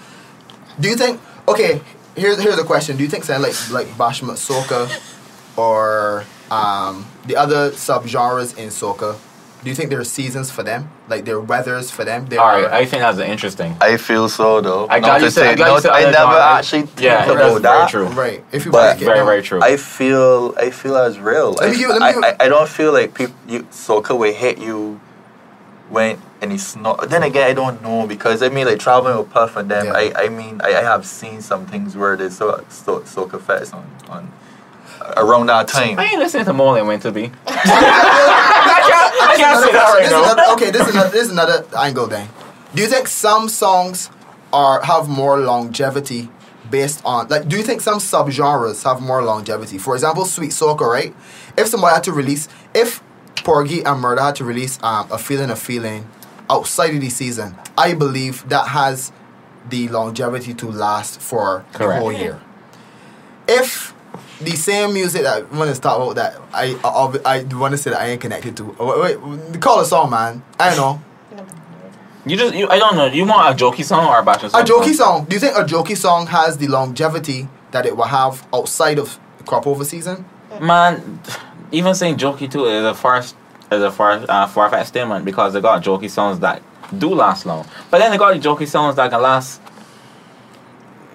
[0.80, 1.20] do you think?
[1.48, 1.80] Okay,
[2.16, 2.96] here's here's the question.
[2.96, 4.88] Do you think something like like Bashment soca
[5.56, 9.16] or um, the other subgenres in soca?
[9.62, 10.90] Do you think there are seasons for them?
[11.08, 12.26] Like there are weathers for them?
[12.26, 13.76] There All right, are, I think that's interesting.
[13.80, 14.88] I feel so though.
[14.88, 16.42] I got to you said- say- I got you I never genres.
[16.58, 18.14] actually think Yeah, that's about very true.
[18.16, 18.44] right.
[18.50, 19.26] If you But break it Very down.
[19.26, 19.60] very true.
[19.62, 21.52] I feel I feel as real.
[21.52, 23.62] Let me I, give- let me I, give- I, I don't feel like people you
[23.70, 25.00] soca will hit you
[25.90, 27.08] when and it's not.
[27.08, 29.86] Then again, I don't know because I mean like traveling with Puff and them.
[29.86, 29.92] Yeah.
[29.92, 33.74] I, I mean I, I have seen some things where there's so, so soca fest
[33.74, 34.32] on on
[35.16, 35.98] around that time.
[35.98, 37.30] I ain't listening to Molly and Winter B.
[37.46, 41.30] I can't, I can't that right this is another, okay, this is another, this is
[41.30, 42.28] another angle then.
[42.74, 44.10] Do you think some songs
[44.52, 46.28] are have more longevity
[46.70, 47.48] based on like?
[47.48, 49.78] Do you think some subgenres have more longevity?
[49.78, 51.14] For example, Sweet Soca, right?
[51.56, 53.02] If somebody had to release, if
[53.36, 56.08] Porgy and Murder had to release um, a feeling of feeling
[56.48, 59.12] outside of the season, I believe that has
[59.68, 62.40] the longevity to last for the whole year.
[63.48, 63.94] If
[64.44, 67.78] the same music that I want to talk about that I I, I want to
[67.78, 68.76] say that I ain't connected to.
[68.78, 70.42] oh, Wait, wait, call a song, man.
[70.58, 71.02] I don't know.
[72.24, 73.06] You just, you, I don't know.
[73.06, 74.60] You want a jokey song or a bashing song?
[74.60, 75.24] A jokey song.
[75.24, 79.18] Do you think a jokey song has the longevity that it will have outside of
[79.44, 80.24] crop over season?
[80.60, 81.20] Man,
[81.72, 83.34] even saying jokey too is a far, is
[83.72, 86.62] a far, uh, far fetched statement because they got jokey songs that
[86.96, 87.66] do last long.
[87.90, 89.60] But then they got the jokey songs that can last.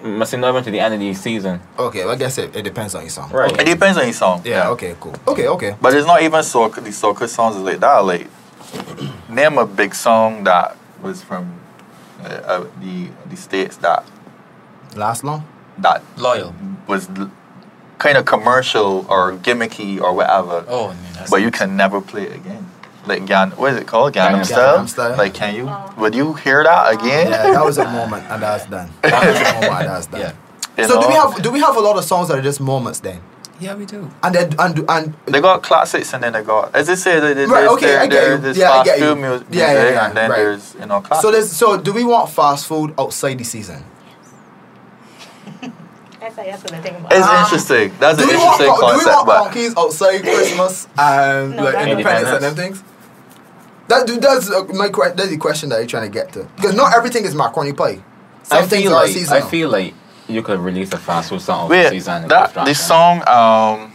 [0.02, 1.60] Must not even to the end of the season.
[1.78, 3.30] Okay, well, I guess it, it depends on your song.
[3.32, 3.52] Right.
[3.60, 4.42] It depends on your song.
[4.44, 4.68] Yeah.
[4.70, 4.94] Okay.
[5.00, 5.14] Cool.
[5.26, 5.48] Okay.
[5.48, 5.74] Okay.
[5.80, 6.76] But it's not even soca.
[6.76, 7.98] The soca songs is like that.
[7.98, 8.28] Like,
[9.28, 11.58] name a big song that was from
[12.22, 14.04] uh, uh, the the states that
[14.96, 15.44] Last long.
[15.78, 16.54] that Loyal.
[16.86, 17.08] was
[17.98, 20.64] kind of commercial or gimmicky or whatever.
[20.68, 22.66] Oh, man, that's but you can never play it again.
[23.08, 24.12] Like Gan, what is it called?
[24.14, 24.78] Gangnam Gangnam Style.
[24.78, 25.16] Gangnam Style.
[25.16, 25.70] Like, can you?
[26.00, 27.30] Would you hear that again?
[27.30, 28.90] Yeah, that was a moment, and that's done.
[29.02, 30.20] That was a moment, and that's done.
[30.20, 30.32] Yeah.
[30.76, 32.60] You So do we have do we have a lot of songs that are just
[32.60, 33.20] moments then?
[33.60, 34.08] Yeah, we do.
[34.22, 37.34] And then and and They got classics and then they got, as I say, there-
[37.34, 38.38] there's, Right, okay, there, I get there- you.
[38.38, 39.04] there's Yeah, I fast get you.
[39.06, 40.36] food mu- music, Yeah, yeah, yeah, and then right.
[40.36, 41.22] there's you know classics.
[41.22, 43.82] so there's so do we want fast food outside the season?
[46.20, 47.40] That's how you have to about it's it.
[47.42, 47.92] interesting.
[47.98, 51.62] That's Do an we want interesting do we want but monkeys outside Christmas and No,
[51.64, 52.82] like independence and them things?
[53.88, 56.44] That do that's uh, my que- that's the question that you're trying to get to
[56.56, 58.00] because not everything is macaroni pie.
[58.42, 59.42] Some I things feel are like seasonal.
[59.42, 59.94] I feel like
[60.28, 62.22] you could release a fast food song over wait, season.
[62.22, 62.84] and that just this it.
[62.84, 63.92] song, um,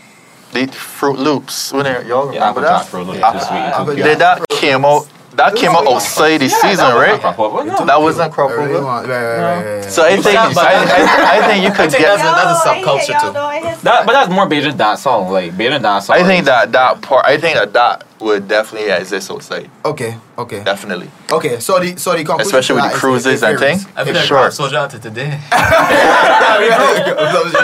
[0.51, 2.77] the Fruit Loops, when they- y'all Yeah, remember Apple that?
[2.79, 3.97] Jack Fruit Loops, Ah, too sweet, too Apple cute.
[3.97, 4.05] Jack.
[4.07, 5.07] Did that came out?
[5.35, 7.07] That came out outside the season, that right?
[7.13, 7.85] wasn't crop over, no.
[7.87, 8.85] That wasn't crop I really over.
[8.85, 9.91] want- right, right, right, right, right.
[9.91, 12.17] So I think I, but- I, I think you could think get.
[12.17, 13.33] that's a- that's a Yo, I hear subculture too.
[13.33, 15.31] though, I hear That, but that's more Bajan dance song.
[15.31, 16.17] Like Bajan dance song.
[16.17, 17.25] I think that that part.
[17.25, 19.69] I think that that would definitely exist outside.
[19.85, 21.59] okay, okay, Definitely, okay.
[21.59, 23.83] So the so the conclusion especially with the cruises it and varies.
[23.83, 23.93] things.
[23.97, 24.53] I feel It's like short.
[24.53, 25.39] Soldier out to today.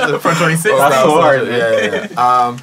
[0.09, 1.47] From From 26 That's so hard.
[1.47, 2.45] Yeah, yeah, yeah.
[2.47, 2.57] Um,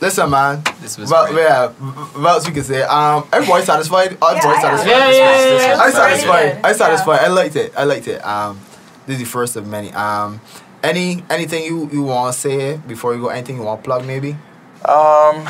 [0.00, 0.62] listen, man.
[0.80, 1.42] This was well, great.
[1.44, 1.68] yeah.
[1.68, 2.82] What else we can say?
[2.82, 4.12] Um, everybody satisfied.
[4.22, 4.88] Everybody Yeah, satisfied.
[4.88, 5.76] Yeah, yeah, yeah, yeah.
[5.80, 6.52] I This was very satisfied.
[6.56, 6.64] good.
[6.64, 7.16] I satisfied.
[7.20, 7.24] Yeah.
[7.24, 7.72] I liked it.
[7.76, 8.24] I liked it.
[8.26, 8.60] Um,
[9.06, 9.92] this is the first of many.
[9.92, 10.40] Um,
[10.82, 13.28] any anything you you want to say before you go?
[13.28, 14.06] Anything you want to plug?
[14.06, 14.36] Maybe.
[14.84, 15.46] Um,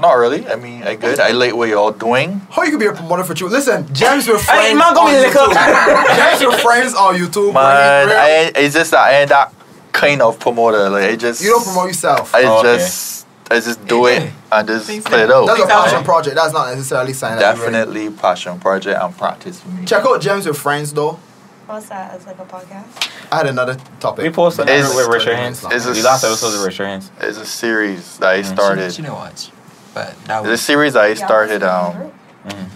[0.00, 0.46] not really.
[0.48, 1.20] I mean, I good.
[1.20, 2.40] I like what y'all doing.
[2.50, 3.48] How you could be a promoter for you?
[3.48, 4.66] Listen, James your friends.
[4.68, 5.32] Hey, man, go on me lick.
[5.32, 6.16] YouTube.
[6.16, 7.54] James with friends on YouTube.
[7.54, 9.52] Man, I it's just that I ain't that
[9.92, 10.88] kind of promoter.
[10.90, 12.34] Like I just you don't promote yourself.
[12.34, 12.76] I Oh, okay.
[12.76, 14.30] just I just do it Yeah.
[14.52, 15.46] and just Things play it out.
[15.46, 15.90] That's a Exactly.
[15.90, 16.36] passion project.
[16.36, 17.38] That's not necessarily sign.
[17.38, 19.84] that you really- Definitely passion project and practice for me.
[19.84, 21.18] Check out James with friends though.
[21.66, 22.14] What's that?
[22.14, 23.10] It's like a podcast.
[23.32, 24.22] I had another topic.
[24.24, 25.64] we posted Is- with Raise Your Hands.
[25.72, 27.10] is The last episode of Raise Your Hands.
[27.20, 28.52] It's a series that I Mm.
[28.54, 28.90] started.
[28.90, 29.50] She, she didn't watch.
[29.94, 30.60] But that It's a was.
[30.62, 31.62] series that I Yeah, started.
[31.62, 32.12] it's Um,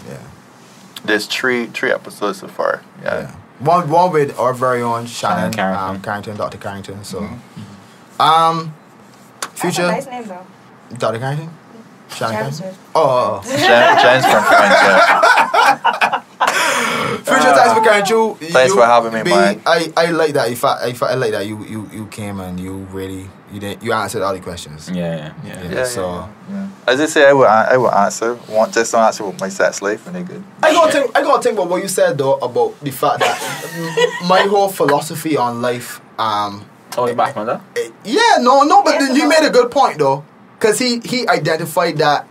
[0.09, 0.17] Yeah.
[1.05, 2.81] there's three three episodes so far.
[3.03, 3.15] Yeah.
[3.21, 3.31] Yeah.
[3.59, 5.89] One one with our very own Shannon Shannon Carrington.
[5.97, 6.59] um, Carrington, Dr.
[6.59, 7.03] Carrington.
[7.05, 8.23] So, Mm-hmm.
[8.23, 8.73] um,
[9.41, 10.47] That's future a nice name though.
[10.97, 11.19] Dr.
[11.19, 11.51] Carrington,
[12.09, 12.67] Shannon James Carrington.
[12.69, 13.41] with- Oh.
[13.45, 14.75] Jen, Jen's from Friends.
[14.83, 16.21] Yeah.
[17.25, 17.55] Fewwture.
[17.55, 18.35] Thanks for coming through.
[18.49, 19.61] Thanks for having me, be- man.
[19.67, 20.51] I, I like that.
[20.51, 23.83] If I, if I like that you, you you came and you really you didn't
[23.83, 24.89] you answered all the questions.
[24.91, 25.33] Yeah, yeah.
[25.45, 25.63] Yeah.
[25.65, 26.69] Yeah, Yeah, so yeah, yeah.
[26.93, 28.39] As I say, I will, I will answer.
[28.49, 30.43] Want just don't answer with my sex life, and they good.
[30.63, 31.19] I gotta think.
[31.19, 35.37] I gotta think about what you said though about the fact that my whole philosophy
[35.37, 36.01] on life.
[36.19, 36.65] Um,
[36.97, 37.61] Oh, you back on that?
[37.77, 39.29] eh, yeah, no, no, but Yes, you no.
[39.29, 40.25] made a good point though,
[40.59, 42.27] because he he identified that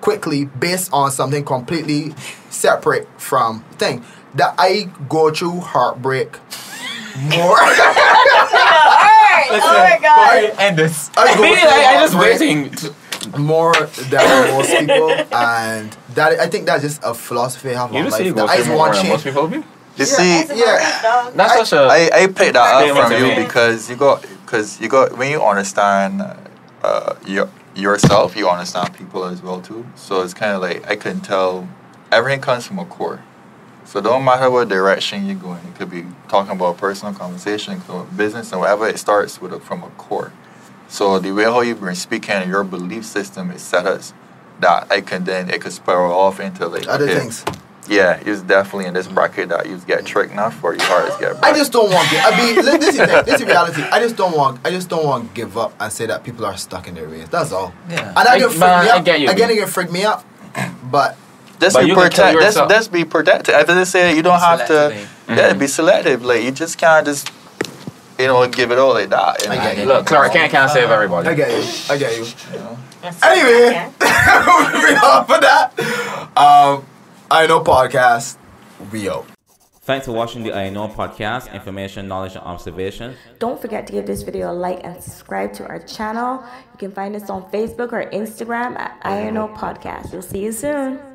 [0.00, 2.14] quickly based on something completely
[2.50, 4.04] separate from thing
[4.34, 6.38] that I go through heartbreak
[7.22, 7.58] more.
[7.60, 10.54] Alright, oh my god.
[10.58, 11.10] End this.
[11.16, 13.42] I go I, through I, I just heartbreak waiting.
[13.44, 13.74] more
[14.08, 18.10] than most people, and that I think that's just a philosophy I have You on
[18.10, 18.26] see life.
[18.26, 19.56] you that go I through more want than most people do.
[19.56, 19.64] You
[19.96, 21.30] Yeah, see, It's yeah.
[21.34, 21.82] That's I- such a.
[21.82, 25.42] I, I picked that up from you because you got because you got when you
[25.42, 26.22] understand
[26.82, 27.48] uh, your
[27.80, 29.86] yourself, you understand people as well too.
[29.96, 31.68] So it's kind of like I can tell
[32.12, 33.22] everything comes from a core.
[33.84, 37.76] So don't matter what direction you're going, it could be talking about personal conversation, it
[37.78, 38.86] could be about business, and whatever.
[38.86, 40.32] It starts with a, from a core.
[40.88, 44.12] So the way how you've been speaking, and your belief system is set us
[44.60, 47.44] that I can then it could spiral off into like Other okay, things.
[47.90, 51.16] Yeah, he's definitely in this bracket that you get tricked enough for your heart is
[51.16, 51.42] get.
[51.44, 52.08] I just don't want.
[52.10, 53.82] To, I mean, this is the this is reality.
[53.82, 54.60] I just don't want.
[54.64, 57.08] I just don't want to give up and say that people are stuck in their
[57.08, 57.28] ways.
[57.28, 57.74] That's all.
[57.88, 58.06] Yeah.
[58.08, 59.04] And that I- can freak man, me I out.
[59.04, 59.56] get you, Again, man.
[59.56, 60.24] it can freak me out.
[60.90, 61.16] But
[61.60, 62.32] Just But be you can protect.
[62.38, 62.70] Just, yourself.
[62.70, 63.54] just be protected.
[63.56, 64.72] After they say you don't have to.
[64.72, 65.36] Selectively.
[65.36, 66.24] Yeah, be selective.
[66.24, 67.30] Like you just can't just,
[68.20, 69.44] you know, give it all like that.
[69.44, 69.86] You I get it.
[69.88, 71.28] Look, Clark Kent can't save everybody.
[71.28, 71.64] I get you.
[71.92, 72.24] I get you.
[73.02, 73.90] That's- Anyway, Yeah.
[74.74, 75.72] moving on for that.
[76.36, 76.86] Um,
[77.30, 78.36] I know podcast.
[78.90, 79.26] We out.
[79.82, 83.16] Thanks for watching the I Know podcast, information, knowledge, and observation.
[83.38, 86.44] Don't forget to give this video a like and subscribe to our channel.
[86.72, 90.12] You can find us on Facebook or Instagram at I Know Podcast.
[90.12, 91.09] We'll see you soon.